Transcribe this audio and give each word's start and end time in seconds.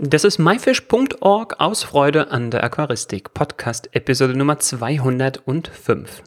Das 0.00 0.22
ist 0.22 0.38
myfish.org 0.38 1.58
aus 1.58 1.82
Freude 1.82 2.30
an 2.30 2.52
der 2.52 2.62
Aquaristik, 2.62 3.34
Podcast 3.34 3.88
Episode 3.96 4.38
Nummer 4.38 4.60
205. 4.60 6.22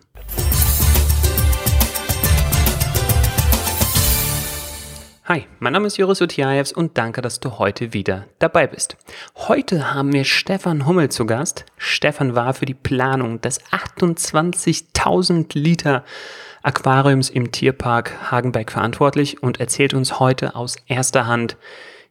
Hi, 5.24 5.46
mein 5.60 5.72
Name 5.72 5.88
ist 5.88 5.96
Joris 5.96 6.20
Utiaevs 6.20 6.74
und 6.74 6.98
danke, 6.98 7.22
dass 7.22 7.40
du 7.40 7.60
heute 7.60 7.94
wieder 7.94 8.26
dabei 8.40 8.68
bist. 8.68 8.98
Heute 9.38 9.94
haben 9.94 10.12
wir 10.12 10.26
Stefan 10.26 10.86
Hummel 10.86 11.08
zu 11.08 11.26
Gast. 11.26 11.66
Stefan 11.78 12.36
war 12.36 12.54
für 12.54 12.66
die 12.66 12.74
Planung 12.74 13.40
des 13.40 13.64
28.000 13.72 15.58
Liter 15.58 16.04
Aquariums 16.62 17.30
im 17.30 17.54
Tierpark 17.54 18.32
Hagenbeck 18.32 18.70
verantwortlich 18.70 19.42
und 19.42 19.62
erzählt 19.62 19.94
uns 19.94 20.20
heute 20.20 20.56
aus 20.58 20.76
erster 20.88 21.26
Hand, 21.26 21.56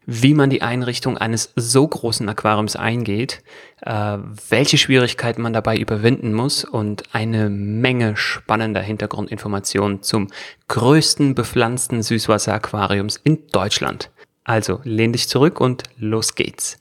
wie 0.07 0.35
man 0.35 0.51
die 0.51 0.62
Einrichtung 0.62 1.19
eines 1.19 1.53
so 1.57 1.87
großen 1.87 2.29
Aquariums 2.29 2.75
eingeht, 2.75 3.43
äh, 3.83 4.19
welche 4.48 4.79
Schwierigkeiten 4.79 5.42
man 5.42 5.52
dabei 5.52 5.77
überwinden 5.77 6.33
muss 6.33 6.65
und 6.65 7.02
eine 7.12 7.51
Menge 7.51 8.16
spannender 8.16 8.80
Hintergrundinformationen 8.80 10.02
zum 10.02 10.28
größten 10.69 11.34
bepflanzten 11.34 12.02
Süßwasseraquariums 12.02 13.19
in 13.23 13.47
Deutschland. 13.52 14.11
Also 14.45 14.80
lehn 14.84 15.12
dich 15.12 15.28
zurück 15.28 15.61
und 15.61 15.84
los 15.97 16.34
geht's. 16.34 16.78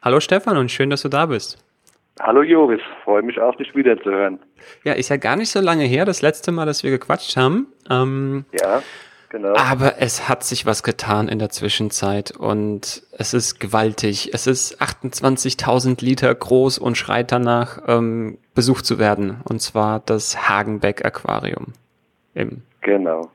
Hallo 0.00 0.18
Stefan 0.18 0.56
und 0.56 0.70
schön, 0.70 0.90
dass 0.90 1.02
du 1.02 1.08
da 1.08 1.26
bist. 1.26 1.58
Hallo 2.20 2.42
Joris, 2.42 2.80
freue 3.04 3.22
mich 3.22 3.40
auch, 3.40 3.56
dich 3.56 3.74
wiederzuhören. 3.74 4.38
Ja, 4.84 4.92
ist 4.92 5.08
ja 5.08 5.16
gar 5.16 5.36
nicht 5.36 5.50
so 5.50 5.60
lange 5.60 5.84
her, 5.84 6.04
das 6.04 6.20
letzte 6.20 6.52
Mal, 6.52 6.66
dass 6.66 6.82
wir 6.82 6.90
gequatscht 6.90 7.36
haben. 7.36 7.68
Ähm, 7.90 8.44
ja, 8.52 8.82
genau. 9.30 9.54
Aber 9.54 9.94
es 9.98 10.28
hat 10.28 10.44
sich 10.44 10.66
was 10.66 10.82
getan 10.82 11.28
in 11.28 11.38
der 11.38 11.48
Zwischenzeit 11.48 12.30
und 12.30 13.02
es 13.12 13.32
ist 13.32 13.60
gewaltig. 13.60 14.34
Es 14.34 14.46
ist 14.46 14.80
28.000 14.80 16.04
Liter 16.04 16.34
groß 16.34 16.78
und 16.78 16.98
schreit 16.98 17.32
danach, 17.32 17.82
ähm, 17.88 18.38
besucht 18.54 18.84
zu 18.84 18.98
werden. 18.98 19.40
Und 19.48 19.60
zwar 19.60 20.00
das 20.00 20.48
Hagenbeck 20.48 21.04
Aquarium. 21.04 21.72
Im 22.34 22.62
genau. 22.82 23.30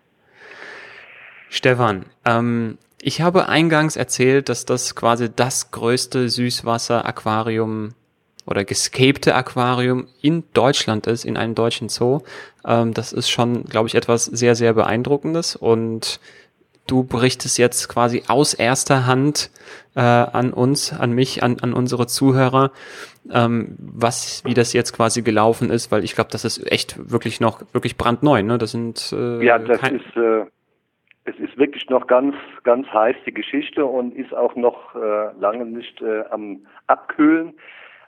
Stefan, 1.49 2.05
ähm, 2.25 2.77
ich 3.01 3.21
habe 3.21 3.49
eingangs 3.49 3.95
erzählt, 3.95 4.49
dass 4.49 4.65
das 4.65 4.95
quasi 4.95 5.29
das 5.33 5.71
größte 5.71 6.29
Süßwasser-Aquarium 6.29 7.93
oder 8.47 8.65
gescapte 8.65 9.35
Aquarium 9.35 10.07
in 10.21 10.43
Deutschland 10.53 11.05
ist, 11.05 11.25
in 11.25 11.37
einem 11.37 11.53
deutschen 11.53 11.89
Zoo. 11.89 12.21
Ähm, 12.65 12.93
das 12.93 13.13
ist 13.13 13.29
schon, 13.29 13.65
glaube 13.65 13.87
ich, 13.87 13.95
etwas 13.95 14.25
sehr, 14.25 14.55
sehr 14.55 14.73
beeindruckendes 14.73 15.55
und 15.55 16.19
du 16.87 17.03
berichtest 17.03 17.57
jetzt 17.57 17.89
quasi 17.89 18.23
aus 18.27 18.53
erster 18.53 19.05
Hand 19.05 19.51
äh, 19.95 19.99
an 19.99 20.53
uns, 20.53 20.93
an 20.97 21.11
mich, 21.11 21.43
an, 21.43 21.57
an 21.61 21.73
unsere 21.73 22.07
Zuhörer, 22.07 22.71
ähm, 23.31 23.75
was, 23.77 24.43
wie 24.45 24.53
das 24.53 24.73
jetzt 24.73 24.93
quasi 24.93 25.21
gelaufen 25.21 25.69
ist, 25.69 25.91
weil 25.91 26.03
ich 26.03 26.15
glaube, 26.15 26.29
das 26.31 26.45
ist 26.45 26.71
echt 26.71 27.11
wirklich 27.11 27.39
noch 27.39 27.61
wirklich 27.73 27.97
brandneu. 27.97 28.41
Ne? 28.41 28.57
Das 28.57 28.71
sind 28.71 29.13
äh, 29.13 29.43
ja, 29.43 29.59
das 29.59 29.81
ist 29.91 30.15
äh, 30.15 30.45
es 31.25 31.37
ist 31.39 31.57
wirklich 31.57 31.89
noch 31.89 32.07
ganz 32.07 32.35
ganz 32.63 32.87
heiß 32.87 33.17
die 33.25 33.33
Geschichte 33.33 33.85
und 33.85 34.15
ist 34.15 34.33
auch 34.33 34.55
noch 34.55 34.95
äh, 34.95 35.33
lange 35.39 35.65
nicht 35.65 36.01
äh, 36.01 36.23
am 36.29 36.65
abkühlen. 36.87 37.53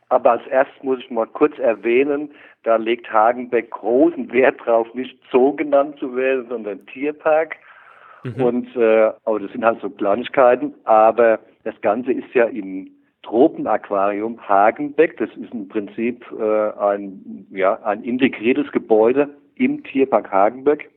Aber 0.09 0.31
als 0.31 0.47
erstes 0.47 0.83
muss 0.83 0.99
ich 0.99 1.11
mal 1.11 1.27
kurz 1.27 1.57
erwähnen, 1.59 2.31
da 2.63 2.75
legt 2.75 3.11
Hagenbeck 3.11 3.69
großen 3.69 4.31
Wert 4.31 4.59
drauf, 4.65 4.91
nicht 4.93 5.17
Zoo 5.31 5.55
genannt 5.55 5.97
zu 5.99 6.15
werden, 6.15 6.47
sondern 6.49 6.85
Tierpark. 6.87 7.55
Mhm. 8.23 8.43
Und 8.43 8.75
äh, 8.75 9.11
aber 9.23 9.39
das 9.39 9.51
sind 9.51 9.63
halt 9.63 9.79
so 9.81 9.89
Kleinigkeiten. 9.89 10.73
Aber 10.83 11.39
das 11.63 11.79
Ganze 11.81 12.11
ist 12.11 12.33
ja 12.33 12.45
im 12.45 12.89
Tropenaquarium 13.23 14.39
Hagenbeck. 14.47 15.17
Das 15.17 15.29
ist 15.37 15.53
im 15.53 15.67
Prinzip 15.67 16.25
äh, 16.37 16.71
ein, 16.79 17.45
ja, 17.51 17.79
ein 17.83 18.03
integriertes 18.03 18.71
Gebäude 18.71 19.29
im 19.55 19.83
Tierpark 19.83 20.31
Hagenbeck. 20.31 20.89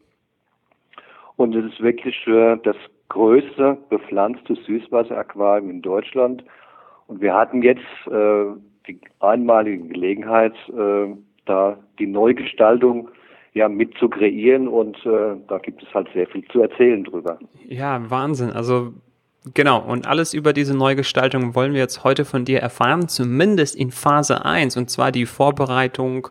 Und 1.36 1.54
es 1.54 1.64
ist 1.72 1.80
wirklich 1.82 2.26
äh, 2.26 2.56
das 2.62 2.76
größte 3.08 3.76
bepflanzte 3.90 4.54
Süßwasseraquarium 4.54 5.68
in 5.68 5.82
Deutschland. 5.82 6.44
Und 7.08 7.20
wir 7.20 7.34
hatten 7.34 7.62
jetzt 7.62 7.84
äh, 8.06 8.46
die 8.86 9.00
einmalige 9.20 9.84
Gelegenheit, 9.88 10.54
äh, 10.68 11.14
da 11.44 11.78
die 11.98 12.06
Neugestaltung 12.06 13.08
ja 13.54 13.68
mit 13.68 13.96
zu 13.98 14.08
kreieren 14.08 14.68
und 14.68 14.96
äh, 15.04 15.36
da 15.48 15.58
gibt 15.58 15.82
es 15.82 15.92
halt 15.94 16.08
sehr 16.14 16.26
viel 16.26 16.44
zu 16.46 16.62
erzählen 16.62 17.04
drüber. 17.04 17.38
Ja, 17.66 18.10
Wahnsinn. 18.10 18.50
Also 18.50 18.92
Genau, 19.54 19.80
und 19.80 20.06
alles 20.06 20.34
über 20.34 20.52
diese 20.52 20.72
Neugestaltung 20.72 21.56
wollen 21.56 21.72
wir 21.72 21.80
jetzt 21.80 22.04
heute 22.04 22.24
von 22.24 22.44
dir 22.44 22.60
erfahren, 22.60 23.08
zumindest 23.08 23.74
in 23.74 23.90
Phase 23.90 24.44
1, 24.44 24.76
und 24.76 24.88
zwar 24.88 25.10
die 25.10 25.26
Vorbereitung, 25.26 26.28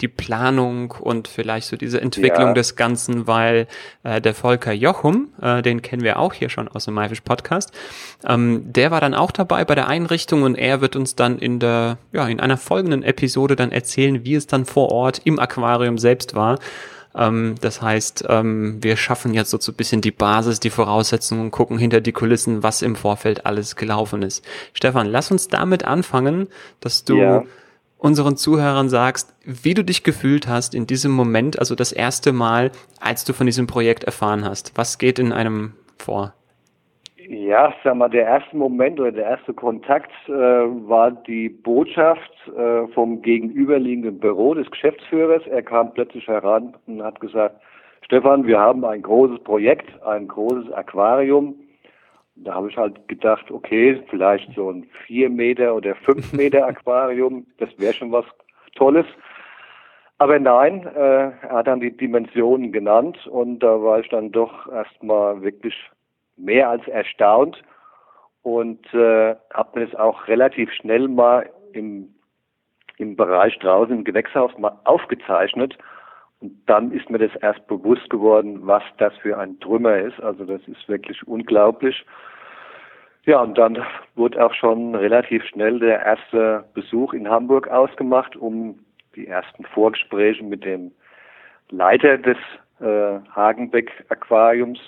die 0.00 0.08
Planung 0.08 0.92
und 0.92 1.28
vielleicht 1.28 1.68
so 1.68 1.76
diese 1.76 2.00
Entwicklung 2.00 2.48
ja. 2.48 2.52
des 2.54 2.74
Ganzen, 2.74 3.26
weil 3.26 3.66
äh, 4.02 4.18
der 4.22 4.34
Volker 4.34 4.72
Jochum, 4.72 5.28
äh, 5.42 5.60
den 5.60 5.82
kennen 5.82 6.02
wir 6.02 6.18
auch 6.18 6.32
hier 6.32 6.48
schon 6.48 6.66
aus 6.68 6.86
dem 6.86 6.94
Maifisch 6.94 7.20
Podcast, 7.20 7.70
ähm, 8.26 8.72
der 8.72 8.90
war 8.90 9.02
dann 9.02 9.12
auch 9.12 9.30
dabei 9.30 9.66
bei 9.66 9.74
der 9.74 9.88
Einrichtung 9.88 10.42
und 10.42 10.54
er 10.54 10.80
wird 10.80 10.96
uns 10.96 11.14
dann 11.14 11.38
in 11.38 11.58
der, 11.58 11.98
ja, 12.12 12.26
in 12.26 12.40
einer 12.40 12.56
folgenden 12.56 13.02
Episode 13.02 13.56
dann 13.56 13.72
erzählen, 13.72 14.24
wie 14.24 14.36
es 14.36 14.46
dann 14.46 14.64
vor 14.64 14.90
Ort 14.90 15.20
im 15.24 15.38
Aquarium 15.38 15.98
selbst 15.98 16.34
war. 16.34 16.58
Ähm, 17.16 17.54
das 17.60 17.80
heißt, 17.80 18.24
ähm, 18.28 18.82
wir 18.82 18.96
schaffen 18.96 19.34
jetzt 19.34 19.50
so, 19.50 19.58
ein 19.58 19.74
bisschen 19.74 20.00
die 20.00 20.10
Basis, 20.10 20.60
die 20.60 20.70
Voraussetzungen, 20.70 21.50
gucken 21.50 21.78
hinter 21.78 22.00
die 22.00 22.12
Kulissen, 22.12 22.62
was 22.62 22.82
im 22.82 22.96
Vorfeld 22.96 23.46
alles 23.46 23.76
gelaufen 23.76 24.22
ist. 24.22 24.44
Stefan, 24.72 25.06
lass 25.06 25.30
uns 25.30 25.48
damit 25.48 25.84
anfangen, 25.84 26.48
dass 26.80 27.04
du 27.04 27.16
ja. 27.16 27.44
unseren 27.98 28.36
Zuhörern 28.36 28.88
sagst, 28.88 29.34
wie 29.44 29.74
du 29.74 29.84
dich 29.84 30.02
gefühlt 30.02 30.48
hast 30.48 30.74
in 30.74 30.86
diesem 30.86 31.12
Moment, 31.12 31.58
also 31.58 31.74
das 31.74 31.92
erste 31.92 32.32
Mal, 32.32 32.72
als 33.00 33.24
du 33.24 33.32
von 33.32 33.46
diesem 33.46 33.66
Projekt 33.66 34.04
erfahren 34.04 34.44
hast. 34.44 34.72
Was 34.74 34.98
geht 34.98 35.18
in 35.18 35.32
einem 35.32 35.74
vor? 35.98 36.34
Ja, 37.34 37.74
sag 37.82 37.96
mal, 37.96 38.08
der 38.08 38.26
erste 38.26 38.56
Moment 38.56 39.00
oder 39.00 39.10
der 39.10 39.24
erste 39.24 39.52
Kontakt 39.52 40.12
äh, 40.28 40.30
war 40.32 41.10
die 41.10 41.48
Botschaft 41.48 42.30
äh, 42.56 42.86
vom 42.94 43.22
gegenüberliegenden 43.22 44.20
Büro 44.20 44.54
des 44.54 44.70
Geschäftsführers. 44.70 45.44
Er 45.48 45.64
kam 45.64 45.92
plötzlich 45.92 46.28
heran 46.28 46.76
und 46.86 47.02
hat 47.02 47.18
gesagt, 47.18 47.56
Stefan, 48.02 48.46
wir 48.46 48.60
haben 48.60 48.84
ein 48.84 49.02
großes 49.02 49.40
Projekt, 49.42 49.90
ein 50.04 50.28
großes 50.28 50.72
Aquarium. 50.74 51.56
Da 52.36 52.54
habe 52.54 52.70
ich 52.70 52.76
halt 52.76 53.08
gedacht, 53.08 53.50
okay, 53.50 54.00
vielleicht 54.10 54.54
so 54.54 54.70
ein 54.70 54.86
vier 55.04 55.28
Meter 55.28 55.74
oder 55.74 55.96
fünf 55.96 56.32
Meter 56.34 56.64
Aquarium, 56.64 57.46
das 57.58 57.70
wäre 57.78 57.94
schon 57.94 58.12
was 58.12 58.26
Tolles. 58.76 59.06
Aber 60.18 60.38
nein, 60.38 60.86
äh, 60.86 61.32
er 61.32 61.50
hat 61.50 61.66
dann 61.66 61.80
die 61.80 61.96
Dimensionen 61.96 62.70
genannt 62.70 63.26
und 63.26 63.58
da 63.58 63.82
war 63.82 63.98
ich 63.98 64.08
dann 64.08 64.30
doch 64.30 64.70
erstmal 64.70 65.42
wirklich 65.42 65.74
mehr 66.36 66.68
als 66.68 66.86
erstaunt 66.88 67.62
und 68.42 68.92
äh, 68.92 69.34
habe 69.52 69.80
mir 69.80 69.86
das 69.86 69.94
auch 69.98 70.28
relativ 70.28 70.70
schnell 70.72 71.08
mal 71.08 71.50
im, 71.72 72.14
im 72.98 73.16
Bereich 73.16 73.58
draußen 73.58 73.94
im 73.94 74.04
Gewächshaus 74.04 74.56
mal 74.58 74.78
aufgezeichnet. 74.84 75.76
Und 76.40 76.52
dann 76.66 76.92
ist 76.92 77.08
mir 77.08 77.18
das 77.18 77.34
erst 77.36 77.66
bewusst 77.66 78.10
geworden, 78.10 78.66
was 78.66 78.82
das 78.98 79.16
für 79.18 79.38
ein 79.38 79.58
Trümmer 79.60 79.96
ist. 79.96 80.20
Also 80.20 80.44
das 80.44 80.60
ist 80.68 80.88
wirklich 80.88 81.26
unglaublich. 81.26 82.04
Ja, 83.24 83.40
und 83.40 83.56
dann 83.56 83.82
wurde 84.14 84.44
auch 84.44 84.52
schon 84.52 84.94
relativ 84.94 85.42
schnell 85.44 85.78
der 85.78 86.04
erste 86.04 86.64
Besuch 86.74 87.14
in 87.14 87.30
Hamburg 87.30 87.68
ausgemacht, 87.68 88.36
um 88.36 88.78
die 89.16 89.26
ersten 89.26 89.64
Vorgespräche 89.64 90.44
mit 90.44 90.64
dem 90.64 90.92
Leiter 91.70 92.18
des 92.18 92.36
äh, 92.80 93.20
Hagenbeck 93.34 93.90
Aquariums 94.10 94.78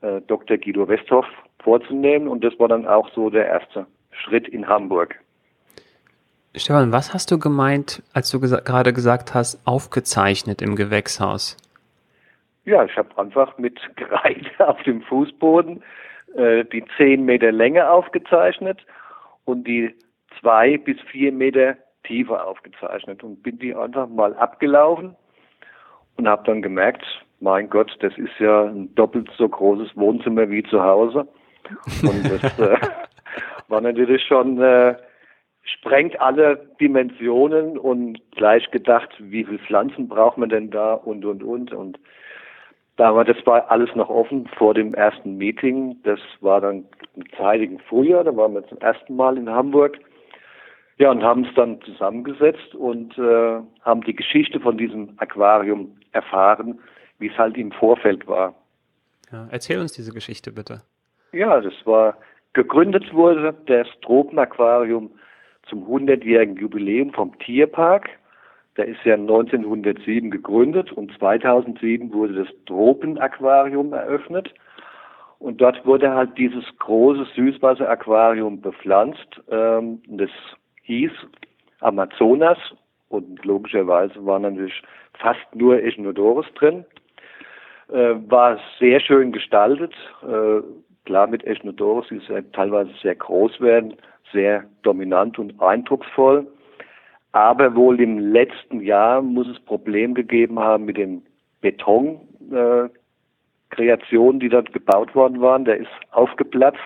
äh, 0.00 0.20
Dr. 0.26 0.58
Guido 0.58 0.88
Westhoff 0.88 1.26
vorzunehmen. 1.62 2.28
Und 2.28 2.44
das 2.44 2.58
war 2.58 2.68
dann 2.68 2.86
auch 2.86 3.10
so 3.14 3.30
der 3.30 3.46
erste 3.46 3.86
Schritt 4.10 4.48
in 4.48 4.68
Hamburg. 4.68 5.18
Stefan, 6.54 6.92
was 6.92 7.14
hast 7.14 7.30
du 7.30 7.38
gemeint, 7.38 8.02
als 8.14 8.30
du 8.30 8.40
gesa 8.40 8.60
gerade 8.60 8.92
gesagt 8.92 9.34
hast, 9.34 9.64
aufgezeichnet 9.66 10.62
im 10.62 10.76
Gewächshaus? 10.76 11.56
Ja, 12.64 12.84
ich 12.84 12.96
habe 12.96 13.16
einfach 13.16 13.56
mit 13.58 13.78
Kreide 13.96 14.68
auf 14.68 14.82
dem 14.82 15.02
Fußboden 15.02 15.82
äh, 16.34 16.64
die 16.64 16.84
zehn 16.96 17.24
Meter 17.24 17.52
Länge 17.52 17.88
aufgezeichnet 17.90 18.84
und 19.44 19.64
die 19.64 19.94
zwei 20.40 20.78
bis 20.78 21.00
vier 21.10 21.32
Meter 21.32 21.76
Tiefe 22.04 22.42
aufgezeichnet 22.42 23.22
und 23.22 23.42
bin 23.42 23.58
die 23.58 23.74
einfach 23.74 24.08
mal 24.08 24.34
abgelaufen 24.34 25.16
und 26.16 26.28
habe 26.28 26.44
dann 26.44 26.62
gemerkt, 26.62 27.04
mein 27.40 27.70
Gott, 27.70 27.96
das 28.00 28.16
ist 28.18 28.38
ja 28.38 28.64
ein 28.64 28.94
doppelt 28.94 29.30
so 29.36 29.48
großes 29.48 29.96
Wohnzimmer 29.96 30.50
wie 30.50 30.62
zu 30.64 30.82
Hause. 30.82 31.28
Und 32.02 32.24
das 32.24 32.58
äh, 32.58 32.76
war 33.68 33.80
natürlich 33.80 34.22
schon, 34.24 34.60
äh, 34.60 34.96
sprengt 35.62 36.20
alle 36.20 36.68
Dimensionen 36.80 37.78
und 37.78 38.20
gleich 38.32 38.70
gedacht, 38.70 39.10
wie 39.18 39.44
viele 39.44 39.58
Pflanzen 39.60 40.08
braucht 40.08 40.38
man 40.38 40.48
denn 40.48 40.70
da 40.70 40.94
und, 40.94 41.24
und, 41.24 41.42
und. 41.42 41.72
Und 41.72 41.98
Da 42.96 43.14
war, 43.14 43.24
das 43.24 43.36
war 43.46 43.70
alles 43.70 43.94
noch 43.94 44.08
offen 44.08 44.48
vor 44.56 44.74
dem 44.74 44.94
ersten 44.94 45.36
Meeting. 45.36 45.96
Das 46.04 46.20
war 46.40 46.60
dann 46.60 46.84
im 47.14 47.24
zeitigen 47.36 47.78
Frühjahr. 47.80 48.24
Da 48.24 48.36
waren 48.36 48.54
wir 48.54 48.66
zum 48.66 48.78
ersten 48.78 49.14
Mal 49.14 49.36
in 49.36 49.50
Hamburg. 49.50 49.98
Ja, 50.96 51.12
und 51.12 51.22
haben 51.22 51.44
es 51.44 51.54
dann 51.54 51.80
zusammengesetzt 51.82 52.74
und 52.74 53.16
äh, 53.18 53.60
haben 53.82 54.00
die 54.02 54.16
Geschichte 54.16 54.58
von 54.58 54.76
diesem 54.76 55.14
Aquarium 55.18 55.96
erfahren, 56.10 56.80
wie 57.18 57.28
es 57.28 57.38
halt 57.38 57.56
im 57.56 57.72
Vorfeld 57.72 58.26
war. 58.26 58.54
Ja, 59.32 59.48
erzähl 59.50 59.78
uns 59.78 59.92
diese 59.92 60.12
Geschichte 60.12 60.52
bitte. 60.52 60.82
Ja, 61.32 61.60
das 61.60 61.74
war 61.84 62.16
gegründet 62.54 63.12
wurde 63.12 63.54
das 63.66 63.86
Tropenaquarium 64.02 65.10
zum 65.68 65.84
100-jährigen 65.86 66.56
Jubiläum 66.56 67.12
vom 67.12 67.38
Tierpark. 67.38 68.08
Der 68.76 68.86
ist 68.86 69.04
ja 69.04 69.14
1907 69.14 70.30
gegründet 70.30 70.92
und 70.92 71.12
2007 71.18 72.12
wurde 72.12 72.44
das 72.44 72.48
Tropenaquarium 72.66 73.92
eröffnet. 73.92 74.54
Und 75.38 75.60
dort 75.60 75.84
wurde 75.86 76.12
halt 76.14 76.36
dieses 76.36 76.64
große 76.78 77.26
Süßwasseraquarium 77.36 78.60
bepflanzt. 78.60 79.40
Ähm, 79.50 80.02
das 80.08 80.30
hieß 80.82 81.12
Amazonas 81.80 82.58
und 83.08 83.44
logischerweise 83.44 84.24
waren 84.26 84.42
natürlich 84.42 84.82
fast 85.14 85.54
nur 85.54 85.82
Echinodorus 85.82 86.46
drin. 86.54 86.84
Äh, 87.90 88.16
war 88.28 88.58
sehr 88.78 89.00
schön 89.00 89.32
gestaltet. 89.32 89.94
Äh, 90.22 90.60
klar 91.06 91.26
mit 91.26 91.44
Echinodorus, 91.44 92.08
die 92.10 92.20
ja 92.28 92.42
teilweise 92.52 92.90
sehr 93.02 93.14
groß 93.14 93.60
werden, 93.60 93.94
sehr 94.30 94.64
dominant 94.82 95.38
und 95.38 95.58
eindrucksvoll. 95.60 96.46
Aber 97.32 97.74
wohl 97.74 97.98
im 98.00 98.18
letzten 98.18 98.80
Jahr 98.82 99.22
muss 99.22 99.48
es 99.48 99.58
Problem 99.60 100.12
gegeben 100.14 100.58
haben 100.58 100.84
mit 100.84 100.98
den 100.98 101.22
Betonkreationen, 101.62 102.90
äh, 104.36 104.38
die 104.40 104.48
dort 104.50 104.72
gebaut 104.74 105.14
worden 105.14 105.40
waren. 105.40 105.64
Der 105.64 105.78
ist 105.78 105.88
aufgeplatzt. 106.10 106.78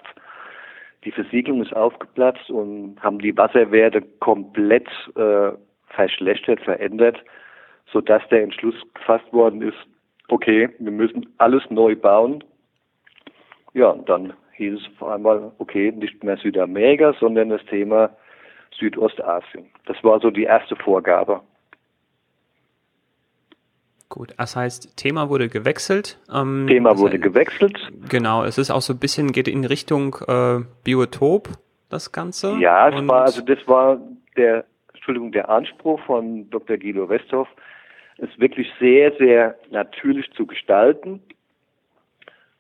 Die 1.05 1.11
Versiegelung 1.11 1.63
ist 1.63 1.75
aufgeplatzt 1.75 2.49
und 2.49 2.97
haben 3.01 3.19
die 3.19 3.37
Wasserwerte 3.37 4.03
komplett 4.21 4.89
äh, 5.17 5.51
verschlechtert, 5.89 6.61
verändert, 6.61 7.19
sodass 7.93 8.23
der 8.29 8.45
Entschluss 8.45 8.77
gefasst 8.95 9.33
worden 9.33 9.63
ist, 9.63 9.77
okay, 10.33 10.71
wir 10.79 10.93
müssen 10.93 11.27
alles 11.39 11.63
neu 11.69 11.95
bauen. 11.95 12.43
Ja, 13.75 13.91
und 13.91 14.09
dann 14.09 14.33
hieß 14.55 14.81
es 14.81 14.87
vor 14.99 15.15
einmal, 15.15 15.53
okay, 15.59 15.93
nicht 15.93 16.25
mehr 16.25 16.37
Südamerika, 16.39 17.15
sondern 17.21 17.51
das 17.51 17.65
Thema 17.67 18.11
Südostasien. 18.79 19.67
Das 19.87 20.03
war 20.03 20.21
so 20.21 20.31
die 20.31 20.45
erste 20.45 20.75
Vorgabe. 20.77 21.41
Gut, 24.09 24.35
das 24.37 24.57
heißt, 24.57 24.97
Thema 24.97 25.31
wurde 25.31 25.49
gewechselt. 25.49 26.19
Ähm, 26.33 26.67
Thema 26.69 26.99
wurde 26.99 27.15
heißt, 27.15 27.23
gewechselt. 27.23 27.79
Genau, 28.09 28.45
es 28.45 28.59
ist 28.59 28.71
auch 28.71 28.83
so 28.83 28.93
ein 28.93 28.99
bisschen, 28.99 29.33
geht 29.33 29.49
in 29.49 29.65
Richtung 29.65 30.17
äh, 30.29 30.61
Biotop, 30.85 31.49
das 31.89 32.13
Ganze. 32.13 32.59
Ja, 32.59 32.89
es 32.89 33.07
war, 33.07 33.23
also 33.23 33.43
das 33.43 33.59
war 33.67 33.99
der, 34.37 34.65
Entschuldigung, 34.93 35.33
der 35.33 35.49
Anspruch 35.49 36.01
von 36.05 36.51
Dr. 36.51 36.77
Guido 36.77 37.09
Westhoff, 37.09 37.49
es 38.23 38.39
wirklich 38.39 38.73
sehr, 38.79 39.13
sehr 39.17 39.57
natürlich 39.71 40.31
zu 40.33 40.47
gestalten, 40.47 41.21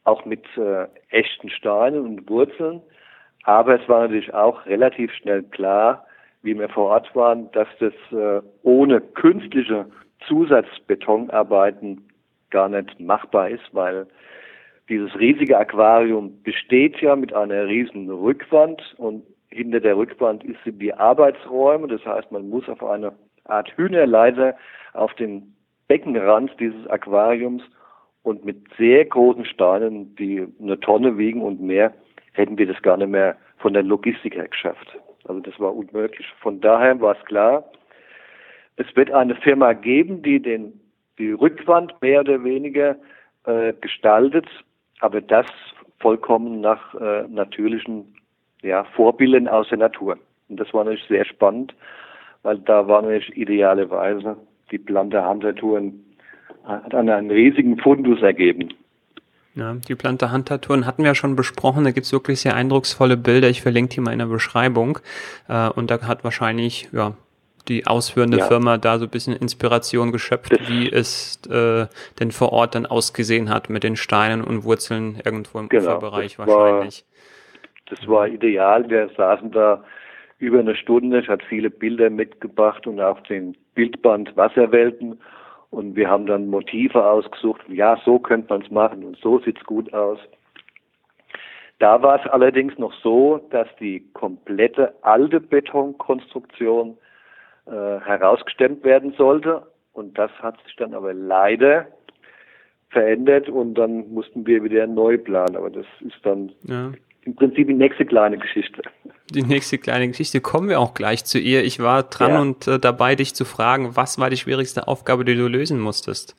auch 0.05 0.25
mit 0.25 0.44
äh, 0.56 0.87
echten 1.11 1.49
Steinen 1.50 2.00
und 2.00 2.29
Wurzeln. 2.29 2.82
Aber 3.44 3.81
es 3.81 3.88
war 3.88 4.03
natürlich 4.03 4.35
auch 4.35 4.67
relativ 4.67 5.12
schnell 5.14 5.43
klar, 5.44 6.05
wie 6.43 6.59
wir 6.59 6.69
vor 6.69 6.91
Ort 6.91 7.14
waren, 7.14 7.50
dass 7.53 7.69
das 7.79 7.93
äh, 8.11 8.43
ohne 8.62 9.00
künstliche 9.00 9.87
Zusatzbetonarbeiten 10.26 12.09
gar 12.50 12.69
nicht 12.69 12.99
machbar 12.99 13.49
ist, 13.49 13.64
weil 13.73 14.06
dieses 14.88 15.17
riesige 15.19 15.56
Aquarium 15.56 16.43
besteht 16.43 17.00
ja 17.00 17.14
mit 17.14 17.32
einer 17.32 17.67
riesen 17.67 18.11
Rückwand 18.11 18.82
und 18.99 19.23
hinter 19.49 19.81
der 19.81 19.97
Rückwand 19.97 20.44
sind 20.64 20.82
die 20.82 20.93
Arbeitsräume. 20.93 21.87
Das 21.87 22.05
heißt, 22.05 22.32
man 22.32 22.49
muss 22.49 22.69
auf 22.69 22.82
eine 22.82 23.12
Art 23.44 23.71
Hühnerleiter 23.77 24.56
auf 24.93 25.15
den 25.15 25.55
Beckenrand 25.89 26.53
dieses 26.59 26.87
Aquariums 26.89 27.62
und 28.23 28.44
mit 28.44 28.59
sehr 28.79 29.05
großen 29.05 29.44
Steinen, 29.44 30.15
die 30.17 30.47
eine 30.61 30.79
Tonne 30.81 31.19
wiegen 31.19 31.43
und 31.43 31.61
mehr, 31.61 31.93
hätten 32.33 32.56
wir 32.56 32.67
das 32.67 32.81
gar 32.83 32.97
nicht 32.97 33.11
mehr 33.11 33.37
von 33.59 33.75
der 33.75 33.83
Logistik 33.83 34.37
her 34.37 34.49
geschafft. 34.49 34.99
Also 35.25 35.41
das 35.41 35.59
war 35.61 35.75
unmöglich. 35.75 36.27
Von 36.41 36.61
daher 36.61 37.00
war 37.00 37.17
es 37.17 37.25
klar, 37.27 37.65
es 38.77 38.87
wird 38.97 39.11
eine 39.11 39.35
Firma 39.37 39.73
geben, 39.73 40.23
die 40.23 40.41
den, 40.41 40.81
die 41.19 41.33
Rückwand 41.33 41.95
mehr 42.00 42.21
oder 42.21 42.43
weniger 42.43 42.97
äh, 43.45 43.73
gestaltet, 43.81 44.47
aber 45.00 45.21
das 45.21 45.47
vollkommen 46.00 46.61
nach 46.61 46.95
äh, 46.95 47.29
natürlichen 47.29 48.15
ja, 48.62 48.85
Vorbildern 48.85 49.49
aus 49.49 49.69
der 49.69 49.79
Natur. 49.79 50.19
Und 50.49 50.59
das 50.59 50.73
war 50.73 50.85
natürlich 50.85 51.06
sehr 51.09 51.25
spannend, 51.25 51.75
weil 52.43 52.59
da 52.59 52.87
war 52.89 53.03
natürlich 53.03 53.37
idealerweise 53.37 54.37
die 54.71 54.79
Plante 54.79 55.23
Handtaturen 55.23 56.05
hat 56.65 56.94
einen 56.94 57.31
riesigen 57.31 57.79
Fundus 57.79 58.23
ergeben. 58.23 58.73
Ja, 59.55 59.75
die 59.87 59.94
Plante 59.94 60.31
Handtaturen 60.31 60.87
hatten 60.87 61.03
wir 61.03 61.11
ja 61.11 61.15
schon 61.15 61.37
besprochen. 61.37 61.85
Da 61.85 61.91
gibt's 61.91 62.12
wirklich 62.12 62.41
sehr 62.41 62.55
eindrucksvolle 62.55 63.19
Bilder. 63.19 63.50
Ich 63.50 63.61
verlinke 63.61 63.94
die 63.94 64.00
mal 64.00 64.12
in 64.12 64.21
der 64.21 64.27
Beschreibung. 64.27 64.99
Äh, 65.49 65.69
und 65.69 65.91
da 65.91 66.00
hat 66.03 66.25
wahrscheinlich 66.25 66.89
ja, 66.93 67.12
die 67.69 67.87
ausführende 67.87 68.39
ja. 68.39 68.47
Firma 68.47 68.79
da 68.79 68.99
so 68.99 69.05
ein 69.05 69.11
bisschen 69.11 69.37
Inspiration 69.37 70.11
geschöpft, 70.11 70.53
das 70.53 70.69
wie 70.69 70.91
es 70.91 71.38
äh, 71.50 71.87
denn 72.19 72.31
vor 72.31 72.53
Ort 72.53 72.75
dann 72.75 72.87
ausgesehen 72.87 73.50
hat 73.50 73.69
mit 73.69 73.83
den 73.83 73.97
Steinen 73.97 74.43
und 74.43 74.65
Wurzeln 74.65 75.21
irgendwo 75.23 75.59
im 75.59 75.69
genau, 75.69 75.83
Uferbereich 75.83 76.38
wahrscheinlich. 76.38 77.05
War, 77.05 77.97
das 77.97 78.09
war 78.09 78.29
ideal. 78.29 78.88
Wir 78.88 79.11
saßen 79.15 79.50
da 79.50 79.85
über 80.43 80.59
eine 80.59 80.75
Stunde. 80.75 81.21
Ich 81.21 81.29
hatte 81.29 81.47
viele 81.47 81.71
Bilder 81.71 82.11
mitgebracht 82.11 82.87
und 82.89 83.00
auch 83.00 83.21
den 83.21 83.56
Bildband 83.75 84.37
Wasserwelten. 84.37 85.21
Und 85.71 85.94
wir 85.94 86.11
haben 86.11 86.27
dann 86.27 86.49
Motive 86.49 87.06
ausgesucht. 87.06 87.62
Ja, 87.69 87.97
so 88.05 88.19
könnte 88.19 88.53
man 88.53 88.62
es 88.62 88.71
machen 88.71 89.05
und 89.05 89.17
so 89.19 89.39
sieht's 89.39 89.62
gut 89.65 89.94
aus. 89.94 90.19
Da 91.79 92.03
war 92.03 92.21
es 92.21 92.31
allerdings 92.31 92.77
noch 92.77 92.93
so, 93.03 93.47
dass 93.50 93.69
die 93.79 94.00
komplette 94.15 94.94
alte 95.03 95.41
Betonkonstruktion 95.41 96.99
äh, 97.67 97.71
herausgestemmt 97.71 98.85
werden 98.85 99.15
sollte. 99.17 99.62
Und 99.93 100.19
das 100.19 100.31
hat 100.41 100.61
sich 100.65 100.75
dann 100.75 100.93
aber 100.93 101.15
leider 101.15 101.87
verändert 102.91 103.49
und 103.49 103.75
dann 103.75 104.12
mussten 104.12 104.45
wir 104.45 104.65
wieder 104.65 104.88
neu 104.88 105.19
planen. 105.19 105.56
Aber 105.56 105.71
das 105.71 105.87
ist 106.00 106.19
dann 106.25 106.50
ja. 106.64 106.93
Im 107.25 107.37
Prinzip 107.37 107.69
die 107.69 107.75
nächste 107.75 108.05
kleine 108.05 108.38
Geschichte. 108.38 108.83
Die 109.31 109.43
nächste 109.43 109.79
kleine 109.79 110.09
Geschichte 110.09 110.41
kommen 110.41 110.69
wir 110.69 110.81
auch 110.81 110.95
gleich 110.95 111.25
zu 111.25 111.38
ihr. 111.38 111.64
Ich 111.64 111.81
war 111.81 112.02
dran 112.02 112.33
ja. 112.33 112.41
und 112.41 112.67
äh, 112.67 112.79
dabei, 112.79 113.14
dich 113.14 113.35
zu 113.35 113.45
fragen, 113.45 113.97
was 113.97 114.19
war 114.19 114.29
die 114.29 114.37
schwierigste 114.37 114.88
Aufgabe, 114.88 115.25
die 115.25 115.37
du 115.37 115.47
lösen 115.47 115.81
musstest? 115.81 116.37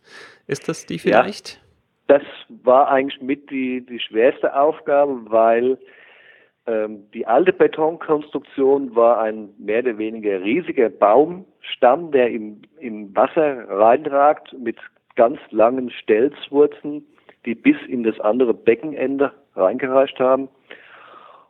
Ist 0.47 0.67
das 0.67 0.85
die 0.85 0.99
vielleicht? 0.99 1.61
Ja, 2.09 2.19
das 2.19 2.23
war 2.63 2.89
eigentlich 2.89 3.21
mit 3.21 3.49
die, 3.49 3.85
die 3.85 3.99
schwerste 3.99 4.55
Aufgabe, 4.55 5.21
weil 5.31 5.77
ähm, 6.67 7.09
die 7.13 7.25
alte 7.25 7.53
Betonkonstruktion 7.53 8.95
war 8.95 9.21
ein 9.21 9.49
mehr 9.57 9.79
oder 9.79 9.97
weniger 9.97 10.41
riesiger 10.41 10.89
Baumstamm, 10.89 12.11
der 12.11 12.29
im, 12.29 12.61
im 12.79 13.15
Wasser 13.15 13.69
reinragt 13.69 14.53
mit 14.59 14.77
ganz 15.15 15.39
langen 15.51 15.89
Stelzwurzeln, 15.91 17.05
die 17.45 17.55
bis 17.55 17.77
in 17.87 18.03
das 18.03 18.19
andere 18.19 18.53
Beckenende 18.53 19.33
reingereicht 19.55 20.19
haben. 20.19 20.49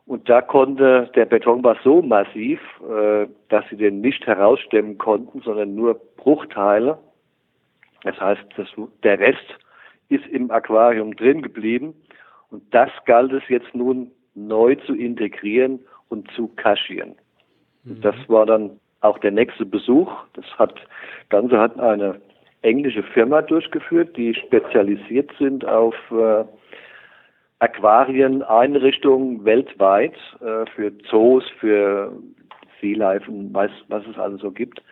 Und 0.06 0.28
da 0.28 0.42
konnte, 0.42 1.10
der 1.14 1.24
Beton 1.24 1.64
war 1.64 1.76
so 1.82 2.02
massiv, 2.02 2.60
äh, 2.88 3.26
dass 3.48 3.64
sie 3.70 3.76
den 3.76 4.00
nicht 4.00 4.26
herausstemmen 4.26 4.98
konnten, 4.98 5.40
sondern 5.40 5.74
nur 5.74 5.98
Bruchteile. 6.16 6.98
Das 8.02 8.20
heißt, 8.20 8.42
das, 8.56 8.68
der 9.02 9.18
Rest 9.18 9.58
ist 10.10 10.26
im 10.26 10.50
Aquarium 10.50 11.16
drin 11.16 11.40
geblieben. 11.40 11.94
Und 12.50 12.62
das 12.74 12.90
galt 13.06 13.32
es 13.32 13.42
jetzt 13.48 13.74
nun 13.74 14.10
neu 14.34 14.74
zu 14.74 14.94
integrieren 14.94 15.80
und 16.08 16.30
zu 16.32 16.48
kaschieren. 16.48 17.14
Mhm. 17.84 18.00
Das 18.02 18.16
war 18.28 18.44
dann 18.44 18.78
auch 19.00 19.18
der 19.18 19.30
nächste 19.30 19.64
Besuch. 19.64 20.12
Das 20.34 20.44
hat 20.58 20.74
Ganze 21.30 21.58
hat 21.58 21.78
eine 21.80 22.20
englische 22.62 23.02
Firma 23.02 23.42
durchgeführt, 23.42 24.16
die 24.16 24.34
spezialisiert 24.34 25.30
sind 25.38 25.64
auf 25.66 25.94
äh, 26.10 26.44
Aquarieneinrichtungen 27.64 29.42
weltweit 29.46 30.14
äh, 30.40 30.66
für 30.74 30.92
Zoos, 31.10 31.44
für 31.58 32.12
Sea 32.80 32.96
Life 32.96 33.30
und 33.30 33.54
weiß, 33.54 33.70
was 33.88 34.06
es 34.06 34.18
alles 34.18 34.42
so 34.42 34.50
gibt, 34.50 34.82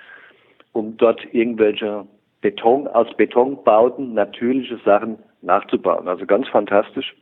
um 0.72 0.96
dort 0.96 1.22
irgendwelche 1.34 2.06
Beton, 2.40 2.88
aus 2.88 3.14
Betonbauten 3.18 4.14
natürliche 4.14 4.78
Sachen 4.86 5.18
nachzubauen. 5.42 6.08
Also 6.08 6.24
ganz 6.24 6.48
fantastisch. 6.48 7.14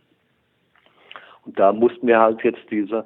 Und 1.44 1.58
da 1.58 1.72
mussten 1.72 2.06
wir 2.06 2.20
halt 2.20 2.44
jetzt 2.44 2.70
diese 2.70 3.04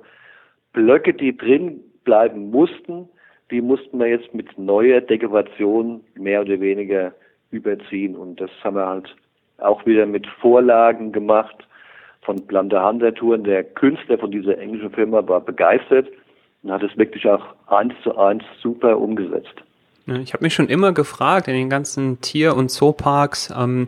Blöcke, 0.74 1.14
die 1.14 1.34
drin 1.34 1.80
bleiben 2.04 2.50
mussten, 2.50 3.08
die 3.50 3.62
mussten 3.62 3.98
wir 3.98 4.08
jetzt 4.08 4.34
mit 4.34 4.58
neuer 4.58 5.00
Dekoration 5.00 6.02
mehr 6.14 6.42
oder 6.42 6.60
weniger 6.60 7.14
überziehen. 7.50 8.16
Und 8.16 8.38
das 8.38 8.50
haben 8.62 8.76
wir 8.76 8.86
halt 8.86 9.16
auch 9.58 9.86
wieder 9.86 10.04
mit 10.04 10.26
Vorlagen 10.26 11.10
gemacht 11.10 11.66
von 12.24 12.46
Plante 12.46 12.82
Hunter-Touren. 12.82 13.44
Der 13.44 13.64
Künstler 13.64 14.18
von 14.18 14.30
dieser 14.30 14.58
englischen 14.58 14.90
Firma 14.90 15.26
war 15.26 15.40
begeistert 15.40 16.08
und 16.62 16.72
hat 16.72 16.82
es 16.82 16.96
wirklich 16.96 17.26
auch 17.28 17.44
eins 17.66 17.94
zu 18.02 18.16
eins 18.16 18.42
super 18.60 18.98
umgesetzt. 18.98 19.54
Ich 20.06 20.34
habe 20.34 20.44
mich 20.44 20.54
schon 20.54 20.68
immer 20.68 20.92
gefragt 20.92 21.48
in 21.48 21.54
den 21.54 21.70
ganzen 21.70 22.20
Tier- 22.20 22.56
und 22.56 22.68
Zooparks, 22.70 23.52
ähm, 23.56 23.86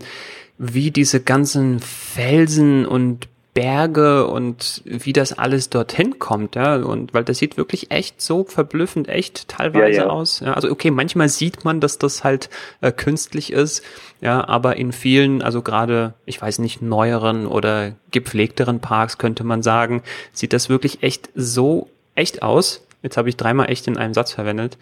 wie 0.58 0.90
diese 0.90 1.22
ganzen 1.22 1.80
Felsen 1.80 2.86
und 2.86 3.28
Berge 3.56 4.26
und 4.26 4.82
wie 4.84 5.14
das 5.14 5.32
alles 5.32 5.70
dorthin 5.70 6.18
kommt, 6.18 6.56
ja, 6.56 6.76
und 6.76 7.14
weil 7.14 7.24
das 7.24 7.38
sieht 7.38 7.56
wirklich 7.56 7.90
echt 7.90 8.20
so 8.20 8.44
verblüffend 8.44 9.08
echt 9.08 9.48
teilweise 9.48 9.96
ja, 9.96 10.04
ja. 10.04 10.10
aus. 10.10 10.40
Ja, 10.40 10.52
also 10.52 10.70
okay, 10.70 10.90
manchmal 10.90 11.30
sieht 11.30 11.64
man, 11.64 11.80
dass 11.80 11.96
das 11.96 12.22
halt 12.22 12.50
äh, 12.82 12.92
künstlich 12.92 13.50
ist, 13.54 13.82
ja, 14.20 14.46
aber 14.46 14.76
in 14.76 14.92
vielen, 14.92 15.40
also 15.40 15.62
gerade, 15.62 16.12
ich 16.26 16.40
weiß 16.40 16.58
nicht, 16.58 16.82
neueren 16.82 17.46
oder 17.46 17.92
gepflegteren 18.10 18.80
Parks 18.80 19.16
könnte 19.16 19.42
man 19.42 19.62
sagen, 19.62 20.02
sieht 20.34 20.52
das 20.52 20.68
wirklich 20.68 21.02
echt 21.02 21.30
so 21.34 21.88
echt 22.14 22.42
aus. 22.42 22.86
Jetzt 23.00 23.16
habe 23.16 23.30
ich 23.30 23.38
dreimal 23.38 23.70
echt 23.70 23.86
in 23.86 23.96
einem 23.96 24.12
Satz 24.12 24.32
verwendet. 24.32 24.76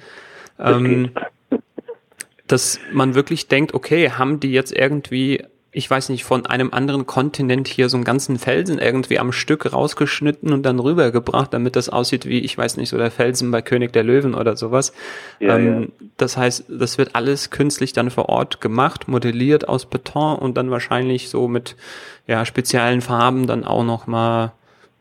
Ähm, 0.59 1.12
dass 2.49 2.81
man 2.93 3.14
wirklich 3.14 3.47
denkt, 3.47 3.73
okay, 3.73 4.11
haben 4.11 4.40
die 4.40 4.50
jetzt 4.50 4.73
irgendwie 4.73 5.45
ich 5.76 5.90
weiß 5.90 6.09
nicht, 6.09 6.23
von 6.23 6.47
einem 6.47 6.73
anderen 6.73 7.04
Kontinent 7.04 7.66
hier 7.66 7.88
so 7.88 7.97
einen 7.97 8.04
ganzen 8.04 8.38
Felsen 8.38 8.78
irgendwie 8.78 9.19
am 9.19 9.33
Stück 9.33 9.73
rausgeschnitten 9.73 10.52
und 10.52 10.62
dann 10.62 10.78
rübergebracht, 10.78 11.52
damit 11.52 11.75
das 11.75 11.88
aussieht 11.88 12.26
wie, 12.26 12.38
ich 12.38 12.57
weiß 12.57 12.76
nicht, 12.76 12.90
so 12.90 12.97
der 12.97 13.11
Felsen 13.11 13.50
bei 13.50 13.61
König 13.61 13.93
der 13.93 14.04
Löwen 14.04 14.35
oder 14.35 14.57
sowas. 14.57 14.93
Ja, 15.40 15.59
ähm, 15.59 15.83
ja. 15.83 16.07
Das 16.16 16.37
heißt, 16.37 16.66
das 16.69 16.97
wird 16.97 17.16
alles 17.16 17.50
künstlich 17.50 17.93
dann 17.93 18.11
vor 18.11 18.28
Ort 18.28 18.61
gemacht, 18.61 19.09
modelliert 19.09 19.69
aus 19.69 19.87
Beton 19.87 20.38
und 20.38 20.57
dann 20.57 20.71
wahrscheinlich 20.71 21.28
so 21.28 21.49
mit 21.49 21.75
ja, 22.28 22.47
speziellen 22.47 23.00
Farben 23.00 23.49
dann 23.49 23.64
auch 23.64 23.83
nochmal 23.83 24.52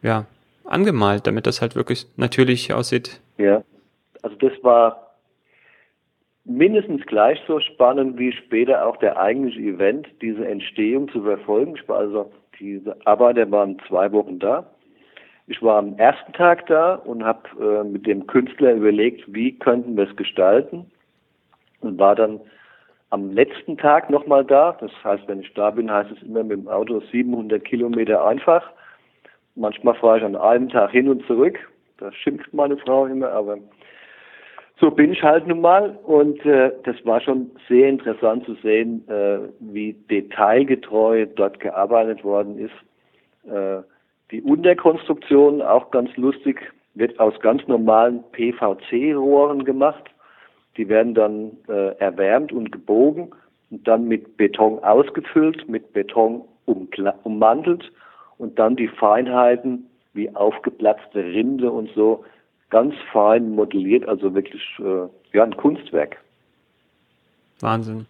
ja, 0.02 0.26
angemalt, 0.66 1.28
damit 1.28 1.46
das 1.46 1.62
halt 1.62 1.76
wirklich 1.76 2.08
natürlich 2.18 2.74
aussieht. 2.74 3.22
Ja, 3.38 3.64
also 4.24 4.36
das 4.38 4.54
war 4.64 5.03
mindestens 6.46 7.06
gleich 7.06 7.40
so 7.48 7.60
spannend 7.60 8.18
wie 8.18 8.32
später 8.32 8.86
auch 8.86 8.98
der 8.98 9.20
eigentliche 9.20 9.62
Event, 9.62 10.08
diese 10.22 10.48
Entstehung 10.48 11.10
zu 11.10 11.22
verfolgen. 11.24 11.76
Ich 11.76 11.88
war 11.88 12.00
also, 12.00 12.32
diese 12.60 12.96
Arbeiter 13.06 13.50
waren 13.52 13.78
zwei 13.88 14.12
Wochen 14.12 14.40
da. 14.40 14.70
Ich 15.48 15.62
war 15.62 15.78
am 15.78 15.98
ersten 15.98 16.32
Tag 16.34 16.68
da 16.68 16.96
und 16.96 17.24
habe 17.24 17.50
äh, 17.60 17.84
mit 17.84 18.08
dem 18.08 18.28
Künstler 18.28 18.74
überlegt, 18.74 19.22
wie 19.34 19.58
könnten 19.58 19.98
wir 19.98 20.10
es 20.10 20.16
gestalten 20.16 20.90
und 21.82 22.00
war 22.00 22.16
dann 22.16 22.40
am 23.10 23.32
letzten 23.32 23.78
Tag 23.78 24.10
nochmal 24.10 24.46
da. 24.46 24.78
Das 24.80 24.92
heißt, 25.04 25.28
wenn 25.28 25.42
ich 25.42 25.54
da 25.54 25.70
bin, 25.72 25.92
heißt 25.92 26.12
es 26.12 26.24
immer 26.24 26.44
mit 26.44 26.60
dem 26.60 26.68
Auto 26.68 27.02
700 27.12 27.64
Kilometer 27.64 28.26
einfach. 28.26 28.64
Manchmal 29.56 29.96
fahre 29.96 30.20
ich 30.20 30.24
an 30.24 30.36
einem 30.36 30.70
Tag 30.70 30.92
hin 30.92 31.10
und 31.10 31.26
zurück. 31.28 31.60
Da 31.98 32.12
schimpft 32.12 32.54
meine 32.54 32.78
Frau 32.78 33.06
immer, 33.06 33.30
aber 33.30 33.58
so 34.84 34.92
bin 34.92 35.14
ich 35.14 35.24
halt 35.24 35.48
nun 35.48 35.62
mal 35.62 35.98
und 36.04 36.46
äh, 36.46 36.74
das 36.84 36.98
war 37.06 37.22
schon 37.22 37.50
sehr 37.70 37.88
interessant 37.88 38.44
zu 38.46 38.54
sehen, 38.56 39.08
äh, 39.08 39.40
wie 39.62 39.94
detailgetreu 39.94 41.26
dort 41.26 41.62
gearbeitet 41.62 42.26
worden 42.26 42.58
ist. 42.58 43.50
Äh, 43.50 43.82
die 44.32 44.42
Unterkonstruktion, 44.42 45.62
auch 45.62 45.90
ganz 45.92 46.14
lustig, 46.18 46.60
wird 46.96 47.18
aus 47.18 47.40
ganz 47.40 47.66
normalen 47.70 48.26
PVC-Rohren 48.34 49.64
gemacht. 49.64 50.04
Die 50.76 50.90
werden 50.90 51.14
dann 51.14 51.52
äh, 51.70 51.96
erwärmt 52.00 52.52
und 52.52 52.74
gebogen 52.74 53.32
und 53.72 53.88
dann 53.88 54.10
mit 54.10 54.36
Beton 54.36 54.84
ausgefüllt, 54.84 55.70
mit 55.70 55.94
Beton 55.94 56.42
ummantelt 56.66 57.90
und 58.38 58.60
dann 58.60 58.76
die 58.76 58.90
Feinheiten 58.90 59.88
wie 60.14 60.36
aufgeplatzte 60.36 61.24
Rinde 61.24 61.72
und 61.72 61.90
so 61.96 62.26
ganz 62.74 62.96
fein 63.12 63.52
modelliert, 63.52 64.08
also 64.08 64.34
wirklich 64.34 64.64
äh, 64.80 65.08
ja, 65.32 65.44
ein 65.44 65.56
Kunstwerk. 65.56 66.18
Wahnsinn. 67.60 68.08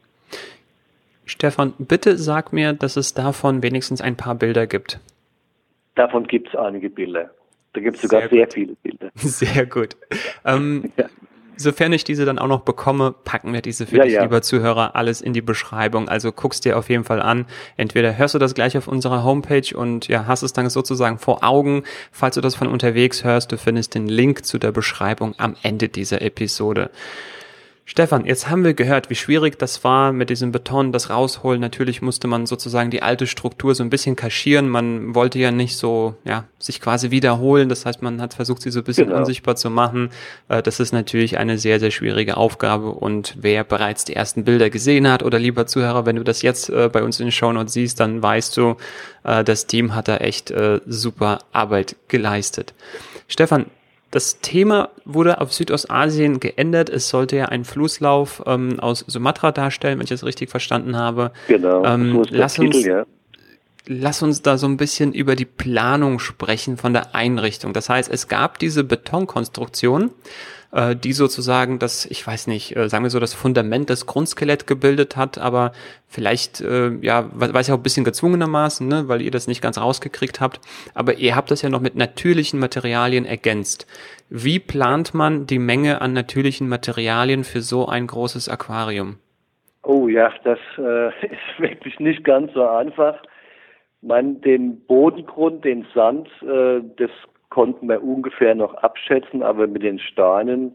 Stefan, 1.25 1.73
bitte 1.77 2.17
sag 2.17 2.53
mir, 2.53 2.71
dass 2.71 2.95
es 2.95 3.13
davon 3.13 3.61
wenigstens 3.61 4.01
ein 4.01 4.15
paar 4.15 4.35
Bilder 4.35 4.65
gibt. 4.65 5.01
Davon 5.95 6.25
gibt 6.27 6.47
es 6.47 6.55
einige 6.55 6.89
Bilder. 6.89 7.29
Da 7.73 7.81
gibt 7.81 7.97
es 7.97 8.03
sogar 8.03 8.21
sehr, 8.21 8.29
sehr 8.29 8.47
viele 8.51 8.73
Bilder. 8.75 9.09
Sehr 9.15 9.65
gut. 9.65 9.97
Ähm, 10.45 10.91
ja 10.95 11.09
sofern 11.63 11.91
ich 11.93 12.03
diese 12.03 12.25
dann 12.25 12.37
auch 12.37 12.47
noch 12.47 12.61
bekomme, 12.61 13.15
packen 13.23 13.53
wir 13.53 13.61
diese 13.61 13.87
für 13.87 13.97
ja, 13.97 14.03
dich, 14.03 14.13
ja. 14.13 14.23
lieber 14.23 14.41
Zuhörer, 14.41 14.95
alles 14.95 15.21
in 15.21 15.33
die 15.33 15.41
Beschreibung. 15.41 16.09
Also 16.09 16.31
guckst 16.31 16.65
dir 16.65 16.77
auf 16.77 16.89
jeden 16.89 17.03
Fall 17.03 17.21
an. 17.21 17.45
Entweder 17.77 18.17
hörst 18.17 18.35
du 18.35 18.39
das 18.39 18.53
gleich 18.53 18.77
auf 18.77 18.87
unserer 18.87 19.23
Homepage 19.23 19.75
und 19.75 20.07
ja, 20.07 20.27
hast 20.27 20.43
es 20.43 20.53
dann 20.53 20.69
sozusagen 20.69 21.17
vor 21.17 21.43
Augen. 21.43 21.83
Falls 22.11 22.35
du 22.35 22.41
das 22.41 22.55
von 22.55 22.67
unterwegs 22.67 23.23
hörst, 23.23 23.51
du 23.51 23.57
findest 23.57 23.95
den 23.95 24.07
Link 24.07 24.45
zu 24.45 24.59
der 24.59 24.71
Beschreibung 24.71 25.33
am 25.37 25.55
Ende 25.63 25.89
dieser 25.89 26.21
Episode. 26.21 26.91
Stefan, 27.85 28.25
jetzt 28.25 28.49
haben 28.49 28.63
wir 28.63 28.73
gehört, 28.73 29.09
wie 29.09 29.15
schwierig 29.15 29.59
das 29.59 29.83
war 29.83 30.13
mit 30.13 30.29
diesem 30.29 30.53
Beton, 30.53 30.93
das 30.93 31.09
rausholen. 31.09 31.59
Natürlich 31.59 32.01
musste 32.01 32.29
man 32.29 32.45
sozusagen 32.45 32.91
die 32.91 33.01
alte 33.01 33.27
Struktur 33.27 33.75
so 33.75 33.83
ein 33.83 33.89
bisschen 33.89 34.15
kaschieren. 34.15 34.69
Man 34.69 35.13
wollte 35.15 35.37
ja 35.37 35.51
nicht 35.51 35.75
so, 35.75 36.15
ja, 36.23 36.45
sich 36.59 36.79
quasi 36.79 37.11
wiederholen. 37.11 37.67
Das 37.67 37.85
heißt, 37.85 38.01
man 38.01 38.21
hat 38.21 38.35
versucht, 38.35 38.61
sie 38.61 38.71
so 38.71 38.79
ein 38.79 38.85
bisschen 38.85 39.07
genau. 39.07 39.19
unsichtbar 39.19 39.57
zu 39.57 39.69
machen. 39.69 40.11
Äh, 40.47 40.63
das 40.63 40.79
ist 40.79 40.93
natürlich 40.93 41.37
eine 41.37 41.57
sehr, 41.57 41.81
sehr 41.81 41.91
schwierige 41.91 42.37
Aufgabe. 42.37 42.89
Und 42.89 43.35
wer 43.41 43.65
bereits 43.65 44.05
die 44.05 44.15
ersten 44.15 44.45
Bilder 44.45 44.69
gesehen 44.69 45.11
hat 45.11 45.21
oder 45.21 45.37
lieber 45.37 45.67
Zuhörer, 45.67 46.05
wenn 46.05 46.15
du 46.15 46.23
das 46.23 46.41
jetzt 46.41 46.69
äh, 46.69 46.89
bei 46.91 47.03
uns 47.03 47.19
in 47.19 47.25
den 47.25 47.31
Shownotes 47.33 47.73
siehst, 47.73 47.99
dann 47.99 48.23
weißt 48.23 48.55
du, 48.55 48.77
äh, 49.25 49.43
das 49.43 49.67
Team 49.67 49.93
hat 49.93 50.07
da 50.07 50.17
echt 50.17 50.53
super 50.85 51.39
Arbeit 51.51 51.95
geleistet. 52.07 52.73
Stefan, 53.27 53.65
das 54.13 54.39
Thema 54.41 54.89
wurde 55.05 55.41
auf 55.41 55.51
Südostasien 55.51 56.39
geändert. 56.39 56.87
Es 56.87 57.09
sollte 57.09 57.35
ja 57.35 57.45
einen 57.45 57.65
Flusslauf 57.65 58.43
ähm, 58.45 58.79
aus 58.79 59.03
Sumatra 59.07 59.51
darstellen, 59.51 59.97
wenn 59.97 60.03
ich 60.03 60.11
das 60.11 60.23
richtig 60.23 60.51
verstanden 60.51 60.95
habe. 60.95 61.31
Genau. 61.47 61.83
Ähm, 61.83 62.23
lass, 62.29 62.53
Titel, 62.53 62.75
uns, 62.77 62.85
ja. 62.85 63.05
lass 63.87 64.21
uns 64.21 64.43
da 64.43 64.59
so 64.59 64.67
ein 64.67 64.77
bisschen 64.77 65.13
über 65.13 65.35
die 65.35 65.45
Planung 65.45 66.19
sprechen 66.19 66.77
von 66.77 66.93
der 66.93 67.15
Einrichtung. 67.15 67.73
Das 67.73 67.89
heißt, 67.89 68.11
es 68.11 68.27
gab 68.27 68.59
diese 68.59 68.83
Betonkonstruktion 68.83 70.11
äh, 70.73 70.95
die 70.95 71.13
sozusagen 71.13 71.79
das, 71.79 72.05
ich 72.05 72.25
weiß 72.25 72.47
nicht, 72.47 72.75
äh, 72.75 72.89
sagen 72.89 73.05
wir 73.05 73.09
so, 73.09 73.19
das 73.19 73.33
Fundament, 73.33 73.89
das 73.89 74.05
Grundskelett 74.05 74.67
gebildet 74.67 75.15
hat, 75.15 75.37
aber 75.37 75.71
vielleicht, 76.07 76.61
äh, 76.61 76.91
ja, 77.01 77.29
weiß 77.31 77.67
ich 77.67 77.73
auch 77.73 77.77
ein 77.77 77.83
bisschen 77.83 78.03
gezwungenermaßen, 78.03 78.87
ne, 78.87 79.07
weil 79.07 79.21
ihr 79.21 79.31
das 79.31 79.47
nicht 79.47 79.61
ganz 79.61 79.79
rausgekriegt 79.79 80.41
habt, 80.41 80.59
aber 80.95 81.15
ihr 81.15 81.35
habt 81.35 81.51
das 81.51 81.61
ja 81.61 81.69
noch 81.69 81.79
mit 81.79 81.95
natürlichen 81.95 82.59
Materialien 82.59 83.25
ergänzt. 83.25 83.87
Wie 84.29 84.59
plant 84.59 85.13
man 85.13 85.45
die 85.45 85.59
Menge 85.59 86.01
an 86.01 86.13
natürlichen 86.13 86.67
Materialien 86.67 87.43
für 87.43 87.61
so 87.61 87.87
ein 87.87 88.07
großes 88.07 88.49
Aquarium? 88.49 89.17
Oh 89.83 90.07
ja, 90.07 90.33
das 90.43 90.59
äh, 90.77 91.07
ist 91.25 91.59
wirklich 91.59 91.99
nicht 91.99 92.23
ganz 92.23 92.51
so 92.53 92.67
einfach. 92.67 93.21
Man, 94.01 94.41
den 94.41 94.81
Bodengrund, 94.85 95.63
den 95.63 95.85
Sand, 95.93 96.27
äh, 96.41 96.81
das 96.97 97.11
konnten 97.53 97.87
wir 97.87 98.03
ungefähr 98.03 98.55
noch 98.55 98.73
abschätzen, 98.73 99.43
aber 99.43 99.67
mit 99.67 99.83
den 99.83 99.99
Steinen 99.99 100.73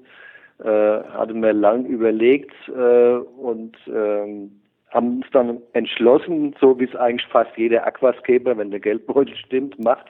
äh, 0.60 0.68
hatten 0.68 1.42
wir 1.42 1.52
lang 1.52 1.84
überlegt 1.86 2.54
äh, 2.68 3.16
und 3.16 3.76
ähm, 3.88 4.60
haben 4.90 5.16
uns 5.16 5.26
dann 5.32 5.60
entschlossen, 5.72 6.54
so 6.60 6.78
wie 6.78 6.84
es 6.84 6.94
eigentlich 6.94 7.26
fast 7.32 7.50
jeder 7.56 7.84
Aquascaper, 7.84 8.56
wenn 8.56 8.70
der 8.70 8.78
Geldbeutel 8.78 9.34
stimmt, 9.34 9.76
macht, 9.80 10.06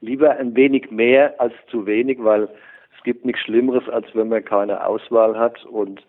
lieber 0.00 0.30
ein 0.30 0.54
wenig 0.54 0.88
mehr 0.92 1.34
als 1.40 1.52
zu 1.68 1.84
wenig, 1.84 2.18
weil 2.22 2.44
es 2.96 3.02
gibt 3.02 3.24
nichts 3.24 3.42
Schlimmeres, 3.42 3.88
als 3.88 4.06
wenn 4.14 4.28
man 4.28 4.44
keine 4.44 4.86
Auswahl 4.86 5.36
hat. 5.36 5.64
Und 5.66 6.06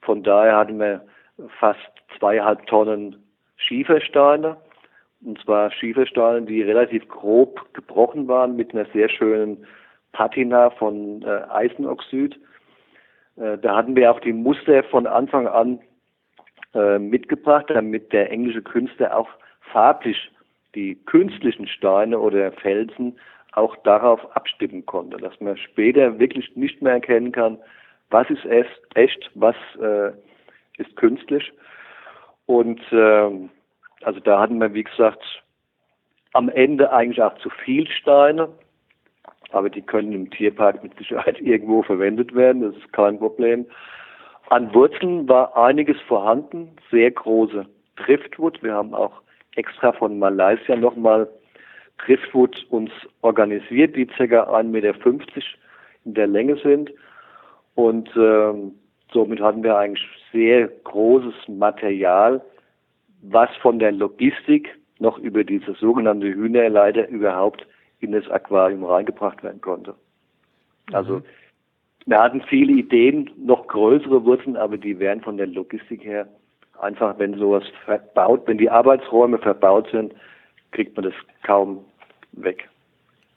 von 0.00 0.22
daher 0.22 0.56
hatten 0.56 0.80
wir 0.80 1.02
fast 1.60 1.92
zweieinhalb 2.18 2.66
Tonnen 2.68 3.16
Schiefersteine 3.56 4.56
und 5.24 5.40
zwar 5.40 5.70
Schiefersteine, 5.70 6.42
die 6.42 6.62
relativ 6.62 7.08
grob 7.08 7.72
gebrochen 7.74 8.28
waren 8.28 8.56
mit 8.56 8.74
einer 8.74 8.86
sehr 8.92 9.08
schönen 9.08 9.66
Patina 10.12 10.70
von 10.70 11.22
äh, 11.22 11.42
Eisenoxid. 11.50 12.38
Äh, 13.36 13.58
da 13.58 13.76
hatten 13.76 13.96
wir 13.96 14.10
auch 14.10 14.20
die 14.20 14.32
Muster 14.32 14.82
von 14.84 15.06
Anfang 15.06 15.46
an 15.46 15.80
äh, 16.74 16.98
mitgebracht, 16.98 17.66
damit 17.68 18.12
der 18.12 18.30
englische 18.30 18.62
Künstler 18.62 19.16
auch 19.16 19.28
farblich 19.72 20.30
die 20.74 20.96
künstlichen 21.06 21.66
Steine 21.66 22.18
oder 22.18 22.52
Felsen 22.52 23.18
auch 23.52 23.76
darauf 23.84 24.34
abstimmen 24.34 24.86
konnte, 24.86 25.18
dass 25.18 25.38
man 25.40 25.56
später 25.58 26.18
wirklich 26.18 26.56
nicht 26.56 26.80
mehr 26.80 26.94
erkennen 26.94 27.32
kann, 27.32 27.58
was 28.10 28.28
ist 28.30 28.44
echt, 28.94 29.30
was 29.34 29.56
äh, 29.80 30.12
ist 30.78 30.96
künstlich. 30.96 31.52
Und 32.46 32.80
ähm, 32.90 33.50
also 34.04 34.20
da 34.20 34.40
hatten 34.40 34.58
wir, 34.58 34.74
wie 34.74 34.84
gesagt, 34.84 35.22
am 36.32 36.48
Ende 36.48 36.92
eigentlich 36.92 37.22
auch 37.22 37.36
zu 37.38 37.50
viel 37.50 37.88
Steine, 37.88 38.48
aber 39.50 39.68
die 39.70 39.82
können 39.82 40.12
im 40.12 40.30
Tierpark 40.30 40.82
mit 40.82 40.96
Sicherheit 40.96 41.40
irgendwo 41.40 41.82
verwendet 41.82 42.34
werden, 42.34 42.62
das 42.62 42.76
ist 42.76 42.92
kein 42.92 43.18
Problem. 43.18 43.66
An 44.50 44.74
Wurzeln 44.74 45.28
war 45.28 45.56
einiges 45.56 46.00
vorhanden, 46.02 46.76
sehr 46.90 47.10
große 47.10 47.66
Driftwood. 47.96 48.62
Wir 48.62 48.74
haben 48.74 48.92
auch 48.94 49.22
extra 49.56 49.92
von 49.92 50.18
Malaysia 50.18 50.76
nochmal 50.76 51.28
Driftwood 52.04 52.66
uns 52.70 52.90
organisiert, 53.20 53.96
die 53.96 54.06
ca. 54.06 54.22
1,50 54.22 54.64
Meter 54.64 54.94
in 56.04 56.14
der 56.14 56.26
Länge 56.26 56.56
sind. 56.56 56.90
Und 57.74 58.10
ähm, 58.16 58.72
somit 59.12 59.40
hatten 59.40 59.62
wir 59.62 59.76
eigentlich 59.76 60.06
sehr 60.32 60.68
großes 60.68 61.48
Material, 61.48 62.42
was 63.22 63.48
von 63.60 63.78
der 63.78 63.92
Logistik 63.92 64.68
noch 64.98 65.18
über 65.18 65.44
diese 65.44 65.72
sogenannte 65.74 66.26
Hühnerleiter 66.26 67.08
überhaupt 67.08 67.66
in 68.00 68.12
das 68.12 68.28
Aquarium 68.30 68.84
reingebracht 68.84 69.42
werden 69.42 69.60
konnte. 69.60 69.94
Also 70.92 71.16
mhm. 71.16 71.24
wir 72.06 72.20
hatten 72.20 72.42
viele 72.42 72.72
Ideen, 72.72 73.30
noch 73.36 73.66
größere 73.68 74.24
Wurzeln, 74.24 74.56
aber 74.56 74.76
die 74.76 74.98
wären 74.98 75.20
von 75.20 75.36
der 75.36 75.46
Logistik 75.46 76.04
her 76.04 76.28
einfach, 76.80 77.18
wenn 77.18 77.38
sowas 77.38 77.64
verbaut, 77.84 78.42
wenn 78.46 78.58
die 78.58 78.70
Arbeitsräume 78.70 79.38
verbaut 79.38 79.88
sind, 79.90 80.14
kriegt 80.72 80.96
man 80.96 81.04
das 81.04 81.14
kaum 81.44 81.84
weg. 82.32 82.68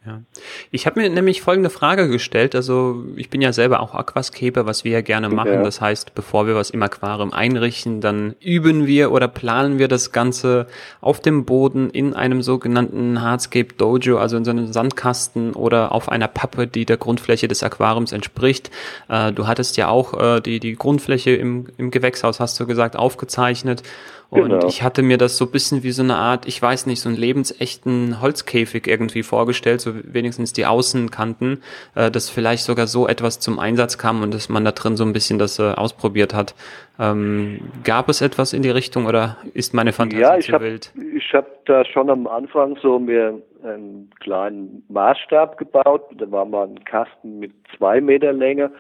Ja. 0.06 0.22
Ich 0.70 0.86
habe 0.86 1.00
mir 1.00 1.10
nämlich 1.10 1.42
folgende 1.42 1.70
Frage 1.70 2.08
gestellt. 2.08 2.54
Also 2.54 3.04
ich 3.16 3.30
bin 3.30 3.42
ja 3.42 3.54
selber 3.54 3.80
auch 3.80 3.96
Aquascaper, 3.96 4.66
was 4.66 4.84
wir 4.84 4.92
ja 4.92 5.02
gerne 5.02 5.30
machen. 5.30 5.54
Ja. 5.54 5.64
Das 5.64 5.82
heißt, 5.82 6.14
bevor 6.14 6.46
wir 6.46 6.56
was 6.56 6.70
im 6.70 6.84
Aquarium 6.84 7.34
einrichten, 7.34 8.02
dann 8.02 8.36
üben 8.40 8.86
wir 8.86 9.12
oder 9.12 9.28
planen 9.28 9.80
wir 9.80 9.88
das 9.88 10.12
Ganze 10.12 10.68
auf 11.02 11.20
dem 11.22 11.46
Boden 11.46 11.90
in 11.90 12.14
einem 12.14 12.44
sogenannten 12.44 13.22
Hardscape 13.22 13.74
Dojo, 13.74 14.18
also 14.18 14.38
in 14.38 14.46
so 14.46 14.52
einem 14.52 14.72
Sandkasten 14.72 15.54
oder 15.54 15.92
auf 15.92 16.10
einer 16.10 16.28
Pappe, 16.28 16.68
die 16.68 16.86
der 16.86 16.98
Grundfläche 16.98 17.48
des 17.48 17.64
Aquariums 17.64 18.12
entspricht. 18.12 18.70
Äh, 19.10 19.34
du 19.34 19.48
hattest 19.48 19.76
ja 19.78 19.88
auch 19.88 20.14
äh, 20.14 20.42
die, 20.42 20.60
die 20.60 20.76
Grundfläche 20.76 21.32
im, 21.32 21.68
im 21.78 21.90
Gewächshaus, 21.90 22.40
hast 22.40 22.60
du 22.60 22.68
gesagt, 22.68 22.96
aufgezeichnet. 22.96 23.82
Und 24.30 24.50
genau. 24.50 24.68
ich 24.68 24.84
hatte 24.84 25.02
mir 25.02 25.18
das 25.18 25.38
so 25.38 25.48
bisschen 25.48 25.84
wie 25.84 25.92
so 25.92 26.04
eine 26.04 26.16
Art, 26.16 26.48
ich 26.48 26.62
weiß 26.62 26.88
nicht, 26.88 27.00
so 27.00 27.10
einen 27.10 27.18
lebensechten 27.18 28.22
Holzkäfig 28.22 28.88
irgendwie 28.88 29.24
vorgestellt, 29.24 29.82
so 29.82 29.94
wenigstens 30.04 30.54
die 30.54 30.66
Außenkanten, 30.66 31.62
äh, 31.96 32.10
dass 32.10 32.30
vielleicht 32.30 32.64
sogar 32.64 32.88
so 32.88 33.08
etwas 33.08 33.40
zum 33.40 33.60
Einsatz 33.60 33.98
kam 33.98 34.24
und 34.24 34.34
dass 34.34 34.50
man 34.50 34.66
da 34.66 34.72
drin 34.72 34.98
so 34.98 35.04
ein 35.04 35.14
bisschen 35.14 35.40
das 35.40 35.60
äh, 35.60 35.72
ausprobiert 35.72 36.34
hat. 36.34 36.56
Ähm, 37.00 37.60
gab 37.84 38.10
es 38.10 38.22
etwas 38.22 38.54
in 38.54 38.62
die 38.62 38.70
Richtung 38.70 39.06
oder 39.06 39.38
ist 39.54 39.74
meine 39.74 39.92
Fantasie 39.92 40.22
ja, 40.22 40.38
ich 40.38 40.46
zu 40.46 40.54
hab, 40.54 40.62
wild? 40.62 40.92
Ich 41.16 41.34
habe 41.34 41.48
da 41.66 41.84
schon 41.86 42.10
am 42.10 42.26
Anfang 42.28 42.78
so 42.82 43.00
mir 43.00 43.42
einen 43.64 44.10
kleinen 44.20 44.84
Maßstab 44.90 45.58
gebaut. 45.58 46.04
Da 46.18 46.30
war 46.32 46.46
mal 46.46 46.68
ein 46.68 46.84
Kasten 46.86 47.40
mit 47.40 47.52
zwei 47.78 48.00
Meter 48.00 48.32
Länge 48.32 48.72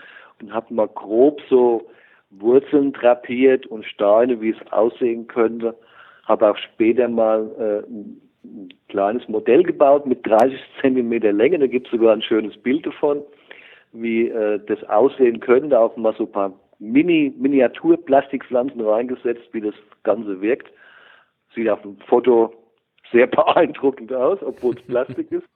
und 0.42 0.54
habe 0.54 0.74
mal 0.74 0.88
grob 0.88 1.42
so 1.50 1.88
Wurzeln 2.40 2.94
drapiert 2.94 3.66
und 3.68 3.86
Steine, 3.86 4.42
wie 4.42 4.52
es 4.52 4.72
aussehen 4.72 5.28
könnte. 5.28 5.76
Habe 6.26 6.50
auch 6.52 6.58
später 6.58 7.08
mal 7.08 7.50
äh, 7.60 7.90
ein, 7.90 8.22
ein 8.44 8.74
kleines 8.90 9.28
Modell 9.28 9.64
gebaut 9.64 10.06
mit 10.06 10.26
30 10.26 10.60
Zentimeter 10.82 11.32
Länge. 11.32 11.60
Da 11.60 11.68
gibt 11.68 11.88
es 11.88 11.92
sogar 11.92 12.14
ein 12.14 12.22
schönes 12.22 12.58
Bild 12.58 12.86
davon, 12.86 13.22
wie 13.94 14.30
äh, 14.30 14.60
das 14.66 14.84
aussehen 14.90 15.40
könnte. 15.40 15.80
Auch 15.80 15.96
mal 15.98 16.16
so 16.18 16.26
ein 16.26 16.32
paar 16.32 16.54
Mini 16.80 17.34
Miniatur-Plastikpflanzen 17.38 18.82
reingesetzt, 18.82 19.48
wie 19.52 19.62
das 19.62 19.76
Ganze 20.04 20.42
wirkt. 20.42 20.72
Sieht 21.54 21.70
auf 21.70 21.82
dem 21.82 21.98
Foto 22.08 22.54
sehr 23.12 23.28
beeindruckend 23.28 24.14
aus, 24.14 24.40
obwohl 24.42 24.76
es 24.76 24.82
Plastik 24.84 25.32
ist. 25.32 25.48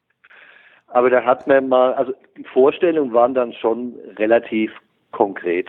Aber 0.87 1.09
da 1.09 1.23
hat 1.23 1.45
man 1.47 1.69
mal, 1.69 1.93
also 1.93 2.13
die 2.35 2.43
Vorstellungen 2.43 3.13
waren 3.13 3.33
dann 3.33 3.53
schon 3.53 3.93
relativ 4.17 4.71
konkret. 5.11 5.67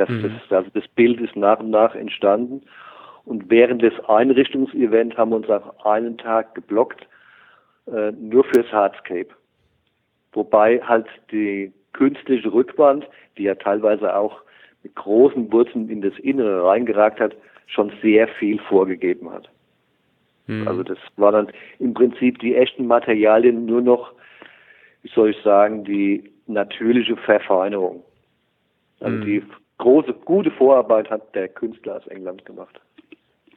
Das, 0.00 0.08
mhm. 0.08 0.22
das, 0.48 0.58
also 0.58 0.70
das 0.72 0.88
Bild 0.88 1.20
ist 1.20 1.36
nach 1.36 1.60
und 1.60 1.70
nach 1.70 1.94
entstanden. 1.94 2.62
Und 3.26 3.50
während 3.50 3.82
des 3.82 3.92
Einrichtungsevents 4.08 5.16
haben 5.18 5.30
wir 5.30 5.36
uns 5.36 5.50
auch 5.50 5.84
einen 5.84 6.16
Tag 6.16 6.54
geblockt, 6.54 7.06
äh, 7.86 8.10
nur 8.12 8.44
fürs 8.44 8.72
Hardscape. 8.72 9.28
Wobei 10.32 10.80
halt 10.80 11.06
die 11.30 11.70
künstliche 11.92 12.50
Rückwand, 12.50 13.06
die 13.36 13.42
ja 13.42 13.54
teilweise 13.56 14.16
auch 14.16 14.40
mit 14.82 14.94
großen 14.94 15.52
Wurzeln 15.52 15.90
in 15.90 16.00
das 16.00 16.18
Innere 16.20 16.64
reingeragt 16.64 17.20
hat, 17.20 17.36
schon 17.66 17.92
sehr 18.00 18.26
viel 18.26 18.58
vorgegeben 18.58 19.30
hat. 19.30 19.50
Mhm. 20.46 20.66
Also 20.66 20.82
das 20.82 20.98
war 21.16 21.32
dann 21.32 21.52
im 21.78 21.92
Prinzip 21.92 22.38
die 22.38 22.54
echten 22.54 22.86
Materialien 22.86 23.66
nur 23.66 23.82
noch, 23.82 24.12
wie 25.02 25.10
soll 25.10 25.30
ich 25.30 25.42
sagen, 25.42 25.84
die 25.84 26.32
natürliche 26.46 27.16
Verfeinerung. 27.16 28.02
Also 29.00 29.16
mhm. 29.16 29.24
die 29.24 29.42
große, 29.80 30.12
gute 30.24 30.50
Vorarbeit 30.52 31.10
hat 31.10 31.34
der 31.34 31.48
Künstler 31.48 31.96
aus 31.96 32.06
England 32.06 32.44
gemacht. 32.44 32.80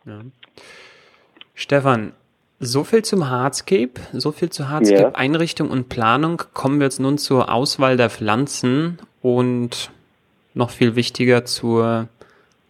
Ja. 0.06 0.22
Stefan, 1.54 2.14
so 2.60 2.84
viel 2.84 3.04
zum 3.04 3.30
Hardscape, 3.30 3.94
so 4.14 4.32
viel 4.32 4.50
zu 4.50 4.70
Hardscape 4.70 5.16
Einrichtung 5.16 5.70
und 5.70 5.90
Planung. 5.90 6.42
Kommen 6.54 6.80
wir 6.80 6.86
jetzt 6.86 7.00
nun 7.00 7.18
zur 7.18 7.52
Auswahl 7.52 7.98
der 7.98 8.10
Pflanzen 8.10 8.98
und 9.22 9.92
noch 10.54 10.70
viel 10.70 10.96
wichtiger 10.96 11.46
zur 11.46 12.08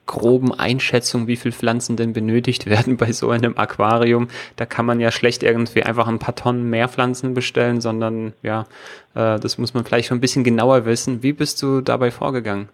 groben 0.06 0.54
Einschätzung, 0.54 1.28
wie 1.28 1.38
viele 1.38 1.54
Pflanzen 1.54 1.96
denn 1.96 2.12
benötigt 2.12 2.66
werden 2.66 2.98
bei 2.98 3.14
so 3.14 3.30
einem 3.30 3.58
Aquarium. 3.58 4.28
Da 4.56 4.66
kann 4.66 4.86
man 4.86 5.00
ja 5.00 5.12
schlecht 5.12 5.44
irgendwie 5.44 5.84
einfach 5.84 6.08
ein 6.08 6.20
paar 6.20 6.36
Tonnen 6.36 6.70
mehr 6.70 6.90
Pflanzen 6.90 7.34
bestellen, 7.34 7.80
sondern 7.80 8.34
ja, 8.42 8.66
äh, 9.16 9.40
das 9.40 9.58
muss 9.58 9.74
man 9.74 9.86
vielleicht 9.86 10.10
schon 10.10 10.18
ein 10.18 10.22
bisschen 10.22 10.44
genauer 10.44 10.86
wissen. 10.86 11.24
Wie 11.24 11.34
bist 11.34 11.62
du 11.62 11.82
dabei 11.82 12.12
vorgegangen? 12.12 12.68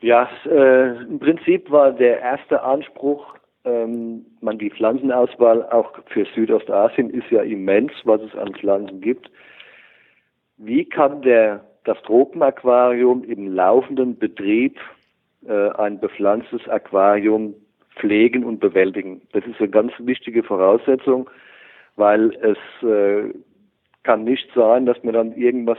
Ja, 0.00 0.28
äh, 0.46 0.96
im 1.02 1.18
Prinzip 1.18 1.70
war 1.70 1.92
der 1.92 2.20
erste 2.20 2.62
Anspruch, 2.62 3.36
ähm, 3.64 4.24
man 4.40 4.58
die 4.58 4.70
Pflanzenauswahl 4.70 5.68
auch 5.70 5.92
für 6.06 6.24
Südostasien 6.34 7.10
ist 7.10 7.30
ja 7.30 7.42
immens, 7.42 7.92
was 8.04 8.22
es 8.22 8.34
an 8.34 8.54
Pflanzen 8.54 9.02
gibt. 9.02 9.30
Wie 10.56 10.86
kann 10.86 11.20
der 11.20 11.64
das 11.84 12.00
Tropenaquarium 12.02 13.24
im 13.24 13.52
laufenden 13.54 14.18
Betrieb 14.18 14.78
äh, 15.46 15.70
ein 15.70 16.00
bepflanztes 16.00 16.66
Aquarium 16.68 17.54
pflegen 17.96 18.44
und 18.44 18.60
bewältigen? 18.60 19.20
Das 19.32 19.44
ist 19.44 19.58
eine 19.58 19.68
ganz 19.68 19.92
wichtige 19.98 20.42
Voraussetzung, 20.42 21.28
weil 21.96 22.34
es 22.36 22.86
äh, 22.86 23.34
kann 24.02 24.24
nicht 24.24 24.48
sein, 24.54 24.86
dass 24.86 25.02
man 25.04 25.12
dann 25.12 25.32
irgendwas 25.36 25.78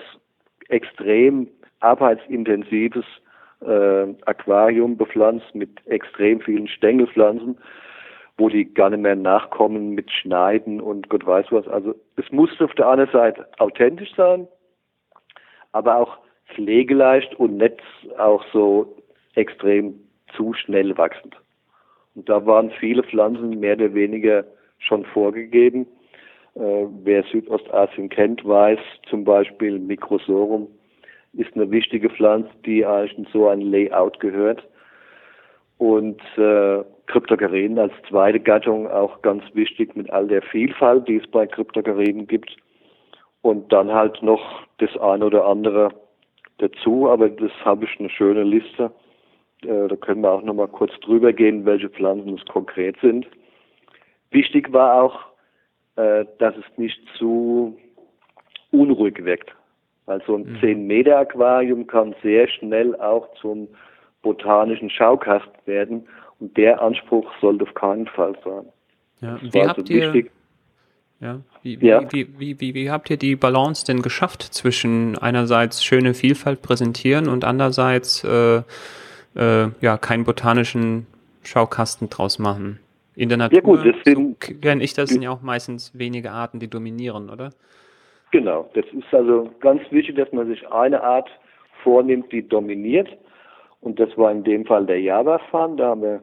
extrem 0.70 1.48
arbeitsintensives 1.80 3.06
äh, 3.62 4.14
Aquarium 4.26 4.98
bepflanzt 4.98 5.54
mit 5.54 5.70
extrem 5.88 6.42
vielen 6.42 6.68
Stängelpflanzen, 6.68 7.58
wo 8.38 8.50
die 8.50 8.74
gar 8.74 8.90
nicht 8.90 9.02
mehr 9.02 9.16
nachkommen 9.16 9.92
mit 9.92 10.12
Schneiden 10.12 10.82
und 10.82 11.10
Gott 11.10 11.26
weiß 11.26 11.48
was. 11.52 11.68
Also 11.68 11.96
es 12.18 12.32
muss 12.32 12.50
auf 12.60 12.74
der 12.74 12.90
einen 12.90 13.10
Seite 13.12 13.48
authentisch 13.60 14.14
sein, 14.16 14.48
aber 15.72 15.98
auch 15.98 16.18
pflegeleicht 16.54 17.36
und 17.36 17.58
nicht 17.58 17.82
auch 18.18 18.44
so 18.52 18.98
extrem 19.36 20.00
zu 20.36 20.54
schnell 20.54 20.98
wachsend. 20.98 21.36
Und 22.16 22.28
da 22.28 22.46
waren 22.46 22.72
viele 22.72 23.04
Pflanzen 23.04 23.60
mehr 23.60 23.76
oder 23.76 23.94
weniger 23.94 24.44
schon 24.80 25.06
vorgegeben. 25.06 25.86
Äh, 26.56 26.86
wer 27.04 27.24
Südostasien 27.24 28.10
kennt, 28.10 28.46
weiß 28.46 28.80
zum 29.10 29.24
Beispiel 29.24 29.80
Microsorum 29.80 30.68
ist 31.34 31.56
eine 31.56 31.72
wichtige 31.72 32.10
Pflanze, 32.10 32.50
die 32.66 32.86
eigentlich 32.86 33.18
in 33.18 33.28
so 33.32 33.48
ein 33.48 33.62
Layout 33.62 34.20
gehört. 34.20 34.64
Und 35.78 36.22
äh, 36.38 36.84
Kryptogariden 37.08 37.80
als 37.80 37.94
zweite 38.08 38.40
Gattung 38.40 38.88
auch 38.88 39.22
ganz 39.22 39.44
wichtig 39.54 39.96
mit 39.96 40.10
all 40.12 40.28
der 40.28 40.42
Vielfalt, 40.42 41.08
die 41.08 41.18
es 41.18 41.28
bei 41.28 41.48
Kryptogariden 41.48 42.28
gibt. 42.28 42.56
Und 43.42 43.72
dann 43.74 43.92
halt 43.92 44.22
noch 44.22 44.62
das 44.78 44.96
eine 44.98 45.26
oder 45.26 45.46
andere 45.46 45.90
dazu, 46.60 47.10
aber 47.10 47.30
das 47.30 47.52
habe 47.66 47.86
ich 47.86 48.00
eine 48.00 48.10
schöne 48.10 48.44
Liste. 48.44 48.92
Äh, 49.64 49.88
da 49.88 49.96
können 49.96 50.22
wir 50.22 50.32
auch 50.32 50.44
nochmal 50.44 50.68
kurz 50.68 50.92
drüber 51.00 51.34
gehen, 51.34 51.66
welche 51.66 51.90
Pflanzen 51.90 52.36
es 52.38 52.46
konkret 52.46 52.98
sind. 53.02 53.28
Wichtig 54.30 54.72
war 54.72 55.02
auch, 55.02 55.20
äh, 55.96 56.26
dass 56.38 56.56
es 56.56 56.78
nicht 56.78 57.00
zu 57.18 57.78
unruhig 58.72 59.24
wirkt. 59.26 59.54
Weil 60.06 60.22
so 60.26 60.36
ein 60.36 60.44
mhm. 60.44 60.58
10-Meter-Aquarium 60.58 61.88
kann 61.88 62.16
sehr 62.24 62.48
schnell 62.48 62.96
auch 62.96 63.28
zum 63.40 63.68
botanischen 64.22 64.90
Schaukasten 64.90 65.54
werden 65.66 66.08
und 66.40 66.56
der 66.58 66.82
Anspruch 66.82 67.32
sollte 67.40 67.64
auf 67.64 67.74
keinen 67.74 68.08
Fall 68.08 68.36
sein. 68.44 68.66
Ja, 69.22 69.40
wie 69.42 69.62
habt 69.62 69.80
also 69.80 69.94
ihr, 69.94 70.26
ja, 71.20 71.40
wie, 71.62 71.78
ja. 71.80 72.02
Wie, 72.12 72.28
wie, 72.40 72.60
wie, 72.60 72.74
wie, 72.74 72.90
habt 72.90 73.12
ihr 73.12 73.18
die 73.18 73.36
Balance 73.36 73.86
denn 73.86 74.02
geschafft 74.02 74.42
zwischen 74.42 75.18
einerseits 75.20 75.84
schöne 75.84 76.16
Vielfalt 76.16 76.64
präsentieren 76.64 77.30
und 77.30 77.46
andererseits 77.46 78.24
äh, 78.24 78.64
äh, 79.36 79.70
ja 79.82 79.98
keinen 79.98 80.24
botanischen 80.24 81.06
Schaukasten 81.44 82.10
draus 82.10 82.40
machen? 82.40 82.80
In 83.16 83.30
der 83.30 83.38
Natur, 83.38 83.56
ja 83.56 83.62
gut, 83.62 83.86
das 83.86 83.96
sind, 84.04 84.44
so 84.44 84.56
kenne 84.62 84.84
ich 84.84 84.96
das, 84.96 85.12
sind 85.12 85.22
ja 85.22 85.30
auch 85.30 85.42
meistens 85.42 85.92
wenige 85.94 86.32
Arten, 86.32 86.60
die 86.60 86.68
dominieren, 86.68 87.30
oder? 87.30 87.52
Genau, 88.32 88.70
das 88.74 88.86
ist 88.94 89.14
also 89.14 89.50
ganz 89.60 89.82
wichtig, 89.92 90.16
dass 90.16 90.32
man 90.32 90.48
sich 90.48 90.68
eine 90.72 91.04
Art 91.04 91.30
vornimmt, 91.84 92.32
die 92.32 92.48
dominiert. 92.48 93.10
Und 93.82 94.00
das 94.00 94.16
war 94.18 94.32
in 94.32 94.44
dem 94.44 94.66
Fall 94.66 94.86
der 94.86 95.02
Java-Fan. 95.02 95.78
Da 95.78 95.90
haben 95.90 96.02
wir 96.02 96.22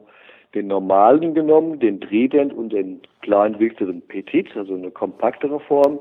den 0.55 0.67
normalen 0.67 1.35
genommen, 1.35 1.79
den 1.79 2.01
Trident 2.01 2.51
und 2.53 2.73
den 2.73 3.01
kleinwüchsigen 3.21 4.01
Petit, 4.01 4.55
also 4.57 4.73
eine 4.73 4.89
kompaktere 4.89 5.59
Form. 5.59 5.99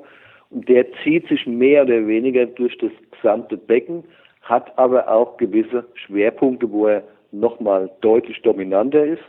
Und 0.51 0.69
der 0.69 0.87
zieht 1.03 1.29
sich 1.29 1.47
mehr 1.47 1.83
oder 1.83 2.07
weniger 2.07 2.47
durch 2.47 2.77
das 2.79 2.93
gesamte 3.11 3.59
Becken, 3.59 4.05
hat 4.41 4.77
aber 4.79 5.09
auch 5.09 5.37
gewisse 5.37 5.87
Schwerpunkte, 5.95 6.71
wo 6.71 6.87
er 6.87 7.03
nochmal 7.33 7.91
deutlich 8.01 8.41
dominanter 8.41 9.05
ist 9.05 9.23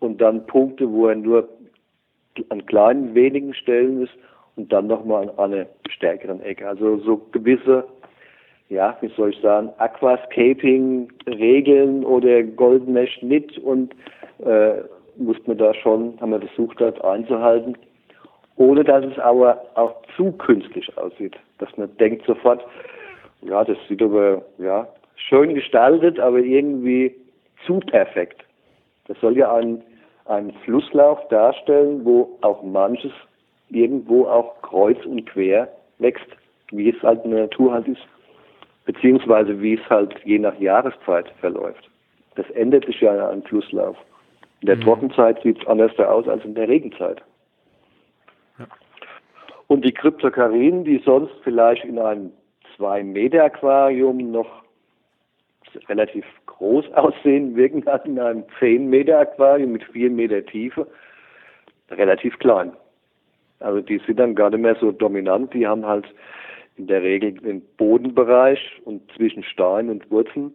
und 0.00 0.20
dann 0.20 0.46
Punkte, 0.46 0.90
wo 0.90 1.06
er 1.06 1.14
nur 1.14 1.48
an 2.50 2.66
kleinen 2.66 3.14
wenigen 3.14 3.54
Stellen 3.54 4.02
ist 4.02 4.12
und 4.56 4.72
dann 4.72 4.86
nochmal 4.86 5.28
an 5.30 5.52
einer 5.52 5.66
stärkeren 5.88 6.40
Ecke. 6.42 6.68
Also 6.68 6.98
so 6.98 7.16
gewisse, 7.32 7.84
ja, 8.68 8.96
wie 9.00 9.08
soll 9.16 9.30
ich 9.30 9.40
sagen, 9.40 9.70
Aquascaping-Regeln 9.78 12.04
oder 12.04 12.42
goldener 12.42 13.06
Schnitt 13.06 13.56
und 13.58 13.94
äh, 14.44 14.82
musste 15.16 15.48
man 15.48 15.58
da 15.58 15.74
schon, 15.74 16.18
haben 16.20 16.30
wir 16.30 16.40
versucht 16.40 16.80
halt 16.80 17.04
einzuhalten, 17.04 17.76
ohne 18.56 18.84
dass 18.84 19.04
es 19.04 19.18
aber 19.18 19.62
auch 19.74 19.96
zu 20.16 20.32
künstlich 20.32 20.96
aussieht. 20.98 21.36
Dass 21.58 21.76
man 21.76 21.94
denkt 21.96 22.24
sofort, 22.26 22.64
ja, 23.42 23.64
das 23.64 23.76
sieht 23.88 24.02
aber, 24.02 24.42
ja, 24.58 24.88
schön 25.16 25.54
gestaltet, 25.54 26.20
aber 26.20 26.38
irgendwie 26.38 27.14
zu 27.66 27.80
perfekt. 27.80 28.44
Das 29.06 29.18
soll 29.20 29.36
ja 29.36 29.54
ein, 29.54 29.82
einen 30.26 30.52
Flusslauf 30.64 31.26
darstellen, 31.28 32.04
wo 32.04 32.38
auch 32.42 32.62
manches 32.62 33.12
irgendwo 33.72 34.26
auch 34.26 34.60
kreuz 34.62 35.04
und 35.04 35.26
quer 35.26 35.68
wächst, 35.98 36.26
wie 36.70 36.90
es 36.90 37.02
halt 37.02 37.24
in 37.24 37.32
der 37.32 37.42
Natur 37.42 37.72
halt 37.72 37.88
ist, 37.88 38.02
beziehungsweise 38.84 39.60
wie 39.60 39.74
es 39.74 39.90
halt 39.90 40.14
je 40.24 40.38
nach 40.38 40.58
Jahreszeit 40.58 41.28
verläuft. 41.40 41.88
Das 42.34 42.48
ändert 42.50 42.86
sich 42.86 43.00
ja 43.00 43.28
einem 43.28 43.42
Flusslauf. 43.42 43.96
In 44.60 44.66
der 44.66 44.76
mhm. 44.76 44.82
Trockenzeit 44.82 45.42
sieht 45.42 45.60
es 45.60 45.66
anders 45.66 45.96
aus 45.98 46.26
als 46.28 46.44
in 46.44 46.54
der 46.54 46.68
Regenzeit. 46.68 47.22
Ja. 48.58 48.66
Und 49.66 49.84
die 49.84 49.92
Kryptokarinen, 49.92 50.84
die 50.84 51.02
sonst 51.04 51.34
vielleicht 51.42 51.84
in 51.84 51.98
einem 51.98 52.32
2-Meter-Aquarium 52.78 54.30
noch 54.30 54.62
relativ 55.88 56.24
groß 56.46 56.92
aussehen, 56.94 57.56
wirken 57.56 57.84
halt 57.86 58.06
in 58.06 58.18
einem 58.18 58.44
10-Meter-Aquarium 58.60 59.72
mit 59.72 59.84
4 59.84 60.10
Meter 60.10 60.44
Tiefe 60.46 60.86
relativ 61.90 62.38
klein. 62.38 62.72
Also 63.62 63.80
die 63.80 64.00
sind 64.06 64.18
dann 64.18 64.34
gar 64.34 64.50
nicht 64.50 64.60
mehr 64.60 64.76
so 64.80 64.92
dominant, 64.92 65.54
die 65.54 65.66
haben 65.66 65.86
halt 65.86 66.06
in 66.76 66.86
der 66.86 67.02
Regel 67.02 67.32
den 67.32 67.62
Bodenbereich 67.76 68.80
und 68.84 69.02
zwischen 69.12 69.42
Stein 69.44 69.90
und 69.90 70.10
Wurzeln. 70.10 70.52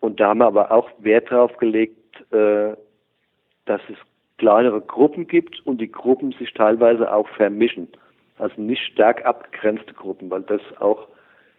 Und 0.00 0.20
da 0.20 0.28
haben 0.28 0.38
wir 0.38 0.46
aber 0.46 0.70
auch 0.72 0.90
Wert 0.98 1.30
drauf 1.30 1.56
gelegt, 1.58 2.20
äh, 2.32 2.74
dass 3.66 3.80
es 3.88 3.96
kleinere 4.38 4.80
Gruppen 4.80 5.26
gibt 5.26 5.60
und 5.66 5.80
die 5.80 5.90
Gruppen 5.90 6.32
sich 6.32 6.52
teilweise 6.54 7.12
auch 7.12 7.28
vermischen. 7.28 7.88
Also 8.38 8.60
nicht 8.60 8.82
stark 8.82 9.26
abgegrenzte 9.26 9.92
Gruppen, 9.92 10.30
weil 10.30 10.42
das 10.42 10.62
auch 10.78 11.08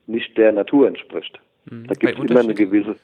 nicht 0.07 0.35
der 0.37 0.51
Natur 0.51 0.87
entspricht. 0.87 1.39
Mhm. 1.69 1.87
Da 1.87 1.93
gibt 1.93 2.19
es 2.19 2.29
immer 2.29 2.39
eine 2.39 2.55
gewisse. 2.55 2.95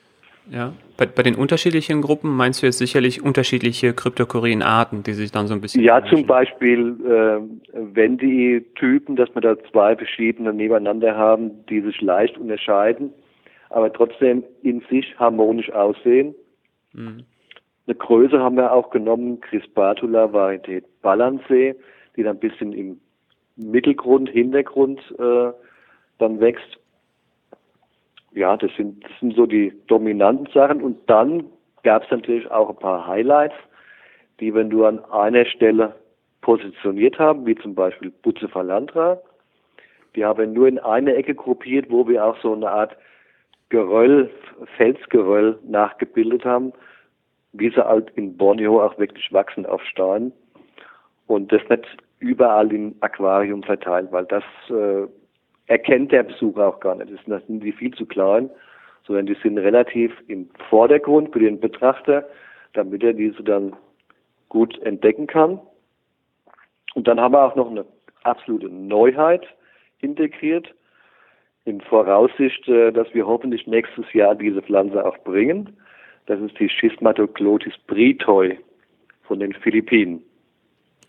Ja, 0.50 0.74
bei, 0.96 1.06
bei 1.06 1.24
den 1.24 1.36
unterschiedlichen 1.36 2.02
Gruppen 2.02 2.36
meinst 2.36 2.62
du 2.62 2.68
jetzt 2.68 2.78
sicherlich 2.78 3.22
unterschiedliche 3.22 3.94
Kryptokorin-Arten, 3.94 5.04
die 5.04 5.14
sich 5.14 5.32
dann 5.32 5.48
so 5.48 5.54
ein 5.54 5.62
bisschen. 5.62 5.84
Ja, 5.84 6.04
zum 6.06 6.26
Beispiel 6.26 6.96
äh, 7.06 7.78
wenn 7.94 8.18
die 8.18 8.66
Typen, 8.76 9.16
dass 9.16 9.34
wir 9.36 9.42
da 9.42 9.58
zwei 9.72 9.96
verschiedene 9.96 10.54
nebeneinander 10.54 11.16
haben, 11.16 11.66
die 11.68 11.82
sich 11.82 12.02
leicht 12.02 12.38
unterscheiden, 12.38 13.12
aber 13.70 13.92
trotzdem 13.92 14.44
in 14.64 14.82
sich 14.90 15.18
harmonisch 15.20 15.72
aussehen. 15.72 16.34
Mhm. 16.94 17.26
Eine 17.86 17.96
Größe 17.96 18.40
haben 18.40 18.58
wir 18.58 18.74
auch 18.74 18.90
genommen, 18.90 19.40
Crispatula 19.42 20.34
Varietät 20.34 20.86
Balancee, 21.02 21.76
die 22.16 22.24
dann 22.24 22.38
ein 22.38 22.40
bisschen 22.40 22.74
im 22.74 23.00
Mittelgrund, 23.56 24.30
Hintergrund 24.30 25.00
äh, 25.20 25.52
dann 26.18 26.40
wächst. 26.40 26.80
Ja, 28.38 28.56
das 28.56 28.70
sind, 28.78 29.04
das 29.04 29.12
sind 29.20 29.36
so 29.36 29.48
die 29.48 29.74
dominanten 29.88 30.46
Sachen. 30.54 30.84
Und 30.84 31.10
dann 31.10 31.46
gab 31.82 32.04
es 32.04 32.12
natürlich 32.12 32.50
auch 32.52 32.70
ein 32.70 32.76
paar 32.76 33.08
Highlights, 33.08 33.56
die 34.40 34.54
wir 34.54 34.64
nur 34.64 34.88
an 34.88 35.04
einer 35.06 35.44
Stelle 35.46 35.96
positioniert 36.42 37.18
haben, 37.18 37.48
wie 37.48 37.56
zum 37.56 37.74
Beispiel 37.74 38.12
Bucephalandra. 38.22 39.18
Die 40.16 40.24
haben 40.24 40.38
wir 40.38 40.46
nur 40.46 40.68
in 40.68 40.78
eine 40.78 41.16
Ecke 41.16 41.34
gruppiert, 41.34 41.90
wo 41.90 42.08
wir 42.08 42.24
auch 42.24 42.38
so 42.44 42.54
eine 42.54 42.70
Art 42.70 42.96
Geröll, 43.70 44.30
Felsgeröll 44.78 45.58
nachgebildet 45.64 46.46
haben, 46.46 46.74
wie 47.54 47.72
sie 47.72 47.84
halt 47.84 48.12
in 48.12 48.38
Borneo 48.38 48.84
auch 48.84 49.00
wirklich 49.00 49.34
wachsen 49.34 49.66
auf 49.66 49.82
Steinen 49.82 50.32
und 51.26 51.52
das 51.52 51.68
nicht 51.70 51.88
überall 52.20 52.72
im 52.72 52.94
Aquarium 53.00 53.64
verteilt, 53.64 54.12
weil 54.12 54.26
das 54.26 54.44
äh, 54.70 55.08
erkennt 55.68 56.12
der 56.12 56.24
Besucher 56.24 56.68
auch 56.68 56.80
gar 56.80 56.96
nicht. 56.96 57.12
Das 57.28 57.46
sind 57.46 57.64
die 57.64 57.72
viel 57.72 57.94
zu 57.94 58.06
klein, 58.06 58.50
sondern 59.06 59.26
die 59.26 59.38
sind 59.42 59.58
relativ 59.58 60.12
im 60.28 60.50
Vordergrund 60.70 61.32
für 61.34 61.40
den 61.40 61.60
Betrachter, 61.60 62.28
damit 62.74 63.04
er 63.04 63.14
diese 63.14 63.44
dann 63.44 63.76
gut 64.50 64.78
entdecken 64.82 65.28
kann. 65.28 65.60
Und 66.96 67.08
dann 67.08 67.20
haben 67.20 67.34
wir 67.34 67.46
auch 67.46 67.56
noch 67.56 67.70
eine 67.70 67.86
absolute 68.24 68.68
Neuheit 68.70 69.46
integriert, 70.00 70.74
in 71.66 71.82
Voraussicht, 71.82 72.68
äh, 72.70 72.92
dass 72.92 73.14
wir 73.14 73.28
hoffentlich 73.28 73.68
nächstes 73.68 74.12
Jahr 74.14 74.36
diese 74.36 74.62
Pflanze 74.62 75.06
auch 75.06 75.18
bringen. 75.20 75.78
Das 76.26 76.40
ist 76.40 76.58
die 76.60 76.70
Schismatoglotis 76.70 77.74
britoi 77.88 78.58
von 79.24 79.40
den 79.40 79.54
Philippinen. 79.54 80.24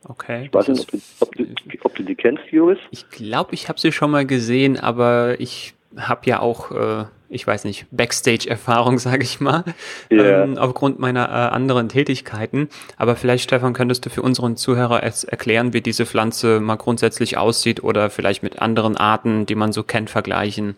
Okay. 0.07 0.45
Ich 0.47 0.55
weiß 0.55 0.69
nicht, 0.69 0.83
ob 0.83 0.91
du, 0.91 0.99
ob, 1.21 1.35
du, 1.35 1.47
ob 1.83 1.95
du, 1.97 2.03
die 2.03 2.15
kennst, 2.15 2.45
Juris? 2.51 2.79
Ich 2.91 3.09
glaube, 3.11 3.55
ich 3.55 3.69
habe 3.69 3.81
sie 3.81 3.93
schon 3.93 4.11
mal 4.11 4.27
gesehen, 4.27 4.79
aber 4.79 5.41
ich 5.41 5.75
habe 5.97 6.27
ja 6.27 6.41
auch, 6.41 6.71
äh, 6.71 7.05
ich 7.29 7.47
weiß 7.47 7.65
nicht, 7.65 7.87
Backstage-Erfahrung, 7.91 8.99
sage 8.99 9.23
ich 9.23 9.41
mal, 9.41 9.65
yeah. 10.11 10.45
ähm, 10.45 10.59
aufgrund 10.59 10.99
meiner 10.99 11.29
äh, 11.29 11.55
anderen 11.55 11.89
Tätigkeiten. 11.89 12.69
Aber 12.97 13.17
vielleicht, 13.17 13.45
Stefan, 13.45 13.73
könntest 13.73 14.07
du 14.07 14.11
für 14.11 14.23
unseren 14.23 14.57
Zuhörer 14.57 15.03
erklären, 15.03 15.73
wie 15.73 15.81
diese 15.81 16.07
Pflanze 16.07 16.61
mal 16.61 16.77
grundsätzlich 16.77 17.37
aussieht 17.37 17.83
oder 17.83 18.11
vielleicht 18.11 18.43
mit 18.43 18.61
anderen 18.63 18.97
Arten, 18.97 19.47
die 19.47 19.57
man 19.57 19.73
so 19.73 19.83
kennt, 19.83 20.11
vergleichen? 20.11 20.77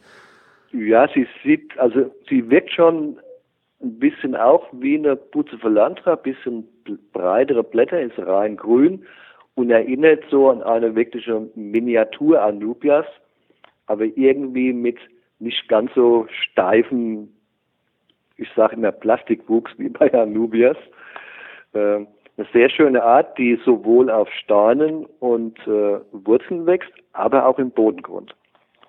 Ja, 0.73 1.09
sie 1.13 1.27
sieht, 1.45 1.77
also 1.79 2.15
sie 2.29 2.49
wirkt 2.49 2.73
schon 2.73 3.19
ein 3.83 3.99
bisschen 3.99 4.37
auch 4.37 4.67
wie 4.73 4.97
eine 4.97 5.17
Bucephalanthra, 5.17 6.13
ein 6.13 6.23
bisschen 6.23 6.69
breitere 7.13 7.63
Blätter, 7.63 8.01
ist 8.01 8.19
rein 8.19 8.57
grün 8.57 9.05
und 9.55 9.71
erinnert 9.71 10.23
so 10.31 10.51
an 10.51 10.63
eine 10.63 10.95
wirkliche 10.95 11.49
Miniatur 11.55 12.43
Anubias, 12.43 13.07
aber 13.87 14.05
irgendwie 14.05 14.73
mit 14.73 14.99
nicht 15.39 15.69
ganz 15.69 15.91
so 15.95 16.27
steifen, 16.31 17.35
ich 18.37 18.49
sage 18.55 18.77
immer 18.77 18.93
Plastikwuchs 18.93 19.73
wie 19.79 19.89
bei 19.89 20.13
Anubias. 20.13 20.77
Äh, 21.73 22.07
eine 22.41 22.49
sehr 22.53 22.71
schöne 22.71 23.03
Art, 23.03 23.37
die 23.37 23.61
sowohl 23.65 24.11
auf 24.11 24.31
Steinen 24.33 25.05
und 25.19 25.59
äh, 25.67 26.01
Wurzeln 26.13 26.65
wächst, 26.65 26.93
aber 27.13 27.45
auch 27.47 27.59
im 27.59 27.71
Bodengrund. 27.71 28.35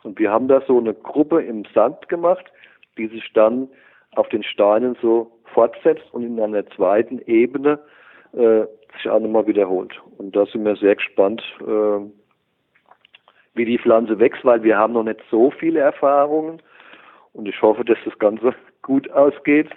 Und 0.03 0.19
wir 0.19 0.31
haben 0.31 0.47
da 0.47 0.61
so 0.67 0.79
eine 0.79 0.93
Gruppe 0.93 1.41
im 1.41 1.65
Sand 1.73 2.07
gemacht, 2.07 2.45
die 2.97 3.07
sich 3.07 3.31
dann 3.33 3.67
auf 4.15 4.29
den 4.29 4.43
Steinen 4.43 4.95
so 5.01 5.31
fortsetzt 5.53 6.05
und 6.13 6.23
in 6.23 6.39
einer 6.39 6.65
zweiten 6.71 7.19
Ebene 7.25 7.79
äh, 8.33 8.63
sich 8.93 9.09
auch 9.09 9.19
nochmal 9.19 9.47
wiederholt. 9.47 9.93
Und 10.17 10.35
da 10.35 10.45
sind 10.45 10.65
wir 10.65 10.75
sehr 10.75 10.95
gespannt, 10.95 11.41
äh, 11.61 11.99
wie 13.53 13.65
die 13.65 13.79
Pflanze 13.79 14.19
wächst, 14.19 14.45
weil 14.45 14.63
wir 14.63 14.77
haben 14.77 14.93
noch 14.93 15.03
nicht 15.03 15.21
so 15.29 15.51
viele 15.51 15.79
Erfahrungen 15.79 16.61
und 17.33 17.47
ich 17.47 17.61
hoffe, 17.61 17.83
dass 17.85 17.97
das 18.05 18.17
Ganze 18.19 18.53
gut 18.81 19.09
ausgeht 19.11 19.69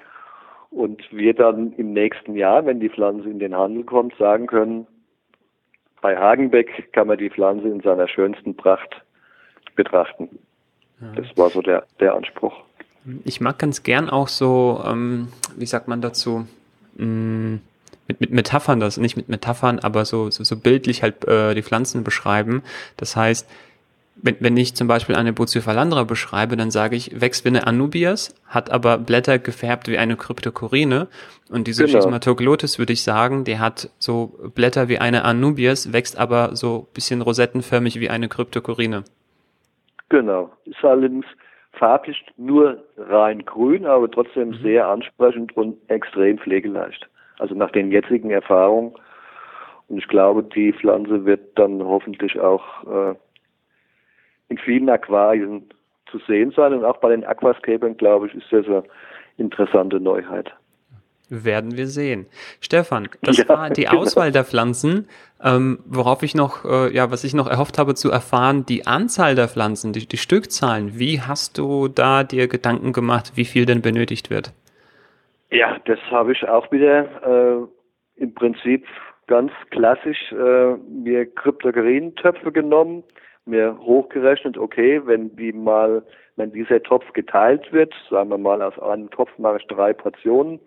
und 0.70 1.02
wir 1.12 1.34
dann 1.34 1.72
im 1.74 1.92
nächsten 1.92 2.34
Jahr, 2.34 2.66
wenn 2.66 2.80
die 2.80 2.90
Pflanze 2.90 3.28
in 3.28 3.38
den 3.38 3.56
Handel 3.56 3.84
kommt, 3.84 4.16
sagen 4.16 4.46
können, 4.46 4.86
bei 6.00 6.16
Hagenbeck 6.16 6.92
kann 6.92 7.06
man 7.06 7.18
die 7.18 7.30
Pflanze 7.30 7.68
in 7.68 7.80
seiner 7.80 8.08
schönsten 8.08 8.54
Pracht 8.54 9.02
betrachten. 9.74 10.38
Ja. 11.00 11.22
Das 11.22 11.36
war 11.36 11.48
so 11.48 11.62
der, 11.62 11.84
der 12.00 12.14
Anspruch. 12.14 12.54
Ich 13.24 13.40
mag 13.40 13.58
ganz 13.58 13.82
gern 13.82 14.08
auch 14.08 14.28
so, 14.28 14.82
ähm, 14.86 15.28
wie 15.56 15.66
sagt 15.66 15.88
man 15.88 16.00
dazu, 16.00 16.46
mm, 16.96 17.56
mit, 18.08 18.20
mit 18.20 18.30
Metaphern 18.30 18.80
das, 18.80 18.96
nicht 18.96 19.16
mit 19.16 19.28
Metaphern, 19.28 19.78
aber 19.78 20.04
so, 20.04 20.30
so, 20.30 20.44
so 20.44 20.56
bildlich 20.56 21.02
halt 21.02 21.26
äh, 21.26 21.54
die 21.54 21.62
Pflanzen 21.62 22.04
beschreiben. 22.04 22.62
Das 22.96 23.16
heißt, 23.16 23.48
wenn, 24.16 24.36
wenn 24.40 24.56
ich 24.56 24.74
zum 24.74 24.88
Beispiel 24.88 25.16
eine 25.16 25.32
Bucephalandra 25.32 26.04
beschreibe, 26.04 26.56
dann 26.56 26.70
sage 26.70 26.96
ich, 26.96 27.20
wächst 27.20 27.44
wie 27.44 27.48
eine 27.48 27.66
Anubias, 27.66 28.34
hat 28.46 28.70
aber 28.70 28.98
Blätter 28.98 29.38
gefärbt 29.38 29.88
wie 29.88 29.98
eine 29.98 30.16
Kryptokorine. 30.16 31.08
Und 31.50 31.66
diese 31.66 31.84
genau. 31.84 31.98
Schismatoglotis 31.98 32.78
würde 32.78 32.92
ich 32.92 33.02
sagen, 33.02 33.44
der 33.44 33.58
hat 33.58 33.90
so 33.98 34.38
Blätter 34.54 34.88
wie 34.88 34.98
eine 34.98 35.24
Anubias, 35.24 35.92
wächst 35.92 36.16
aber 36.16 36.56
so 36.56 36.86
bisschen 36.94 37.22
rosettenförmig 37.22 38.00
wie 38.00 38.10
eine 38.10 38.28
Kryptokorine. 38.28 39.04
Genau. 40.10 40.50
Ist 40.64 40.84
allerdings 40.84 41.26
farblich 41.74 42.24
nur 42.36 42.84
rein 42.96 43.44
grün, 43.44 43.86
aber 43.86 44.10
trotzdem 44.10 44.50
mhm. 44.50 44.62
sehr 44.62 44.88
ansprechend 44.88 45.56
und 45.56 45.78
extrem 45.90 46.38
pflegeleicht. 46.38 47.08
Also 47.38 47.54
nach 47.54 47.70
den 47.70 47.90
jetzigen 47.90 48.30
Erfahrungen. 48.30 48.94
Und 49.88 49.98
ich 49.98 50.08
glaube, 50.08 50.42
die 50.42 50.72
Pflanze 50.72 51.24
wird 51.24 51.58
dann 51.58 51.82
hoffentlich 51.82 52.38
auch 52.38 52.64
äh, 52.84 53.14
in 54.48 54.58
vielen 54.58 54.88
Aquarien 54.88 55.68
zu 56.10 56.18
sehen 56.26 56.52
sein. 56.52 56.72
Und 56.72 56.84
auch 56.84 56.98
bei 56.98 57.10
den 57.10 57.24
Aquascapern, 57.24 57.96
glaube 57.96 58.28
ich, 58.28 58.34
ist 58.34 58.50
das 58.50 58.66
eine 58.66 58.84
interessante 59.36 60.00
Neuheit. 60.00 60.52
Werden 61.42 61.76
wir 61.76 61.86
sehen. 61.88 62.26
Stefan, 62.60 63.08
das 63.22 63.38
ja, 63.38 63.48
war 63.48 63.70
die 63.70 63.84
genau. 63.84 64.02
Auswahl 64.02 64.30
der 64.30 64.44
Pflanzen. 64.44 65.08
Ähm, 65.42 65.80
worauf 65.86 66.22
ich 66.22 66.34
noch, 66.34 66.64
äh, 66.64 66.94
ja, 66.94 67.10
was 67.10 67.24
ich 67.24 67.34
noch 67.34 67.48
erhofft 67.48 67.78
habe 67.78 67.94
zu 67.94 68.10
erfahren, 68.10 68.64
die 68.66 68.86
Anzahl 68.86 69.34
der 69.34 69.48
Pflanzen, 69.48 69.92
die, 69.92 70.06
die 70.06 70.16
Stückzahlen. 70.16 70.98
Wie 70.98 71.20
hast 71.20 71.58
du 71.58 71.88
da 71.88 72.24
dir 72.24 72.48
Gedanken 72.48 72.92
gemacht, 72.92 73.32
wie 73.34 73.44
viel 73.44 73.66
denn 73.66 73.82
benötigt 73.82 74.30
wird? 74.30 74.52
Ja, 75.50 75.76
das 75.84 75.98
habe 76.10 76.32
ich 76.32 76.48
auch 76.48 76.70
wieder 76.72 77.04
äh, 77.22 78.22
im 78.22 78.34
Prinzip 78.34 78.86
ganz 79.26 79.52
klassisch 79.70 80.32
äh, 80.32 80.74
mir 80.88 81.26
Kryptogerien-Töpfe 81.26 82.52
genommen, 82.52 83.04
mir 83.46 83.78
hochgerechnet, 83.78 84.56
okay, 84.56 85.00
wenn 85.04 85.34
die 85.36 85.52
mal, 85.52 86.02
wenn 86.36 86.52
dieser 86.52 86.82
Topf 86.82 87.12
geteilt 87.12 87.72
wird, 87.72 87.94
sagen 88.10 88.30
wir 88.30 88.38
mal 88.38 88.62
aus 88.62 88.78
einem 88.78 89.10
Topf 89.10 89.30
mache 89.38 89.58
ich 89.58 89.66
drei 89.66 89.92
Portionen, 89.92 90.60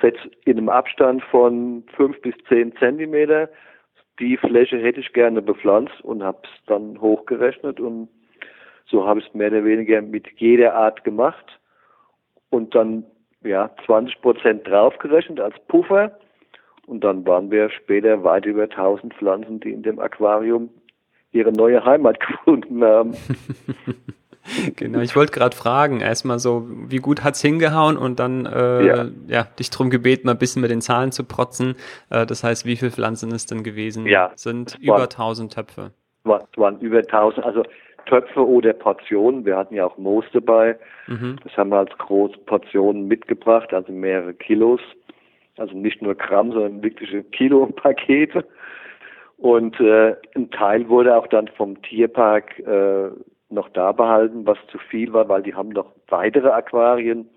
setze 0.00 0.30
in 0.44 0.58
einem 0.58 0.68
Abstand 0.68 1.22
von 1.24 1.84
fünf 1.96 2.20
bis 2.22 2.34
zehn 2.48 2.74
Zentimeter. 2.76 3.48
Die 4.18 4.36
Fläche 4.36 4.78
hätte 4.78 5.00
ich 5.00 5.12
gerne 5.12 5.42
bepflanzt 5.42 6.00
und 6.02 6.22
habe 6.22 6.38
es 6.44 6.50
dann 6.66 7.00
hochgerechnet 7.00 7.80
und 7.80 8.08
so 8.86 9.06
habe 9.06 9.20
ich 9.20 9.26
es 9.26 9.34
mehr 9.34 9.48
oder 9.48 9.64
weniger 9.64 10.02
mit 10.02 10.26
jeder 10.36 10.74
Art 10.74 11.04
gemacht 11.04 11.58
und 12.50 12.74
dann 12.74 13.04
ja 13.42 13.70
20 13.86 14.20
Prozent 14.20 14.66
draufgerechnet 14.66 15.40
als 15.40 15.54
Puffer 15.68 16.18
und 16.86 17.04
dann 17.04 17.26
waren 17.26 17.50
wir 17.50 17.70
später 17.70 18.24
weit 18.24 18.46
über 18.46 18.64
1000 18.64 19.14
Pflanzen, 19.14 19.60
die 19.60 19.70
in 19.70 19.82
dem 19.82 20.00
Aquarium 20.00 20.70
ihre 21.32 21.52
neue 21.52 21.84
Heimat 21.84 22.18
gefunden 22.26 22.84
haben. 22.84 23.14
genau, 24.76 25.00
ich 25.00 25.14
wollte 25.16 25.32
gerade 25.32 25.56
fragen, 25.56 26.00
erstmal 26.00 26.38
so, 26.38 26.66
wie 26.68 26.98
gut 26.98 27.24
hat's 27.24 27.42
hingehauen 27.42 27.96
und 27.96 28.18
dann 28.18 28.46
äh, 28.46 28.86
ja. 28.86 29.06
ja. 29.26 29.42
dich 29.58 29.70
drum 29.70 29.90
gebeten, 29.90 30.26
mal 30.26 30.32
ein 30.32 30.38
bisschen 30.38 30.62
mit 30.62 30.70
den 30.70 30.80
Zahlen 30.80 31.12
zu 31.12 31.24
protzen. 31.24 31.76
Äh, 32.10 32.26
das 32.26 32.42
heißt, 32.44 32.66
wie 32.66 32.76
viele 32.76 32.90
Pflanzen 32.90 33.32
ist 33.32 33.50
denn 33.50 33.62
gewesen? 33.62 34.06
Ja, 34.06 34.32
sind 34.36 34.78
über 34.80 34.94
waren, 34.94 35.02
1000 35.02 35.54
Töpfe. 35.54 35.90
War, 36.24 36.46
waren 36.56 36.78
über 36.80 36.98
1000, 36.98 37.44
also 37.44 37.62
Töpfe 38.06 38.46
oder 38.46 38.72
Portionen. 38.72 39.44
Wir 39.44 39.56
hatten 39.56 39.74
ja 39.74 39.86
auch 39.86 39.98
Moos 39.98 40.24
dabei. 40.32 40.78
Mhm. 41.06 41.38
Das 41.44 41.56
haben 41.56 41.70
wir 41.70 41.78
als 41.78 41.96
große 41.98 42.38
Portionen 42.38 43.06
mitgebracht, 43.08 43.72
also 43.72 43.92
mehrere 43.92 44.34
Kilos. 44.34 44.80
Also 45.56 45.76
nicht 45.76 46.00
nur 46.00 46.14
Gramm, 46.14 46.52
sondern 46.52 46.82
wirkliche 46.82 47.22
Kilo-Pakete. 47.22 48.44
Und 49.36 49.78
äh, 49.80 50.16
ein 50.34 50.50
Teil 50.50 50.88
wurde 50.88 51.16
auch 51.16 51.26
dann 51.26 51.48
vom 51.48 51.80
Tierpark 51.82 52.58
äh, 52.58 53.10
noch 53.50 53.68
da 53.70 53.92
behalten, 53.92 54.46
was 54.46 54.58
zu 54.70 54.78
viel 54.78 55.12
war, 55.12 55.28
weil 55.28 55.42
die 55.42 55.54
haben 55.54 55.70
noch 55.70 55.92
weitere 56.08 56.48
Aquarien 56.48 57.28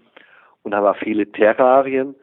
und 0.64 0.76
haben 0.76 0.86
auch 0.86 0.98
viele 0.98 1.32
Terrarien 1.32 2.16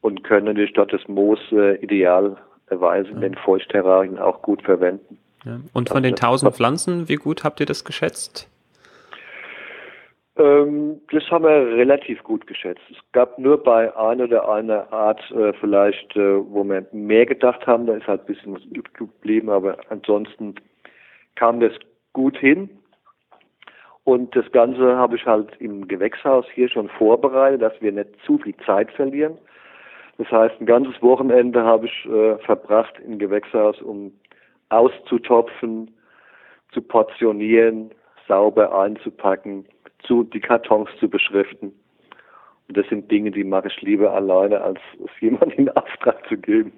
und 0.00 0.24
können 0.24 0.46
natürlich 0.46 0.72
dort 0.72 0.92
das 0.92 1.06
Moos 1.08 1.40
äh, 1.52 1.76
idealerweise 1.76 3.10
in 3.10 3.20
den 3.20 3.34
Feuchtterrarien 3.34 4.18
auch 4.18 4.42
gut 4.42 4.62
verwenden. 4.62 5.18
Ja. 5.44 5.60
Und 5.72 5.88
von 5.88 6.02
den 6.02 6.16
tausend 6.16 6.54
Pflanzen, 6.54 7.08
wie 7.08 7.16
gut 7.16 7.44
habt 7.44 7.60
ihr 7.60 7.66
das 7.66 7.84
geschätzt? 7.84 8.48
Ähm, 10.36 11.00
das 11.10 11.24
haben 11.30 11.44
wir 11.44 11.76
relativ 11.76 12.22
gut 12.22 12.46
geschätzt. 12.46 12.82
Es 12.90 12.96
gab 13.12 13.38
nur 13.38 13.62
bei 13.62 13.94
einer 13.96 14.24
oder 14.24 14.48
einer 14.48 14.92
Art 14.92 15.20
äh, 15.32 15.52
vielleicht, 15.54 16.16
äh, 16.16 16.38
wo 16.50 16.64
wir 16.64 16.86
mehr 16.92 17.26
gedacht 17.26 17.66
haben, 17.66 17.86
da 17.86 17.94
ist 17.94 18.06
halt 18.06 18.22
ein 18.22 18.26
bisschen 18.26 18.54
was 18.54 18.64
übrig 18.64 18.94
geblieben, 18.94 19.50
aber 19.50 19.76
ansonsten 19.90 20.54
kam 21.34 21.60
das 21.60 21.72
gut 22.12 22.38
hin. 22.38 22.70
Und 24.10 24.34
das 24.34 24.50
Ganze 24.50 24.96
habe 24.96 25.14
ich 25.14 25.24
halt 25.24 25.50
im 25.60 25.86
Gewächshaus 25.86 26.44
hier 26.52 26.68
schon 26.68 26.88
vorbereitet, 26.88 27.62
dass 27.62 27.80
wir 27.80 27.92
nicht 27.92 28.08
zu 28.26 28.38
viel 28.38 28.56
Zeit 28.66 28.90
verlieren. 28.90 29.38
Das 30.18 30.28
heißt, 30.32 30.60
ein 30.60 30.66
ganzes 30.66 31.00
Wochenende 31.00 31.62
habe 31.62 31.86
ich 31.86 32.06
äh, 32.06 32.36
verbracht 32.38 32.94
im 33.06 33.20
Gewächshaus, 33.20 33.80
um 33.80 34.12
auszutopfen, 34.68 35.92
zu 36.72 36.82
portionieren, 36.82 37.92
sauber 38.26 38.76
einzupacken, 38.76 39.64
zu 40.02 40.24
die 40.24 40.40
Kartons 40.40 40.90
zu 40.98 41.08
beschriften. 41.08 41.72
Und 42.66 42.76
das 42.76 42.88
sind 42.88 43.08
Dinge, 43.12 43.30
die 43.30 43.44
mache 43.44 43.68
ich 43.68 43.80
lieber 43.80 44.12
alleine, 44.12 44.60
als 44.60 44.80
es 45.04 45.20
jemand 45.20 45.54
in 45.54 45.68
Auftrag 45.68 46.26
zu 46.26 46.36
geben. 46.36 46.72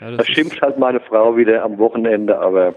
Ja, 0.00 0.10
das 0.10 0.26
da 0.26 0.34
schimpft 0.34 0.60
halt 0.60 0.76
meine 0.76 0.98
Frau 0.98 1.36
wieder 1.36 1.62
am 1.62 1.78
Wochenende, 1.78 2.36
aber 2.36 2.74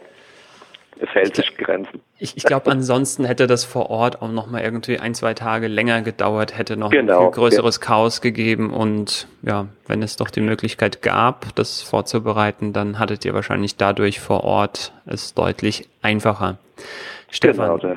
hält 1.09 1.35
sich 1.35 1.57
Grenzen. 1.57 2.01
Ich, 2.19 2.37
ich 2.37 2.43
glaube, 2.43 2.71
ansonsten 2.71 3.25
hätte 3.25 3.47
das 3.47 3.65
vor 3.65 3.89
Ort 3.89 4.21
auch 4.21 4.31
noch 4.31 4.47
mal 4.47 4.61
irgendwie 4.61 4.99
ein, 4.99 5.13
zwei 5.15 5.33
Tage 5.33 5.67
länger 5.67 6.01
gedauert, 6.01 6.57
hätte 6.57 6.77
noch 6.77 6.91
genau, 6.91 7.27
ein 7.27 7.33
viel 7.33 7.41
größeres 7.41 7.77
ja. 7.77 7.81
Chaos 7.81 8.21
gegeben 8.21 8.71
und 8.71 9.27
ja, 9.41 9.67
wenn 9.87 10.03
es 10.03 10.15
doch 10.17 10.29
die 10.29 10.41
Möglichkeit 10.41 11.01
gab, 11.01 11.55
das 11.55 11.81
vorzubereiten, 11.81 12.73
dann 12.73 12.99
hattet 12.99 13.25
ihr 13.25 13.33
wahrscheinlich 13.33 13.77
dadurch 13.77 14.19
vor 14.19 14.43
Ort 14.43 14.93
es 15.05 15.33
deutlich 15.33 15.89
einfacher. 16.01 16.57
Stefan, 17.29 17.79
genau, 17.79 17.95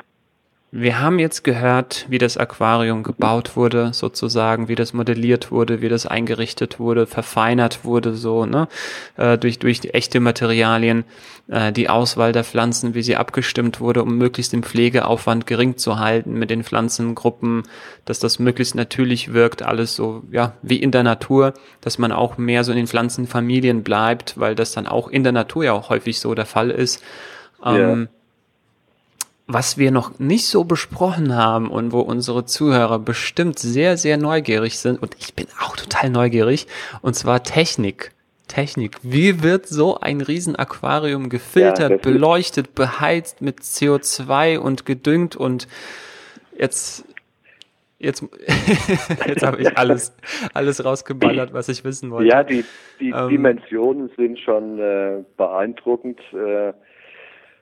wir 0.71 0.99
haben 0.99 1.19
jetzt 1.19 1.45
gehört, 1.45 2.05
wie 2.09 2.17
das 2.17 2.37
Aquarium 2.37 3.03
gebaut 3.03 3.55
wurde, 3.55 3.93
sozusagen, 3.93 4.67
wie 4.67 4.75
das 4.75 4.91
modelliert 4.93 5.49
wurde, 5.49 5.81
wie 5.81 5.87
das 5.87 6.05
eingerichtet 6.05 6.79
wurde, 6.79 7.07
verfeinert 7.07 7.85
wurde, 7.85 8.13
so, 8.13 8.45
ne, 8.45 8.67
äh, 9.15 9.37
durch, 9.37 9.57
durch 9.59 9.79
die 9.79 9.93
echte 9.93 10.19
Materialien, 10.19 11.05
äh, 11.47 11.71
die 11.71 11.87
Auswahl 11.87 12.33
der 12.33 12.43
Pflanzen, 12.43 12.93
wie 12.93 13.03
sie 13.03 13.15
abgestimmt 13.15 13.79
wurde, 13.79 14.03
um 14.03 14.17
möglichst 14.17 14.51
den 14.51 14.63
Pflegeaufwand 14.63 15.47
gering 15.47 15.77
zu 15.77 15.97
halten 15.99 16.33
mit 16.33 16.49
den 16.49 16.65
Pflanzengruppen, 16.65 17.63
dass 18.03 18.19
das 18.19 18.39
möglichst 18.39 18.75
natürlich 18.75 19.33
wirkt, 19.33 19.61
alles 19.61 19.95
so, 19.95 20.23
ja, 20.29 20.53
wie 20.61 20.81
in 20.81 20.91
der 20.91 21.03
Natur, 21.03 21.53
dass 21.79 21.99
man 21.99 22.11
auch 22.11 22.37
mehr 22.37 22.65
so 22.65 22.73
in 22.73 22.77
den 22.77 22.87
Pflanzenfamilien 22.87 23.83
bleibt, 23.83 24.37
weil 24.37 24.55
das 24.55 24.73
dann 24.73 24.87
auch 24.87 25.07
in 25.07 25.23
der 25.23 25.31
Natur 25.31 25.63
ja 25.63 25.71
auch 25.71 25.89
häufig 25.89 26.19
so 26.19 26.35
der 26.35 26.45
Fall 26.45 26.69
ist. 26.69 27.01
Ähm, 27.63 28.01
ja 28.01 28.07
was 29.47 29.77
wir 29.77 29.91
noch 29.91 30.17
nicht 30.19 30.47
so 30.47 30.63
besprochen 30.63 31.35
haben 31.35 31.69
und 31.69 31.91
wo 31.91 31.99
unsere 31.99 32.45
Zuhörer 32.45 32.97
bestimmt 32.99 33.59
sehr, 33.59 33.97
sehr 33.97 34.17
neugierig 34.17 34.79
sind, 34.79 35.01
und 35.01 35.15
ich 35.19 35.35
bin 35.35 35.47
auch 35.61 35.75
total 35.75 36.09
neugierig, 36.09 36.67
und 37.01 37.15
zwar 37.15 37.43
Technik. 37.43 38.11
Technik. 38.47 38.97
Wie 39.01 39.43
wird 39.43 39.67
so 39.67 39.99
ein 39.99 40.21
Riesenaquarium 40.21 41.29
gefiltert, 41.29 41.91
ja, 41.91 41.97
beleuchtet, 41.97 42.75
beheizt 42.75 43.41
mit 43.41 43.59
CO2 43.61 44.59
und 44.59 44.85
gedüngt 44.85 45.35
und 45.35 45.67
jetzt 46.57 47.05
jetzt 47.97 48.23
jetzt 49.25 49.43
habe 49.43 49.61
ich 49.61 49.77
alles 49.77 50.15
alles 50.53 50.85
rausgeballert, 50.85 51.53
was 51.53 51.69
ich 51.69 51.83
wissen 51.83 52.11
wollte. 52.11 52.29
Ja, 52.29 52.43
die 52.43 52.63
die 52.99 53.09
ähm, 53.09 53.29
Dimensionen 53.29 54.11
sind 54.15 54.39
schon 54.39 54.79
äh, 54.79 55.23
beeindruckend. 55.37 56.19
Äh, 56.31 56.73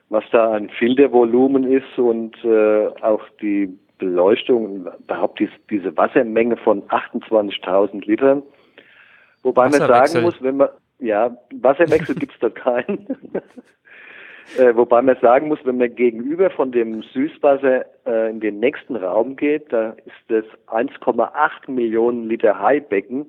was 0.08 0.24
da 0.30 0.52
an 0.52 0.70
Filtervolumen 0.70 1.64
ist 1.64 1.98
und 1.98 2.36
äh, 2.44 2.88
auch 3.02 3.22
die 3.40 3.78
Beleuchtung, 3.98 4.86
überhaupt 4.98 5.38
dies, 5.38 5.50
diese 5.70 5.96
Wassermenge 5.96 6.56
von 6.56 6.82
28.000 6.88 8.04
Litern. 8.06 8.42
Wobei 9.42 9.68
man 9.68 9.80
sagen 9.80 10.22
muss, 10.22 10.40
wenn 10.42 10.56
man, 10.56 10.68
ja, 10.98 11.36
Wasserwechsel 11.52 12.14
gibt's 12.18 12.38
da 12.40 12.50
keinen. 12.50 13.06
äh, 14.58 14.74
wobei 14.74 15.02
man 15.02 15.16
sagen 15.20 15.48
muss, 15.48 15.58
wenn 15.64 15.78
man 15.78 15.94
gegenüber 15.94 16.50
von 16.50 16.72
dem 16.72 17.02
Süßwasser 17.02 17.84
äh, 18.06 18.30
in 18.30 18.40
den 18.40 18.60
nächsten 18.60 18.96
Raum 18.96 19.36
geht, 19.36 19.72
da 19.72 19.94
ist 20.04 20.24
das 20.28 20.44
1,8 20.68 21.70
Millionen 21.70 22.28
Liter 22.28 22.58
Haibecken 22.58 23.26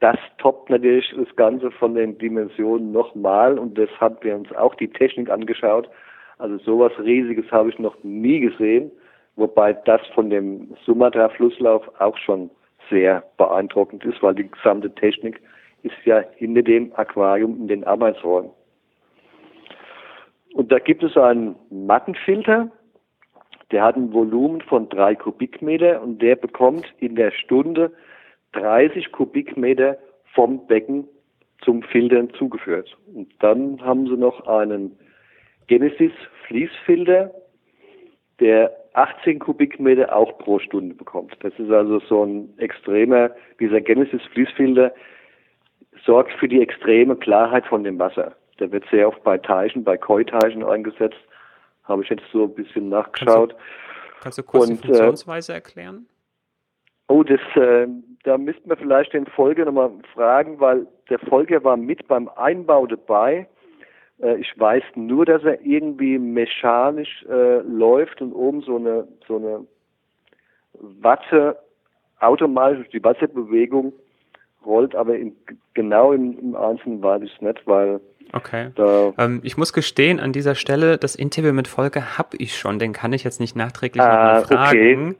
das 0.00 0.16
toppt 0.38 0.68
natürlich 0.70 1.14
das 1.16 1.34
Ganze 1.36 1.70
von 1.70 1.94
den 1.94 2.18
Dimensionen 2.18 2.92
nochmal 2.92 3.58
und 3.58 3.78
das 3.78 3.88
haben 3.98 4.16
wir 4.20 4.36
uns 4.36 4.52
auch 4.52 4.74
die 4.74 4.88
Technik 4.88 5.30
angeschaut. 5.30 5.88
Also 6.38 6.58
sowas 6.58 6.92
Riesiges 6.98 7.50
habe 7.50 7.70
ich 7.70 7.78
noch 7.78 7.96
nie 8.02 8.40
gesehen, 8.40 8.90
wobei 9.36 9.72
das 9.72 10.00
von 10.14 10.28
dem 10.28 10.76
Sumatra-Flusslauf 10.84 11.82
auch 11.98 12.16
schon 12.18 12.50
sehr 12.90 13.24
beeindruckend 13.38 14.04
ist, 14.04 14.22
weil 14.22 14.34
die 14.34 14.50
gesamte 14.50 14.94
Technik 14.94 15.40
ist 15.82 15.96
ja 16.04 16.22
hinter 16.36 16.62
dem 16.62 16.92
Aquarium 16.94 17.56
in 17.56 17.68
den 17.68 17.84
Arbeitsräumen. 17.84 18.50
Und 20.54 20.72
da 20.72 20.78
gibt 20.78 21.02
es 21.02 21.16
einen 21.16 21.56
Mattenfilter, 21.70 22.70
der 23.72 23.82
hat 23.82 23.96
ein 23.96 24.12
Volumen 24.12 24.60
von 24.60 24.88
drei 24.88 25.14
Kubikmeter 25.14 26.02
und 26.02 26.22
der 26.22 26.36
bekommt 26.36 26.86
in 26.98 27.16
der 27.16 27.30
Stunde 27.30 27.92
30 28.52 29.12
Kubikmeter 29.12 29.98
vom 30.34 30.66
Becken 30.66 31.08
zum 31.64 31.82
Filtern 31.82 32.30
zugeführt. 32.34 32.96
Und 33.14 33.32
dann 33.40 33.80
haben 33.82 34.06
sie 34.06 34.16
noch 34.16 34.46
einen 34.46 34.98
Genesis 35.66 36.12
Fließfilter, 36.46 37.32
der 38.40 38.76
18 38.92 39.38
Kubikmeter 39.38 40.14
auch 40.14 40.38
pro 40.38 40.58
Stunde 40.58 40.94
bekommt. 40.94 41.36
Das 41.40 41.52
ist 41.58 41.70
also 41.70 42.00
so 42.00 42.24
ein 42.24 42.56
extremer, 42.58 43.30
dieser 43.60 43.80
Genesis 43.80 44.22
Fließfilter 44.32 44.92
sorgt 46.04 46.32
für 46.38 46.48
die 46.48 46.62
extreme 46.62 47.16
Klarheit 47.16 47.66
von 47.66 47.84
dem 47.84 47.98
Wasser. 47.98 48.36
Der 48.58 48.72
wird 48.72 48.84
sehr 48.90 49.08
oft 49.08 49.22
bei 49.22 49.38
Teichen, 49.38 49.84
bei 49.84 49.98
Koi-Teichen 49.98 50.64
eingesetzt. 50.64 51.18
Habe 51.84 52.02
ich 52.02 52.08
jetzt 52.08 52.24
so 52.32 52.44
ein 52.44 52.54
bisschen 52.54 52.88
nachgeschaut. 52.88 53.54
Kannst 53.54 53.58
du, 53.58 54.22
kannst 54.22 54.38
du 54.38 54.42
kurz 54.42 54.70
Und, 54.70 54.84
die 54.84 54.88
äh, 54.88 54.94
Funktionsweise 54.94 55.52
erklären? 55.52 56.06
Oh, 57.08 57.22
das, 57.22 57.40
äh, 57.54 57.86
da 58.24 58.36
müssten 58.36 58.68
wir 58.68 58.76
vielleicht 58.76 59.12
den 59.12 59.26
Folger 59.26 59.64
nochmal 59.64 59.92
fragen, 60.14 60.58
weil 60.58 60.86
der 61.08 61.18
Folger 61.20 61.62
war 61.62 61.76
mit 61.76 62.06
beim 62.08 62.28
Einbau 62.36 62.86
dabei. 62.86 63.46
Äh, 64.20 64.36
ich 64.38 64.58
weiß 64.58 64.82
nur, 64.96 65.24
dass 65.24 65.44
er 65.44 65.60
irgendwie 65.64 66.18
mechanisch 66.18 67.24
äh, 67.28 67.58
läuft 67.60 68.20
und 68.20 68.32
oben 68.32 68.62
so 68.62 68.76
eine 68.76 69.06
so 69.28 69.36
eine 69.36 69.66
Watte 70.74 71.56
automatisch 72.18 72.88
die 72.90 73.02
Wasserbewegung 73.04 73.92
rollt, 74.64 74.94
aber 74.94 75.16
in, 75.16 75.36
genau 75.74 76.12
im, 76.12 76.38
im 76.38 76.56
Einzelnen 76.56 77.02
weiß 77.02 77.22
ich 77.22 77.32
es 77.34 77.40
nicht, 77.40 77.66
weil 77.66 78.00
Okay. 78.32 78.70
Ähm, 79.18 79.40
ich 79.44 79.56
muss 79.56 79.72
gestehen, 79.72 80.18
an 80.18 80.32
dieser 80.32 80.56
Stelle, 80.56 80.98
das 80.98 81.14
Interview 81.14 81.52
mit 81.52 81.68
Volker 81.68 82.18
habe 82.18 82.36
ich 82.38 82.58
schon, 82.58 82.78
den 82.80 82.92
kann 82.92 83.12
ich 83.12 83.22
jetzt 83.22 83.38
nicht 83.38 83.54
nachträglich 83.54 84.02
ah, 84.02 84.08
nochmal 84.08 84.44
fragen. 84.44 85.10
Okay. 85.10 85.16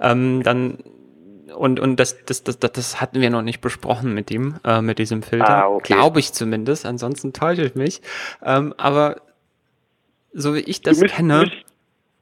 Ähm, 0.00 0.42
dann 0.44 0.78
und, 1.54 1.80
und 1.80 1.96
das, 1.96 2.24
das, 2.24 2.44
das, 2.44 2.58
das 2.58 3.00
hatten 3.00 3.20
wir 3.20 3.30
noch 3.30 3.42
nicht 3.42 3.60
besprochen 3.60 4.14
mit 4.14 4.30
ihm, 4.30 4.56
äh, 4.64 4.80
mit 4.80 4.98
diesem 4.98 5.22
Filter. 5.22 5.64
Ah, 5.64 5.68
okay. 5.68 5.94
Glaube 5.94 6.20
ich 6.20 6.32
zumindest, 6.32 6.86
ansonsten 6.86 7.32
täusche 7.32 7.62
ich 7.62 7.74
mich. 7.74 8.02
Ähm, 8.44 8.74
aber 8.76 9.16
so 10.32 10.54
wie 10.54 10.60
ich 10.60 10.82
das 10.82 10.98
mich, 10.98 11.12
kenne, 11.12 11.40
mich, 11.40 11.64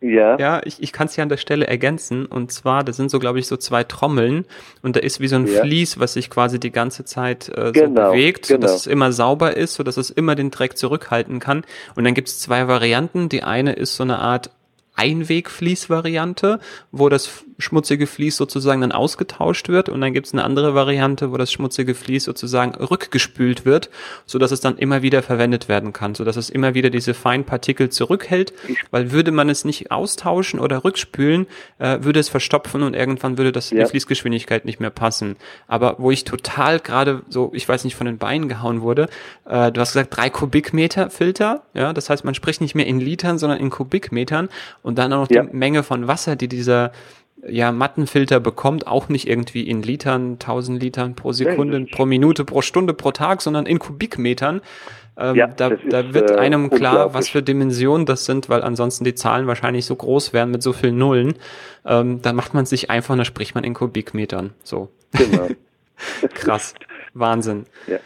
ja, 0.03 0.37
ja 0.37 0.61
ich, 0.65 0.83
ich 0.83 0.93
kann 0.93 1.07
es 1.07 1.17
ja 1.17 1.23
an 1.23 1.29
der 1.29 1.37
Stelle 1.37 1.67
ergänzen. 1.67 2.27
Und 2.27 2.53
zwar, 2.53 2.85
das 2.85 2.97
sind 2.97 3.11
so, 3.11 3.19
glaube 3.19 3.39
ich, 3.39 3.47
so 3.47 3.57
zwei 3.57 3.85
Trommeln 3.85 4.45
und 4.83 4.97
da 4.97 5.01
ist 5.01 5.21
wie 5.21 5.29
so 5.29 5.37
ein 5.37 5.47
ja. 5.47 5.63
Vlies, 5.63 5.99
was 5.99 6.15
sich 6.15 6.29
quasi 6.29 6.59
die 6.59 6.73
ganze 6.73 7.05
Zeit 7.05 7.49
äh, 7.49 7.73
genau, 7.73 8.07
so 8.07 8.13
bewegt, 8.13 8.49
genau. 8.49 8.61
sodass 8.61 8.81
es 8.81 8.87
immer 8.87 9.13
sauber 9.13 9.57
ist, 9.57 9.75
sodass 9.75 9.97
es 9.97 10.11
immer 10.11 10.35
den 10.35 10.51
Dreck 10.51 10.77
zurückhalten 10.77 11.39
kann. 11.39 11.65
Und 11.95 12.05
dann 12.05 12.15
gibt 12.15 12.29
es 12.29 12.41
zwei 12.41 12.69
Varianten. 12.69 13.29
Die 13.29 13.43
eine 13.43 13.73
ist 13.73 13.97
so 13.97 14.03
eine 14.03 14.19
Art 14.19 14.51
Einwegfließvariante, 14.95 16.61
wo 16.91 17.09
das 17.09 17.45
schmutzige 17.63 18.07
Vlies 18.07 18.37
sozusagen 18.37 18.83
dann 18.83 18.93
ausgetauscht 18.93 19.69
wird 19.69 19.89
und 19.89 20.01
dann 20.01 20.13
gibt 20.13 20.27
es 20.27 20.35
eine 20.35 20.45
andere 20.45 20.75
Variante, 20.75 21.33
wo 21.33 21.39
das 21.39 21.51
schmutzige 21.51 21.95
Vlies 21.95 22.25
sozusagen 22.25 22.75
rückgespült 22.75 23.65
wird, 23.65 23.91
so 24.27 24.39
dass 24.39 24.51
es 24.51 24.61
dann 24.61 24.77
immer 24.77 25.03
wieder 25.03 25.23
verwendet 25.23 25.69
werden 25.69 25.93
kann, 25.95 26.15
so 26.15 26.25
dass 26.25 26.37
es 26.37 26.51
immer 26.51 26.75
wieder 26.75 26.91
diese 26.91 27.15
feinen 27.15 27.45
Partikel 27.45 27.89
zurückhält, 27.89 28.53
weil 28.91 29.13
würde 29.13 29.33
man 29.33 29.49
es 29.49 29.65
nicht 29.65 29.91
austauschen 29.91 30.61
oder 30.61 30.85
rückspülen, 30.85 31.47
äh, 31.79 31.99
würde 32.03 32.21
es 32.21 32.29
verstopfen 32.29 32.83
und 32.83 32.95
irgendwann 32.95 33.39
würde 33.39 33.53
das 33.53 33.71
ja. 33.71 33.83
die 33.83 33.91
Fließgeschwindigkeit 33.91 34.67
nicht 34.67 34.81
mehr 34.81 34.91
passen. 34.91 35.37
Aber 35.67 35.97
wo 35.99 36.11
ich 36.11 36.25
total 36.25 36.79
gerade 36.79 37.23
so, 37.31 37.51
ich 37.55 37.67
weiß 37.67 37.85
nicht, 37.85 37.97
von 37.97 38.07
den 38.07 38.19
Beinen 38.19 38.49
gehauen 38.49 38.83
wurde, 38.83 39.09
äh, 39.47 39.73
du 39.73 39.81
hast 39.81 39.93
gesagt 39.93 40.15
drei 40.15 40.29
Kubikmeter 40.29 41.09
Filter, 41.09 41.63
ja, 41.73 41.93
das 41.93 42.11
heißt 42.11 42.25
man 42.25 42.35
spricht 42.35 42.61
nicht 42.61 42.75
mehr 42.75 42.87
in 42.87 43.01
Litern, 43.01 43.39
sondern 43.39 43.59
in 43.59 43.71
Kubikmetern 43.71 44.49
und 44.83 44.99
dann 44.99 45.13
auch 45.13 45.23
noch 45.23 45.31
ja. 45.31 45.43
die 45.43 45.57
Menge 45.57 45.83
von 45.83 46.09
Wasser, 46.09 46.37
die 46.37 46.49
dieser 46.49 46.93
ja, 47.47 47.73
Mattenfilter 47.73 48.41
bekommt, 48.41 48.87
auch 48.87 49.09
nicht 49.09 49.29
irgendwie 49.29 49.69
in 49.69 49.83
Litern, 49.83 50.33
1000 50.33 50.83
Litern 50.83 51.15
pro 51.17 51.33
Sekunde, 51.33 51.79
ja, 51.79 51.87
pro 51.91 52.07
Minute, 52.07 52.45
pro 52.45 52.63
Stunde, 52.63 52.95
pro 52.95 53.11
Tag, 53.11 53.43
sondern 53.43 53.67
in 53.67 53.79
Kubikmetern. 53.79 54.61
Ähm, 55.19 55.37
ja, 55.37 55.47
da, 55.47 55.69
ist, 55.69 55.83
da 55.91 56.15
wird 56.15 56.31
äh, 56.31 56.37
einem 56.37 56.71
klar, 56.71 57.15
was 57.15 57.29
für 57.29 57.43
Dimensionen 57.43 58.07
das 58.07 58.25
sind, 58.25 58.49
weil 58.49 58.63
ansonsten 58.63 59.05
die 59.05 59.15
Zahlen 59.15 59.47
wahrscheinlich 59.47 59.85
so 59.85 59.95
groß 59.95 60.33
wären 60.33 60.51
mit 60.51 60.63
so 60.63 60.73
vielen 60.73 60.97
Nullen. 60.97 61.35
Ähm, 61.85 62.23
da 62.23 62.33
macht 62.33 62.55
man 62.55 62.65
sich 62.65 62.91
einfach, 62.91 63.17
da 63.17 63.25
spricht 63.25 63.55
man 63.55 63.65
in 63.65 63.75
Kubikmetern. 63.75 64.55
So. 64.63 64.89
Genau. 65.13 65.49
Krass. 66.35 66.75
Wahnsinn. 67.13 67.67
Ja. 67.87 67.99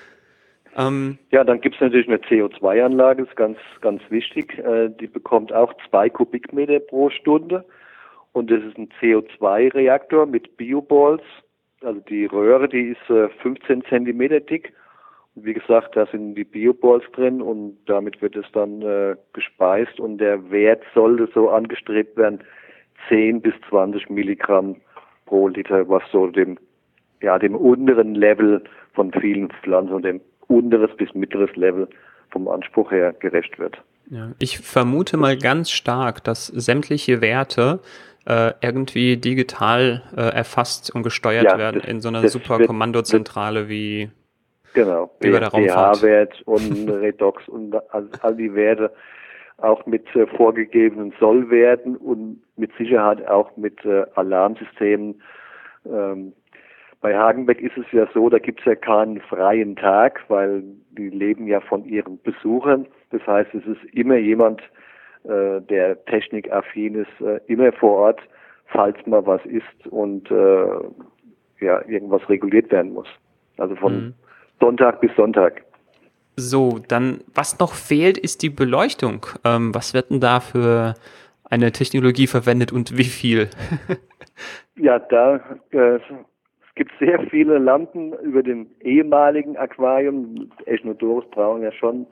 Ähm, 0.76 1.18
ja, 1.30 1.44
dann 1.44 1.60
gibt's 1.60 1.80
natürlich 1.80 2.08
eine 2.08 2.18
CO2-Anlage, 2.18 3.22
ist 3.22 3.36
ganz, 3.36 3.58
ganz 3.80 4.02
wichtig. 4.10 4.58
Äh, 4.58 4.90
die 4.90 5.06
bekommt 5.06 5.52
auch 5.52 5.72
zwei 5.88 6.10
Kubikmeter 6.10 6.80
pro 6.80 7.10
Stunde. 7.10 7.64
Und 8.36 8.50
das 8.50 8.62
ist 8.62 8.76
ein 8.76 8.90
CO2-Reaktor 9.00 10.26
mit 10.26 10.58
Bioballs. 10.58 11.22
Also 11.80 12.00
die 12.00 12.26
Röhre, 12.26 12.68
die 12.68 12.88
ist 12.88 13.08
äh, 13.08 13.30
15 13.40 13.82
Zentimeter 13.86 14.40
dick. 14.40 14.74
Und 15.34 15.46
wie 15.46 15.54
gesagt, 15.54 15.96
da 15.96 16.04
sind 16.04 16.34
die 16.34 16.44
Bioballs 16.44 17.04
drin 17.12 17.40
und 17.40 17.78
damit 17.86 18.20
wird 18.20 18.36
es 18.36 18.44
dann 18.52 18.82
äh, 18.82 19.16
gespeist 19.32 19.98
und 19.98 20.18
der 20.18 20.50
Wert 20.50 20.82
sollte 20.92 21.30
so 21.32 21.48
angestrebt 21.48 22.18
werden, 22.18 22.40
10 23.08 23.40
bis 23.40 23.54
20 23.70 24.10
Milligramm 24.10 24.76
pro 25.24 25.48
Liter, 25.48 25.88
was 25.88 26.02
so 26.12 26.26
dem, 26.26 26.58
ja, 27.22 27.38
dem 27.38 27.54
unteren 27.54 28.14
Level 28.14 28.62
von 28.92 29.12
vielen 29.12 29.48
Pflanzen 29.62 29.94
und 29.94 30.04
dem 30.04 30.20
unteres 30.48 30.94
bis 30.98 31.14
mittleres 31.14 31.56
Level 31.56 31.88
vom 32.32 32.48
Anspruch 32.48 32.90
her 32.90 33.14
gerecht 33.14 33.58
wird. 33.58 33.80
Ja, 34.10 34.32
ich 34.38 34.58
vermute 34.58 35.16
mal 35.16 35.38
ganz 35.38 35.70
stark, 35.70 36.22
dass 36.22 36.46
sämtliche 36.48 37.22
Werte 37.22 37.80
äh, 38.26 38.52
irgendwie 38.60 39.16
digital 39.16 40.02
äh, 40.16 40.20
erfasst 40.20 40.94
und 40.94 41.02
gesteuert 41.02 41.44
ja, 41.44 41.58
werden 41.58 41.80
das, 41.80 41.90
in 41.90 42.00
so 42.00 42.08
einer 42.08 42.28
super 42.28 42.58
wird, 42.58 42.68
Kommandozentrale 42.68 43.68
wie, 43.68 44.10
genau, 44.74 45.10
wie 45.20 45.30
bei 45.30 45.40
der 45.40 45.48
Raumfahrt. 45.48 46.02
wert 46.02 46.42
und 46.44 46.88
Redox 46.90 47.48
und 47.48 47.74
all, 47.92 48.08
all, 48.22 48.36
die 48.36 48.54
Werte 48.54 48.92
auch 49.58 49.86
mit 49.86 50.04
äh, 50.14 50.26
vorgegebenen 50.26 51.14
Sollwerten 51.18 51.96
und 51.96 52.42
mit 52.56 52.70
Sicherheit 52.76 53.26
auch 53.26 53.56
mit 53.56 53.84
äh, 53.84 54.04
Alarmsystemen. 54.14 55.22
Ähm, 55.86 56.32
bei 57.00 57.16
Hagenbeck 57.16 57.60
ist 57.60 57.76
es 57.76 57.86
ja 57.92 58.08
so, 58.12 58.28
da 58.28 58.38
gibt 58.38 58.60
es 58.60 58.66
ja 58.66 58.74
keinen 58.74 59.20
freien 59.20 59.76
Tag, 59.76 60.24
weil 60.28 60.64
die 60.90 61.10
leben 61.10 61.46
ja 61.46 61.60
von 61.60 61.84
ihren 61.84 62.20
Besuchern. 62.22 62.86
Das 63.10 63.24
heißt, 63.26 63.54
es 63.54 63.64
ist 63.64 63.84
immer 63.94 64.16
jemand, 64.16 64.60
äh, 65.28 65.60
der 65.62 66.04
technikaffin 66.06 66.94
ist, 66.94 67.20
äh, 67.20 67.40
immer 67.46 67.72
vor 67.72 67.92
Ort, 67.92 68.20
falls 68.66 68.96
mal 69.06 69.24
was 69.26 69.44
ist 69.46 69.86
und 69.90 70.30
äh, 70.30 71.64
ja, 71.64 71.82
irgendwas 71.86 72.28
reguliert 72.28 72.70
werden 72.70 72.92
muss. 72.92 73.08
Also 73.58 73.76
von 73.76 73.94
mhm. 73.94 74.14
Sonntag 74.60 75.00
bis 75.00 75.10
Sonntag. 75.16 75.62
So, 76.36 76.78
dann 76.86 77.20
was 77.34 77.58
noch 77.58 77.72
fehlt, 77.74 78.18
ist 78.18 78.42
die 78.42 78.50
Beleuchtung. 78.50 79.26
Ähm, 79.44 79.74
was 79.74 79.94
wird 79.94 80.10
denn 80.10 80.20
da 80.20 80.40
für 80.40 80.94
eine 81.44 81.72
Technologie 81.72 82.26
verwendet 82.26 82.72
und 82.72 82.98
wie 82.98 83.04
viel? 83.04 83.48
ja, 84.76 84.98
da 84.98 85.36
äh, 85.70 85.96
es 85.96 86.02
gibt 86.74 86.92
sehr 86.98 87.20
viele 87.30 87.56
Lampen 87.56 88.12
über 88.22 88.42
dem 88.42 88.66
ehemaligen 88.80 89.56
Aquarium. 89.56 90.50
Echinodoros 90.66 91.24
brauchen 91.30 91.62
ja 91.62 91.72
schon 91.72 92.06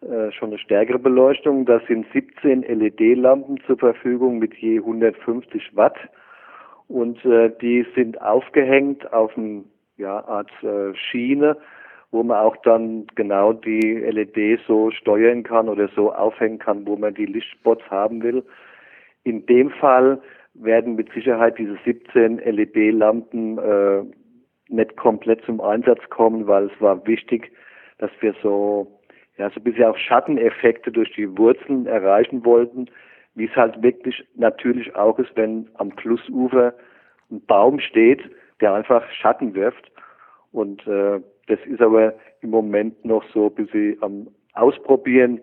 äh, 0.00 0.30
schon 0.32 0.50
eine 0.50 0.58
stärkere 0.58 0.98
Beleuchtung. 0.98 1.66
Da 1.66 1.80
sind 1.88 2.06
17 2.12 2.62
LED-Lampen 2.62 3.58
zur 3.66 3.78
Verfügung 3.78 4.38
mit 4.38 4.54
je 4.54 4.78
150 4.78 5.76
Watt 5.76 5.96
und 6.86 7.24
äh, 7.24 7.50
die 7.60 7.84
sind 7.94 8.20
aufgehängt 8.20 9.12
auf 9.12 9.36
eine 9.36 9.64
ja, 9.96 10.24
Art 10.24 10.50
äh, 10.62 10.94
Schiene, 10.94 11.56
wo 12.10 12.22
man 12.22 12.38
auch 12.38 12.56
dann 12.58 13.06
genau 13.16 13.52
die 13.52 13.96
LED 13.96 14.60
so 14.66 14.90
steuern 14.92 15.42
kann 15.42 15.68
oder 15.68 15.88
so 15.88 16.12
aufhängen 16.12 16.58
kann, 16.58 16.86
wo 16.86 16.96
man 16.96 17.14
die 17.14 17.26
Lichtspots 17.26 17.82
haben 17.90 18.22
will. 18.22 18.44
In 19.24 19.46
dem 19.46 19.70
Fall 19.70 20.22
werden 20.54 20.94
mit 20.94 21.12
Sicherheit 21.12 21.58
diese 21.58 21.76
17 21.84 22.38
LED-Lampen 22.38 23.58
äh, 23.58 24.04
nicht 24.68 24.96
komplett 24.96 25.44
zum 25.44 25.60
Einsatz 25.60 26.00
kommen, 26.08 26.46
weil 26.46 26.66
es 26.66 26.80
war 26.80 27.06
wichtig, 27.06 27.50
dass 27.98 28.10
wir 28.20 28.34
so 28.42 28.97
ja, 29.38 29.48
so 29.50 29.60
ein 29.60 29.64
bisschen 29.64 29.84
auch 29.84 29.96
Schatteneffekte 29.96 30.90
durch 30.90 31.12
die 31.14 31.36
Wurzeln 31.38 31.86
erreichen 31.86 32.44
wollten, 32.44 32.86
wie 33.34 33.46
es 33.46 33.56
halt 33.56 33.80
wirklich 33.82 34.26
natürlich 34.34 34.94
auch 34.96 35.18
ist, 35.18 35.30
wenn 35.36 35.68
am 35.74 35.92
Flussufer 35.92 36.74
ein 37.30 37.40
Baum 37.46 37.78
steht, 37.78 38.20
der 38.60 38.74
einfach 38.74 39.08
Schatten 39.12 39.54
wirft. 39.54 39.90
Und 40.50 40.86
äh, 40.86 41.20
das 41.46 41.58
ist 41.66 41.80
aber 41.80 42.14
im 42.40 42.50
Moment 42.50 43.04
noch 43.04 43.22
so 43.32 43.46
ein 43.46 43.54
bisschen 43.54 43.96
am 44.02 44.28
Ausprobieren, 44.54 45.40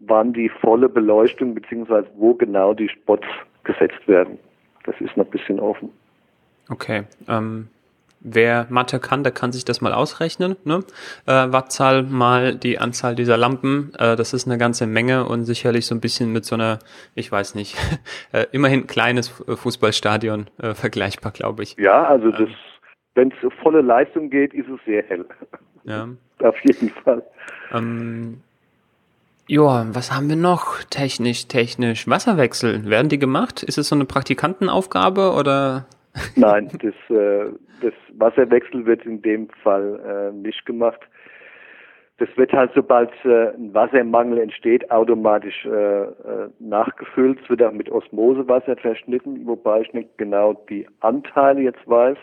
wann 0.00 0.32
die 0.32 0.48
volle 0.48 0.88
Beleuchtung 0.88 1.54
beziehungsweise 1.54 2.08
wo 2.16 2.34
genau 2.34 2.74
die 2.74 2.88
Spots 2.88 3.26
gesetzt 3.62 4.06
werden. 4.06 4.38
Das 4.84 5.00
ist 5.00 5.16
noch 5.16 5.26
ein 5.26 5.30
bisschen 5.30 5.60
offen. 5.60 5.90
Okay. 6.70 7.02
Ähm, 7.28 7.68
Wer 8.20 8.66
Mathe 8.68 8.98
kann, 8.98 9.22
der 9.22 9.32
kann 9.32 9.52
sich 9.52 9.64
das 9.64 9.80
mal 9.80 9.92
ausrechnen. 9.92 10.56
Ne? 10.64 10.80
Äh, 11.26 11.52
Wattzahl 11.52 12.02
mal 12.02 12.56
die 12.56 12.78
Anzahl 12.78 13.14
dieser 13.14 13.36
Lampen, 13.36 13.92
äh, 13.96 14.16
das 14.16 14.32
ist 14.32 14.46
eine 14.48 14.58
ganze 14.58 14.86
Menge 14.88 15.26
und 15.26 15.44
sicherlich 15.44 15.86
so 15.86 15.94
ein 15.94 16.00
bisschen 16.00 16.32
mit 16.32 16.44
so 16.44 16.56
einer, 16.56 16.80
ich 17.14 17.30
weiß 17.30 17.54
nicht, 17.54 17.76
äh, 18.32 18.46
immerhin 18.50 18.88
kleines 18.88 19.28
Fußballstadion 19.28 20.48
äh, 20.60 20.74
vergleichbar, 20.74 21.30
glaube 21.30 21.62
ich. 21.62 21.76
Ja, 21.78 22.04
also 22.04 22.32
das, 22.32 22.48
wenn 23.14 23.28
es 23.30 23.52
volle 23.62 23.82
Leistung 23.82 24.30
geht, 24.30 24.52
ist 24.52 24.68
es 24.68 24.80
sehr 24.84 25.04
hell. 25.04 25.24
Ja. 25.84 26.08
Auf 26.42 26.56
jeden 26.64 26.90
Fall. 26.90 27.22
Ähm, 27.72 28.40
Ja, 29.46 29.86
was 29.94 30.12
haben 30.12 30.28
wir 30.28 30.36
noch 30.36 30.82
technisch, 30.90 31.46
technisch? 31.46 32.08
Wasserwechsel, 32.08 32.90
werden 32.90 33.08
die 33.08 33.18
gemacht? 33.18 33.62
Ist 33.62 33.78
es 33.78 33.88
so 33.88 33.94
eine 33.94 34.04
Praktikantenaufgabe 34.04 35.32
oder? 35.32 35.86
Nein, 36.36 36.68
das, 36.80 37.16
äh, 37.16 37.52
das 37.80 37.94
Wasserwechsel 38.14 38.86
wird 38.86 39.04
in 39.04 39.22
dem 39.22 39.48
Fall 39.62 40.30
äh, 40.32 40.36
nicht 40.36 40.64
gemacht. 40.66 41.00
Das 42.18 42.28
wird 42.36 42.52
halt, 42.52 42.72
sobald 42.74 43.10
äh, 43.24 43.50
ein 43.50 43.72
Wassermangel 43.72 44.38
entsteht, 44.38 44.90
automatisch 44.90 45.64
äh, 45.64 46.02
äh, 46.02 46.48
nachgefüllt. 46.58 47.38
Es 47.42 47.48
wird 47.48 47.62
auch 47.62 47.72
mit 47.72 47.90
Osmosewasser 47.90 48.76
verschnitten, 48.76 49.46
wobei 49.46 49.82
ich 49.82 49.92
nicht 49.92 50.18
genau 50.18 50.54
die 50.68 50.86
Anteile 51.00 51.60
jetzt 51.60 51.86
weiß. 51.86 52.18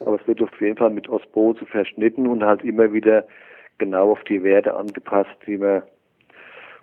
Aber 0.00 0.20
es 0.20 0.26
wird 0.26 0.42
auf 0.42 0.60
jeden 0.60 0.76
Fall 0.76 0.90
mit 0.90 1.08
Osmose 1.08 1.64
verschnitten 1.64 2.26
und 2.26 2.44
halt 2.44 2.62
immer 2.64 2.92
wieder 2.92 3.24
genau 3.78 4.12
auf 4.12 4.22
die 4.24 4.42
Werte 4.42 4.74
angepasst, 4.74 5.30
die 5.46 5.56
man, 5.56 5.82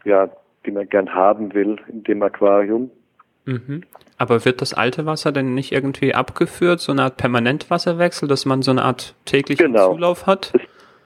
ja, 0.04 0.28
die 0.66 0.72
man 0.72 0.90
gern 0.90 1.14
haben 1.14 1.54
will 1.54 1.78
in 1.90 2.04
dem 2.04 2.24
Aquarium. 2.24 2.90
Mhm. 3.46 3.84
Aber 4.18 4.46
wird 4.46 4.62
das 4.62 4.74
alte 4.74 5.06
Wasser 5.06 5.32
denn 5.32 5.56
nicht 5.56 5.72
irgendwie 5.72 6.14
abgeführt, 6.14 6.80
so 6.80 6.92
eine 6.92 7.04
Art 7.04 7.18
Permanentwasserwechsel, 7.18 8.28
dass 8.28 8.46
man 8.46 8.62
so 8.62 8.72
eine 8.72 8.84
Art 8.84 9.16
täglichen 9.26 9.74
genau. 9.74 9.94
Zulauf 9.94 10.28
hat? 10.28 10.54
Das, 10.54 10.62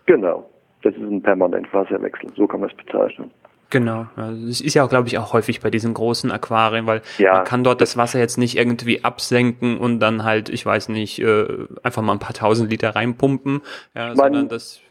genau. 0.05 0.49
Das 0.81 0.93
ist 0.93 1.01
ein 1.01 1.21
Permanentwasserwechsel, 1.21 2.31
so 2.35 2.45
kann 2.45 2.59
man 2.59 2.69
es 2.69 2.75
bezeichnen. 2.75 3.31
Genau. 3.69 4.05
Also 4.15 4.47
es 4.47 4.61
ist 4.61 4.73
ja 4.73 4.83
auch, 4.83 4.89
glaube 4.89 5.07
ich, 5.07 5.17
auch 5.17 5.33
häufig 5.33 5.59
bei 5.59 5.69
diesen 5.69 5.93
großen 5.93 6.31
Aquarien, 6.31 6.85
weil 6.85 7.01
ja, 7.17 7.33
man 7.33 7.43
kann 7.45 7.63
dort 7.63 7.81
das 7.81 7.97
Wasser 7.97 8.19
jetzt 8.19 8.37
nicht 8.37 8.57
irgendwie 8.57 9.03
absenken 9.03 9.77
und 9.77 9.99
dann 9.99 10.23
halt, 10.23 10.49
ich 10.49 10.65
weiß 10.65 10.89
nicht, 10.89 11.19
äh, 11.19 11.45
einfach 11.83 12.01
mal 12.01 12.13
ein 12.13 12.19
paar 12.19 12.33
tausend 12.33 12.69
Liter 12.69 12.95
reinpumpen, 12.95 13.61
ja, 13.95 14.11
ich 14.11 14.17
sondern 14.17 14.49
das. 14.49 14.81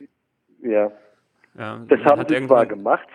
Ja. 0.61 0.90
ja 1.59 1.80
das 1.88 2.01
haben 2.05 2.24
sie 2.28 2.47
zwar 2.47 2.66
gemacht, 2.66 3.09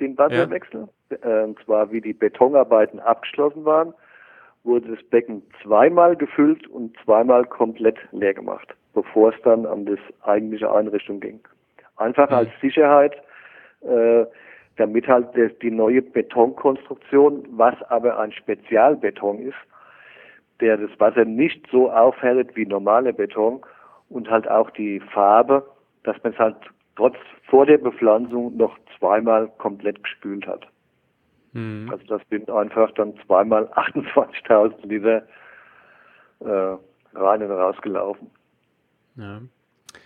den 0.00 0.16
Wasserwechsel, 0.16 0.80
ja. 0.82 0.88
Äh, 1.22 1.44
und 1.44 1.58
zwar 1.64 1.90
wie 1.92 2.00
die 2.00 2.12
Betonarbeiten 2.12 3.00
abgeschlossen 3.00 3.64
waren, 3.64 3.94
wurde 4.64 4.96
das 4.96 5.04
Becken 5.10 5.42
zweimal 5.62 6.16
gefüllt 6.16 6.66
und 6.68 6.96
zweimal 7.04 7.44
komplett 7.44 7.98
leer 8.12 8.34
gemacht, 8.34 8.74
bevor 8.94 9.32
es 9.32 9.40
dann 9.42 9.66
an 9.66 9.86
das 9.86 9.98
eigentliche 10.22 10.72
Einrichtung 10.72 11.20
ging. 11.20 11.40
Einfach 11.96 12.30
mhm. 12.30 12.36
als 12.36 12.50
Sicherheit, 12.60 13.14
äh, 13.82 14.24
damit 14.76 15.06
halt 15.06 15.28
die 15.62 15.70
neue 15.70 16.02
Betonkonstruktion, 16.02 17.46
was 17.50 17.80
aber 17.90 18.18
ein 18.18 18.32
Spezialbeton 18.32 19.38
ist, 19.40 19.56
der 20.60 20.76
das 20.76 20.90
Wasser 20.98 21.24
nicht 21.24 21.66
so 21.70 21.90
aufhärtet 21.90 22.56
wie 22.56 22.66
normale 22.66 23.12
Beton 23.12 23.60
und 24.08 24.30
halt 24.30 24.48
auch 24.48 24.70
die 24.70 25.00
Farbe, 25.00 25.64
dass 26.04 26.16
man 26.22 26.32
es 26.32 26.38
halt 26.38 26.56
trotz 26.96 27.16
vor 27.48 27.66
der 27.66 27.78
Bepflanzung 27.78 28.56
noch 28.56 28.76
zweimal 28.98 29.48
komplett 29.58 30.02
gespült 30.02 30.46
hat. 30.46 30.66
Mhm. 31.54 31.88
Also 31.90 32.04
das 32.06 32.22
sind 32.28 32.50
einfach 32.50 32.90
dann 32.92 33.14
zweimal 33.26 33.64
28.000 33.74 34.86
Liter 34.86 35.22
äh, 36.40 36.76
rein 37.14 37.42
und 37.42 37.50
rausgelaufen. 37.50 38.30
Ja. 39.16 39.40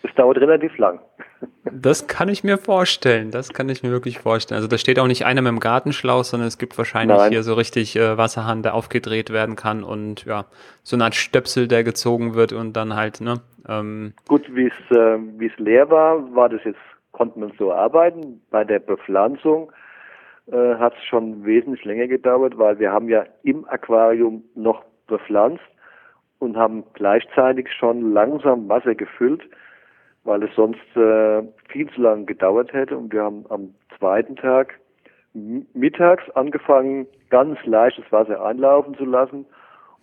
Es 0.03 0.15
dauert 0.15 0.39
relativ 0.39 0.77
lang. 0.79 1.01
Das 1.71 2.09
kann 2.09 2.31
ich 2.31 2.43
mir 2.43 2.57
vorstellen. 2.57 3.31
Das 3.31 3.53
kann 3.53 3.69
ich 3.69 3.83
mir 3.83 3.91
wirklich 3.91 4.19
vorstellen. 4.19 4.57
Also 4.57 4.69
da 4.69 4.79
steht 4.79 4.99
auch 4.99 5.07
nicht 5.07 5.27
einer 5.27 5.43
mit 5.43 5.51
dem 5.51 5.61
Gartenschlauch, 5.61 6.25
sondern 6.25 6.49
es 6.49 6.57
gibt 6.57 6.77
wahrscheinlich 6.79 7.19
Nein. 7.19 7.31
hier 7.31 7.43
so 7.43 7.55
richtig 7.55 7.95
äh, 7.95 8.17
Wasserhahn, 8.17 8.63
der 8.63 8.75
aufgedreht 8.75 9.31
werden 9.31 9.55
kann 9.55 9.85
und 9.85 10.25
ja, 10.25 10.47
so 10.83 10.97
eine 10.97 11.05
Art 11.05 11.15
Stöpsel, 11.15 11.69
der 11.69 11.85
gezogen 11.85 12.35
wird 12.35 12.55
und 12.55 12.73
dann 12.73 12.97
halt, 12.97 13.21
ne? 13.21 13.43
Ähm, 13.69 14.15
Gut, 14.27 14.47
wie 14.55 14.67
es 14.69 14.97
äh, 14.97 15.19
wie 15.37 15.47
es 15.47 15.59
leer 15.59 15.91
war, 15.91 16.35
war 16.35 16.49
das 16.49 16.65
jetzt, 16.65 16.81
konnte 17.13 17.39
man 17.39 17.53
so 17.59 17.71
arbeiten. 17.71 18.41
Bei 18.51 18.65
der 18.65 18.79
Bepflanzung 18.79 19.71
äh, 20.51 20.75
hat 20.77 20.95
es 20.95 21.05
schon 21.05 21.45
wesentlich 21.45 21.85
länger 21.85 22.09
gedauert, 22.09 22.59
weil 22.59 22.79
wir 22.79 22.93
haben 22.93 23.09
ja 23.09 23.25
im 23.43 23.67
Aquarium 23.69 24.45
noch 24.55 24.85
bepflanzt 25.07 25.65
und 26.39 26.57
haben 26.57 26.85
gleichzeitig 26.95 27.69
schon 27.73 28.13
langsam 28.13 28.69
Wasser 28.69 28.95
gefüllt 28.95 29.43
weil 30.29 30.43
es 30.43 30.55
sonst 30.55 30.79
äh, 30.95 31.43
viel 31.71 31.89
zu 31.95 32.03
lange 32.03 32.27
gedauert 32.27 32.73
hätte. 32.73 32.97
Und 32.97 33.13
wir 33.13 33.23
haben 33.23 33.47
am 33.49 33.75
zweiten 33.99 34.37
Tag 34.37 34.79
mittags 35.33 36.29
angefangen, 36.31 37.07
ganz 37.31 37.59
leichtes 37.65 38.05
Wasser 38.11 38.45
einlaufen 38.45 38.95
zu 38.97 39.07
lassen. 39.07 39.47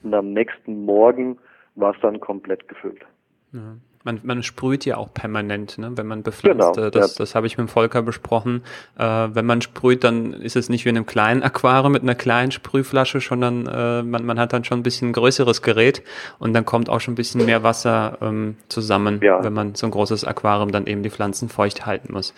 Und 0.03 0.13
am 0.13 0.33
nächsten 0.33 0.83
Morgen 0.83 1.37
war 1.75 1.93
es 1.93 2.01
dann 2.01 2.19
komplett 2.19 2.67
gefüllt. 2.67 3.05
Ja. 3.51 3.75
Man, 4.05 4.19
man 4.21 4.43
sprüht 4.43 4.85
ja 4.85 4.97
auch 4.97 5.11
permanent, 5.11 5.79
ne? 5.79 5.91
wenn 5.95 6.05
man 6.05 6.21
bepflanzt. 6.21 6.75
Genau, 6.75 6.89
das, 6.91 7.13
ja. 7.13 7.17
das 7.17 7.33
habe 7.33 7.47
ich 7.47 7.57
mit 7.57 7.67
dem 7.67 7.69
Volker 7.69 8.03
besprochen. 8.03 8.61
Äh, 8.99 9.03
wenn 9.03 9.47
man 9.47 9.63
sprüht, 9.63 10.03
dann 10.03 10.31
ist 10.31 10.55
es 10.55 10.69
nicht 10.69 10.85
wie 10.85 10.89
in 10.89 10.95
einem 10.95 11.07
kleinen 11.07 11.41
Aquarium 11.41 11.91
mit 11.91 12.03
einer 12.03 12.13
kleinen 12.13 12.51
Sprühflasche, 12.51 13.19
sondern 13.19 13.65
äh, 13.65 14.03
man, 14.03 14.23
man 14.23 14.39
hat 14.39 14.53
dann 14.53 14.63
schon 14.63 14.81
ein 14.81 14.83
bisschen 14.83 15.11
größeres 15.11 15.63
Gerät 15.63 16.03
und 16.37 16.53
dann 16.53 16.65
kommt 16.65 16.87
auch 16.87 17.01
schon 17.01 17.13
ein 17.13 17.15
bisschen 17.15 17.45
mehr 17.45 17.63
Wasser 17.63 18.19
ähm, 18.21 18.57
zusammen, 18.69 19.21
ja. 19.23 19.43
wenn 19.43 19.53
man 19.53 19.73
so 19.73 19.87
ein 19.87 19.91
großes 19.91 20.23
Aquarium 20.23 20.71
dann 20.71 20.85
eben 20.85 21.01
die 21.01 21.09
Pflanzen 21.09 21.49
feucht 21.49 21.87
halten 21.87 22.13
muss. 22.13 22.35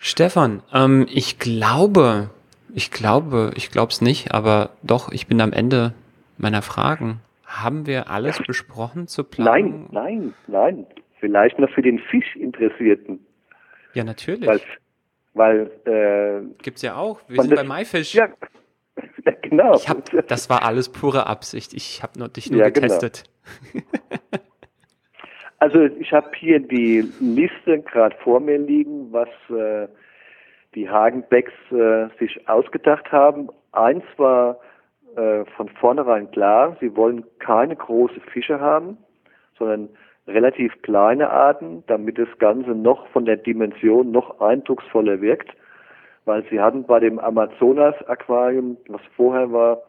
Stefan, 0.00 0.64
ähm, 0.74 1.06
ich 1.08 1.38
glaube, 1.38 2.30
ich 2.74 2.90
glaube, 2.90 3.52
ich 3.54 3.70
glaube 3.70 3.92
es 3.92 4.00
nicht, 4.00 4.34
aber 4.34 4.70
doch, 4.82 5.12
ich 5.12 5.28
bin 5.28 5.40
am 5.40 5.52
Ende 5.52 5.92
meiner 6.36 6.62
Fragen. 6.62 7.20
Haben 7.48 7.86
wir 7.86 8.10
alles 8.10 8.38
besprochen 8.46 9.06
zur 9.06 9.30
Planung? 9.30 9.88
Nein, 9.90 10.34
nein, 10.46 10.76
nein. 10.76 10.86
Vielleicht 11.18 11.58
noch 11.58 11.70
für 11.70 11.80
den 11.80 11.98
Fischinteressierten. 11.98 13.26
Ja, 13.94 14.04
natürlich. 14.04 14.46
Weil, 14.46 14.60
weil 15.32 15.70
äh, 15.86 16.62
gibt's 16.62 16.82
ja 16.82 16.96
auch. 16.96 17.20
Wir 17.26 17.40
sind 17.40 17.52
das, 17.52 17.66
bei 17.66 17.78
MyFish. 17.80 18.14
Ja, 18.14 18.28
genau. 19.42 19.74
Ich 19.76 19.88
hab, 19.88 20.04
das 20.28 20.50
war 20.50 20.62
alles 20.62 20.90
pure 20.90 21.26
Absicht. 21.26 21.72
Ich 21.72 22.02
habe 22.02 22.28
dich 22.28 22.50
nur 22.50 22.60
ja, 22.60 22.68
genau. 22.68 22.86
getestet. 22.86 23.24
Genau. 23.72 23.84
also 25.58 25.84
ich 25.84 26.12
habe 26.12 26.30
hier 26.36 26.60
die 26.60 27.10
Liste 27.18 27.80
gerade 27.80 28.14
vor 28.22 28.40
mir 28.40 28.58
liegen, 28.58 29.10
was 29.10 29.28
äh, 29.48 29.88
die 30.74 30.86
Hagenbecks 30.86 31.54
äh, 31.70 32.08
sich 32.18 32.46
ausgedacht 32.46 33.10
haben. 33.10 33.48
Eins 33.72 34.04
war 34.18 34.60
äh, 35.18 35.44
von 35.56 35.68
vornherein 35.68 36.30
klar, 36.30 36.76
sie 36.80 36.94
wollen 36.94 37.24
keine 37.40 37.74
große 37.74 38.20
Fische 38.32 38.60
haben, 38.60 38.96
sondern 39.58 39.88
relativ 40.28 40.80
kleine 40.82 41.28
Arten, 41.28 41.82
damit 41.88 42.18
das 42.18 42.28
Ganze 42.38 42.70
noch 42.70 43.08
von 43.08 43.24
der 43.24 43.36
Dimension 43.36 44.12
noch 44.12 44.40
eindrucksvoller 44.40 45.20
wirkt, 45.20 45.50
weil 46.24 46.44
sie 46.50 46.60
hatten 46.60 46.84
bei 46.84 47.00
dem 47.00 47.18
Amazonas-Aquarium, 47.18 48.76
was 48.88 49.00
vorher 49.16 49.50
war, 49.50 49.82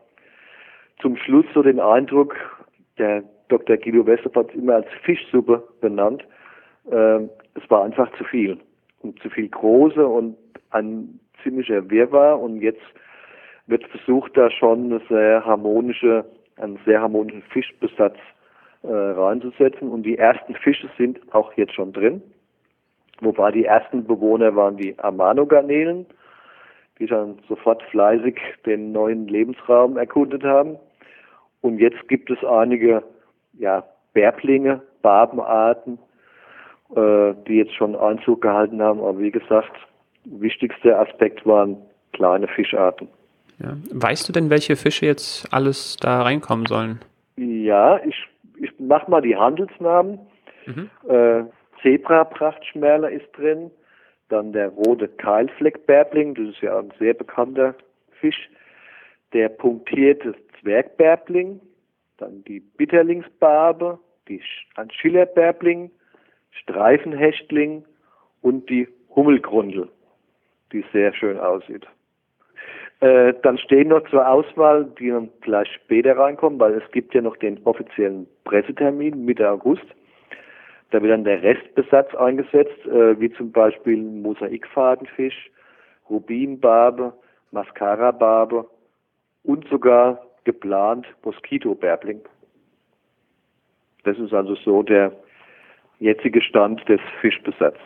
zum 1.00 1.16
Schluss 1.16 1.46
so 1.54 1.62
den 1.62 1.80
Eindruck, 1.80 2.36
der 2.98 3.24
Dr. 3.50 3.78
Guido 3.78 4.08
Westorf 4.08 4.36
hat 4.36 4.50
es 4.50 4.56
immer 4.56 4.76
als 4.76 4.88
Fischsuppe 5.04 5.64
benannt, 5.80 6.26
äh, 6.90 7.20
es 7.54 7.70
war 7.70 7.84
einfach 7.84 8.12
zu 8.18 8.24
viel 8.24 8.58
und 9.02 9.22
zu 9.22 9.30
viel 9.30 9.48
große 9.48 10.06
und 10.08 10.38
ein 10.72 11.20
ziemlicher 11.44 11.88
Wirrwarr 11.90 12.40
und 12.40 12.62
jetzt 12.62 12.82
wird 13.70 13.86
versucht, 13.88 14.36
da 14.36 14.50
schon 14.50 14.86
eine 14.86 15.02
sehr 15.10 15.46
harmonische, 15.46 16.26
einen 16.58 16.80
sehr 16.86 17.02
harmonischen 17.02 17.44
Fischbesatz 17.44 18.18
äh, 18.84 18.88
reinzusetzen. 18.92 19.90
Und 19.90 20.04
die 20.04 20.18
ersten 20.18 20.56
Fische 20.56 20.90
sind 20.98 21.20
auch 21.34 21.54
jetzt 21.54 21.74
schon 21.74 21.94
drin. 21.94 22.22
Wobei 23.22 23.52
die 23.52 23.66
ersten 23.66 24.06
Bewohner 24.06 24.56
waren 24.56 24.78
die 24.78 24.98
Amano-Garnelen, 24.98 26.06
die 26.98 27.06
dann 27.06 27.40
sofort 27.48 27.84
fleißig 27.84 28.40
den 28.66 28.92
neuen 28.92 29.28
Lebensraum 29.28 29.98
erkundet 29.98 30.44
haben. 30.44 30.78
Und 31.62 31.80
jetzt 31.80 32.08
gibt 32.08 32.30
es 32.30 32.44
einige 32.44 33.04
ja, 33.58 33.84
Bärblinge, 34.14 34.82
Barbenarten, 35.02 36.00
äh, 36.96 37.34
die 37.48 37.58
jetzt 37.58 37.76
schon 37.76 37.96
Einzug 37.96 38.42
gehalten 38.42 38.82
haben. 38.82 39.00
Aber 39.02 39.20
wie 39.20 39.32
gesagt, 39.32 39.72
wichtigster 40.24 41.00
Aspekt 41.00 41.46
waren 41.46 41.78
kleine 42.14 42.48
Fischarten. 42.48 43.10
Ja. 43.62 43.78
Weißt 43.92 44.28
du 44.28 44.34
denn, 44.34 44.50
welche 44.50 44.76
Fische 44.76 45.06
jetzt 45.06 45.54
alles 45.54 45.98
da 45.98 46.22
reinkommen 46.22 46.66
sollen? 46.66 47.00
Ja, 47.36 48.00
ich, 48.06 48.16
ich 48.58 48.72
mach 48.80 49.08
mal 49.08 49.22
die 49.22 49.36
Handelsnamen. 49.36 50.20
Mhm. 50.66 50.90
Äh, 51.08 51.44
Zebra-Prachtschmerler 51.82 53.10
ist 53.10 53.28
drin, 53.34 53.72
dann 54.30 54.54
der 54.54 54.70
rote 54.70 55.08
Keilfleckbärbling, 55.08 56.36
das 56.36 56.50
ist 56.50 56.62
ja 56.62 56.78
ein 56.80 56.92
sehr 57.00 57.14
bekannter 57.14 57.76
Fisch, 58.20 58.50
der 59.34 59.50
punktierte 59.50 60.36
Zwergbärbling, 60.60 61.60
dann 62.18 62.44
die 62.44 62.60
Bitterlingsbarbe, 62.60 64.00
die 64.28 64.42
ein 64.76 64.92
Schillerbärbling, 64.92 65.92
Streifenhechtling 66.52 67.86
und 68.42 68.70
die 68.70 68.88
Hummelgrundel, 69.16 69.90
die 70.72 70.84
sehr 70.92 71.14
schön 71.14 71.40
aussieht. 71.40 71.88
Äh, 73.02 73.34
dann 73.44 73.58
stehen 73.58 73.90
noch 73.90 74.08
zur 74.10 74.28
Auswahl, 74.28 74.86
die 75.00 75.10
dann 75.10 75.30
vielleicht 75.42 75.72
später 75.74 76.18
reinkommen, 76.18 76.60
weil 76.60 76.74
es 76.74 76.92
gibt 76.92 77.14
ja 77.14 77.22
noch 77.22 77.38
den 77.38 77.60
offiziellen 77.64 78.28
Pressetermin 78.44 79.24
Mitte 79.24 79.50
August. 79.50 79.86
Da 80.92 81.02
wird 81.02 81.14
dann 81.14 81.24
der 81.24 81.42
Restbesatz 81.42 82.14
eingesetzt, 82.16 82.86
äh, 82.86 83.20
wie 83.20 83.32
zum 83.34 83.52
Beispiel 83.52 83.98
Mosaikfadenfisch, 83.98 85.50
Rubinbarbe, 86.10 87.14
Mascara-Barbe 87.52 88.66
und 89.44 89.68
sogar 89.70 90.22
geplant 90.44 91.06
Moskito-Bärbling. 91.24 92.22
Das 94.04 94.18
ist 94.18 94.34
also 94.34 94.56
so 94.56 94.84
der 94.84 95.14
jetzige 96.00 96.42
Stand 96.42 96.88
des 96.90 97.00
Fischbesatzes. 97.22 97.80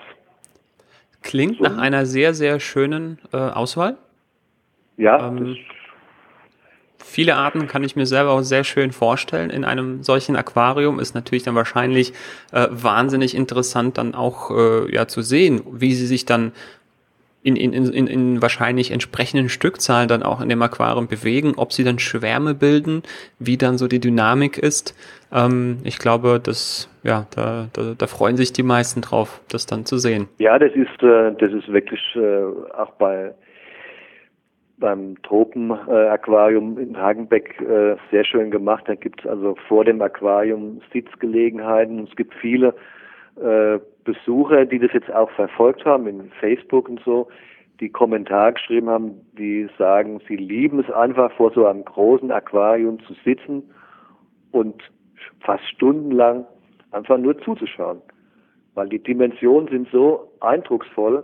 Klingt 1.21 1.57
so. 1.57 1.63
nach 1.63 1.77
einer 1.77 2.05
sehr, 2.05 2.33
sehr 2.33 2.59
schönen 2.59 3.19
äh, 3.31 3.37
Auswahl. 3.37 3.97
Ja. 4.97 5.27
Ähm, 5.27 5.57
viele 7.03 7.35
Arten 7.35 7.67
kann 7.67 7.83
ich 7.83 7.95
mir 7.95 8.05
selber 8.05 8.31
auch 8.31 8.41
sehr 8.41 8.63
schön 8.63 8.91
vorstellen. 8.91 9.49
In 9.49 9.65
einem 9.65 10.03
solchen 10.03 10.35
Aquarium 10.35 10.99
ist 10.99 11.15
natürlich 11.15 11.43
dann 11.43 11.55
wahrscheinlich 11.55 12.13
äh, 12.51 12.67
wahnsinnig 12.69 13.35
interessant 13.35 13.97
dann 13.97 14.15
auch 14.15 14.51
äh, 14.51 14.93
ja 14.93 15.07
zu 15.07 15.21
sehen, 15.21 15.61
wie 15.71 15.93
sie 15.93 16.07
sich 16.07 16.25
dann 16.25 16.53
in, 17.43 17.57
in, 17.57 17.73
in, 17.73 18.07
in 18.07 18.41
wahrscheinlich 18.41 18.91
entsprechenden 18.91 19.49
Stückzahlen 19.49 20.07
dann 20.07 20.23
auch 20.23 20.39
in 20.39 20.47
dem 20.47 20.61
Aquarium 20.61 21.07
bewegen, 21.07 21.53
ob 21.57 21.73
sie 21.73 21.83
dann 21.83 21.99
Schwärme 21.99 22.55
bilden, 22.55 23.03
wie 23.37 23.57
dann 23.57 23.77
so 23.77 23.87
die 23.87 23.99
Dynamik 23.99 24.57
ist. 24.57 24.95
Ähm, 25.31 25.79
ich 25.83 25.99
glaube, 25.99 26.39
das, 26.41 26.89
ja, 27.03 27.27
da, 27.35 27.67
da, 27.73 27.95
da 27.97 28.07
freuen 28.07 28.37
sich 28.37 28.53
die 28.53 28.63
meisten 28.63 29.01
drauf, 29.01 29.41
das 29.49 29.65
dann 29.65 29.85
zu 29.85 29.97
sehen. 29.97 30.29
Ja, 30.37 30.57
das 30.57 30.71
ist, 30.71 31.03
äh, 31.03 31.33
das 31.37 31.51
ist 31.51 31.67
wirklich 31.67 32.01
äh, 32.15 32.43
auch 32.77 32.91
bei 32.91 33.33
beim 34.77 35.21
Tropenaquarium 35.23 36.77
in 36.77 36.97
Hagenbeck 36.97 37.59
äh, 37.61 37.95
sehr 38.11 38.25
schön 38.25 38.51
gemacht. 38.51 38.83
Da 38.87 38.95
gibt 38.95 39.21
es 39.21 39.29
also 39.29 39.55
vor 39.67 39.85
dem 39.85 40.01
Aquarium 40.01 40.81
Sitzgelegenheiten. 40.91 42.07
Es 42.09 42.15
gibt 42.15 42.33
viele 42.35 42.73
äh, 43.35 43.79
Besucher, 44.03 44.65
die 44.65 44.79
das 44.79 44.91
jetzt 44.93 45.11
auch 45.13 45.29
verfolgt 45.31 45.85
haben 45.85 46.07
in 46.07 46.29
Facebook 46.39 46.89
und 46.89 47.01
so, 47.05 47.27
die 47.79 47.89
Kommentare 47.89 48.53
geschrieben 48.53 48.89
haben, 48.89 49.11
die 49.37 49.67
sagen, 49.77 50.19
sie 50.27 50.35
lieben 50.35 50.79
es 50.79 50.91
einfach 50.91 51.31
vor 51.33 51.51
so 51.53 51.65
einem 51.65 51.85
großen 51.85 52.31
Aquarium 52.31 52.99
zu 53.05 53.13
sitzen 53.25 53.63
und 54.51 54.81
fast 55.41 55.63
stundenlang 55.69 56.45
einfach 56.91 57.17
nur 57.17 57.37
zuzuschauen. 57.39 58.01
Weil 58.75 58.89
die 58.89 59.01
Dimensionen 59.01 59.67
sind 59.69 59.87
so 59.91 60.31
eindrucksvoll 60.39 61.23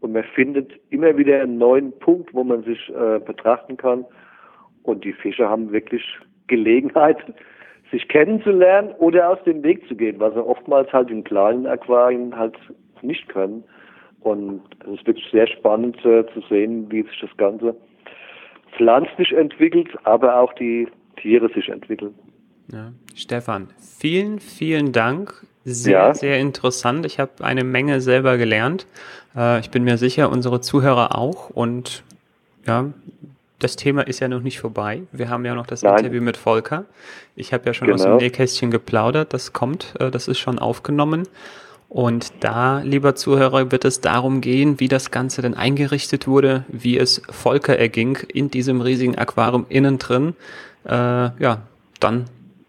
und 0.00 0.12
man 0.12 0.24
findet 0.24 0.72
immer 0.90 1.16
wieder 1.16 1.40
einen 1.40 1.58
neuen 1.58 1.92
Punkt, 1.98 2.32
wo 2.32 2.44
man 2.44 2.62
sich 2.62 2.88
äh, 2.90 3.18
betrachten 3.18 3.76
kann. 3.76 4.04
Und 4.82 5.04
die 5.04 5.12
Fische 5.12 5.48
haben 5.48 5.72
wirklich 5.72 6.02
Gelegenheit, 6.46 7.18
sich 7.90 8.06
kennenzulernen 8.08 8.92
oder 8.98 9.30
aus 9.30 9.42
dem 9.44 9.62
Weg 9.62 9.86
zu 9.88 9.96
gehen, 9.96 10.20
was 10.20 10.34
sie 10.34 10.44
oftmals 10.44 10.92
halt 10.92 11.10
in 11.10 11.24
kleinen 11.24 11.66
Aquarien 11.66 12.36
halt 12.36 12.56
nicht 13.02 13.28
können. 13.28 13.64
Und 14.20 14.62
es 14.80 14.98
ist 14.98 15.06
wirklich 15.06 15.28
sehr 15.30 15.46
spannend 15.46 15.96
äh, 16.04 16.24
zu 16.34 16.40
sehen, 16.48 16.90
wie 16.90 17.02
sich 17.02 17.20
das 17.20 17.36
Ganze 17.36 17.74
pflanzlich 18.76 19.32
entwickelt, 19.32 19.88
aber 20.04 20.38
auch 20.38 20.52
die 20.54 20.88
Tiere 21.16 21.48
sich 21.54 21.68
entwickeln. 21.68 22.14
Ja. 22.70 22.92
Stefan, 23.14 23.68
vielen, 23.78 24.40
vielen 24.40 24.92
Dank. 24.92 25.46
Sehr, 25.74 25.98
ja. 25.98 26.14
sehr 26.14 26.38
interessant. 26.38 27.06
Ich 27.06 27.18
habe 27.18 27.32
eine 27.40 27.64
Menge 27.64 28.00
selber 28.00 28.36
gelernt. 28.36 28.86
Äh, 29.36 29.60
ich 29.60 29.70
bin 29.70 29.84
mir 29.84 29.98
sicher, 29.98 30.30
unsere 30.30 30.60
Zuhörer 30.60 31.16
auch. 31.16 31.50
Und 31.50 32.02
ja, 32.66 32.86
das 33.58 33.76
Thema 33.76 34.02
ist 34.02 34.20
ja 34.20 34.28
noch 34.28 34.42
nicht 34.42 34.60
vorbei. 34.60 35.02
Wir 35.12 35.28
haben 35.28 35.44
ja 35.44 35.54
noch 35.54 35.66
das 35.66 35.82
Nein. 35.82 35.98
Interview 35.98 36.22
mit 36.22 36.36
Volker. 36.36 36.84
Ich 37.36 37.52
habe 37.52 37.66
ja 37.66 37.74
schon 37.74 37.86
genau. 37.86 37.96
aus 37.96 38.02
dem 38.02 38.10
genau. 38.10 38.20
Nähkästchen 38.20 38.70
geplaudert. 38.70 39.32
Das 39.32 39.52
kommt, 39.52 39.94
äh, 39.98 40.10
das 40.10 40.28
ist 40.28 40.38
schon 40.38 40.58
aufgenommen. 40.58 41.24
Und 41.88 42.32
da, 42.40 42.80
lieber 42.80 43.14
Zuhörer, 43.14 43.72
wird 43.72 43.86
es 43.86 44.02
darum 44.02 44.42
gehen, 44.42 44.78
wie 44.78 44.88
das 44.88 45.10
Ganze 45.10 45.40
denn 45.40 45.54
eingerichtet 45.54 46.26
wurde, 46.26 46.64
wie 46.68 46.98
es 46.98 47.22
Volker 47.30 47.78
erging 47.78 48.18
in 48.28 48.50
diesem 48.50 48.82
riesigen 48.82 49.16
Aquarium 49.16 49.64
innen 49.70 49.98
drin. 49.98 50.34
Äh, 50.84 50.92
ja, 50.92 51.62
dann 51.98 52.26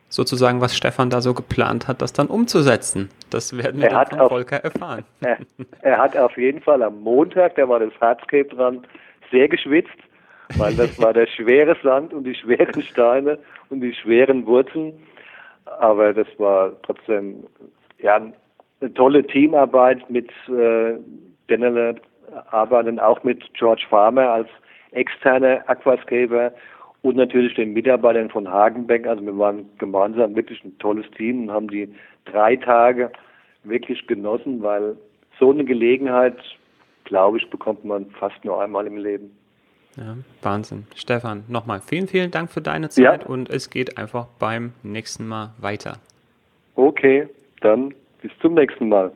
sozusagen, 0.10 0.60
was 0.60 0.76
Stefan 0.76 1.10
da 1.10 1.22
so 1.22 1.34
geplant 1.34 1.88
hat, 1.88 2.02
das 2.02 2.14
dann 2.14 2.28
umzusetzen. 2.28 3.10
Das 3.30 3.56
werden 3.56 3.82
wir 3.82 3.90
er 3.90 3.94
dann 3.94 4.08
von 4.08 4.20
auf, 4.20 4.30
Volker 4.30 4.58
erfahren. 4.58 5.06
Er, 5.22 5.38
er, 5.82 5.98
hat 5.98 6.18
auf 6.18 6.36
jeden 6.38 6.62
Fall 6.62 6.82
am 6.84 7.02
Montag, 7.02 7.56
da 7.56 7.70
war 7.70 7.80
das 7.80 7.94
Hardscape 8.02 8.56
dran, 8.56 8.86
sehr 9.32 9.48
geschwitzt 9.48 9.98
weil 10.58 10.76
das 10.76 11.00
war 11.00 11.14
der 11.14 11.28
schwere 11.28 11.76
Sand 11.84 12.14
und 12.14 12.24
die 12.24 12.36
schweren 12.36 12.82
Steine 12.82 13.38
und 13.70 13.82
die 13.82 13.94
schweren 13.94 14.46
Wurzeln. 14.46 14.94
Aber 15.80 16.14
das 16.14 16.28
war 16.38 16.72
trotzdem 16.84 17.44
ja 18.00 18.16
eine 18.16 18.94
tolle 18.94 19.26
Teamarbeit 19.26 20.10
mit 20.10 20.30
äh, 20.48 20.96
Dennerle 21.50 21.96
arbeiten 22.52 23.00
auch 23.00 23.24
mit 23.24 23.44
George 23.54 23.86
Farmer 23.90 24.30
als 24.30 24.50
externer 24.92 25.64
Aquascaper 25.68 26.52
und 27.02 27.16
natürlich 27.16 27.54
den 27.56 27.74
Mitarbeitern 27.74 28.30
von 28.30 28.50
Hagenbeck. 28.50 29.08
Also 29.08 29.26
wir 29.26 29.38
waren 29.38 29.70
gemeinsam 29.78 30.36
wirklich 30.36 30.64
ein 30.64 30.78
tolles 30.80 31.10
Team 31.12 31.44
und 31.44 31.52
haben 31.52 31.70
die 31.70 31.90
drei 32.26 32.56
Tage 32.56 33.12
wirklich 33.64 34.06
genossen, 34.08 34.62
weil 34.62 34.96
so 35.40 35.52
eine 35.52 35.64
Gelegenheit, 35.64 36.38
glaube 37.06 37.38
ich, 37.38 37.50
bekommt 37.50 37.86
man 37.86 38.10
fast 38.12 38.44
nur 38.44 38.62
einmal 38.62 38.86
im 38.88 38.98
Leben. 38.98 39.32
Ja, 39.96 40.18
Wahnsinn. 40.42 40.86
Stefan, 40.96 41.44
nochmal 41.48 41.82
vielen, 41.82 42.08
vielen 42.08 42.32
Dank 42.32 42.52
für 42.52 42.62
deine 42.62 42.90
Zeit 42.90 43.24
ja. 43.24 43.28
und 43.28 43.50
es 43.50 43.70
geht 43.70 43.98
einfach 43.98 44.28
beim 44.40 44.74
nächsten 44.84 45.28
Mal 45.28 45.54
weiter. 45.60 45.98
Okay, 46.76 47.28
dann 47.62 47.94
bis 48.22 48.32
zum 48.42 48.54
nächsten 48.54 48.90
Mal. 48.90 49.12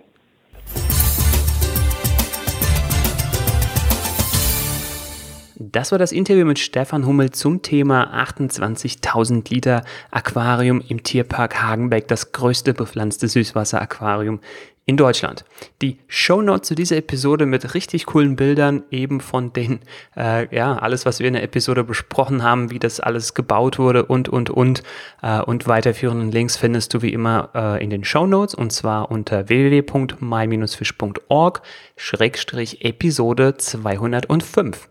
Das 5.71 5.93
war 5.93 5.99
das 5.99 6.11
Interview 6.11 6.45
mit 6.45 6.59
Stefan 6.59 7.05
Hummel 7.05 7.31
zum 7.31 7.61
Thema 7.61 8.25
28.000 8.25 9.49
Liter 9.49 9.85
Aquarium 10.11 10.83
im 10.89 11.03
Tierpark 11.03 11.61
Hagenbeck, 11.61 12.09
das 12.09 12.33
größte 12.33 12.73
bepflanzte 12.73 13.29
Süßwasseraquarium 13.29 14.41
in 14.85 14.97
Deutschland. 14.97 15.45
Die 15.81 15.99
Shownotes 16.07 16.67
zu 16.67 16.75
dieser 16.75 16.97
Episode 16.97 17.45
mit 17.45 17.75
richtig 17.75 18.07
coolen 18.07 18.35
Bildern, 18.35 18.83
eben 18.91 19.21
von 19.21 19.53
den, 19.53 19.79
äh, 20.17 20.53
ja, 20.53 20.75
alles, 20.75 21.05
was 21.05 21.19
wir 21.19 21.29
in 21.29 21.35
der 21.35 21.43
Episode 21.43 21.85
besprochen 21.85 22.43
haben, 22.43 22.69
wie 22.69 22.79
das 22.79 22.99
alles 22.99 23.33
gebaut 23.33 23.79
wurde 23.79 24.03
und, 24.03 24.27
und, 24.27 24.49
und, 24.49 24.83
äh, 25.21 25.39
und 25.39 25.65
weiterführenden 25.65 26.29
Links 26.29 26.57
findest 26.57 26.93
du 26.93 27.01
wie 27.01 27.13
immer 27.13 27.51
äh, 27.55 27.81
in 27.81 27.89
den 27.89 28.03
Shownotes 28.03 28.53
und 28.53 28.73
zwar 28.73 29.11
unter 29.11 29.47
www.my-fisch.org 29.47 31.61
Schrägstrich 31.95 32.83
Episode 32.83 33.55
205. 33.55 34.89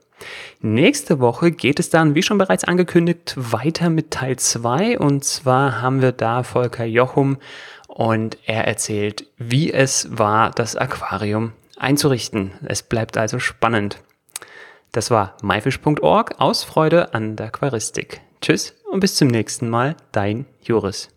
Nächste 0.60 1.20
Woche 1.20 1.50
geht 1.50 1.80
es 1.80 1.90
dann, 1.90 2.14
wie 2.14 2.22
schon 2.22 2.38
bereits 2.38 2.64
angekündigt, 2.64 3.34
weiter 3.36 3.90
mit 3.90 4.10
Teil 4.10 4.36
2 4.36 4.98
und 4.98 5.24
zwar 5.24 5.82
haben 5.82 6.02
wir 6.02 6.12
da 6.12 6.42
Volker 6.42 6.84
Jochum 6.84 7.38
und 7.88 8.38
er 8.46 8.66
erzählt, 8.66 9.26
wie 9.38 9.72
es 9.72 10.08
war, 10.16 10.50
das 10.50 10.76
Aquarium 10.76 11.52
einzurichten. 11.76 12.52
Es 12.64 12.82
bleibt 12.82 13.16
also 13.16 13.38
spannend. 13.38 13.98
Das 14.92 15.10
war 15.10 15.36
myfish.org 15.42 16.34
aus 16.38 16.64
Freude 16.64 17.14
an 17.14 17.36
der 17.36 17.46
Aquaristik. 17.46 18.20
Tschüss 18.40 18.74
und 18.90 19.00
bis 19.00 19.16
zum 19.16 19.28
nächsten 19.28 19.68
Mal, 19.68 19.96
dein 20.12 20.46
Joris. 20.62 21.08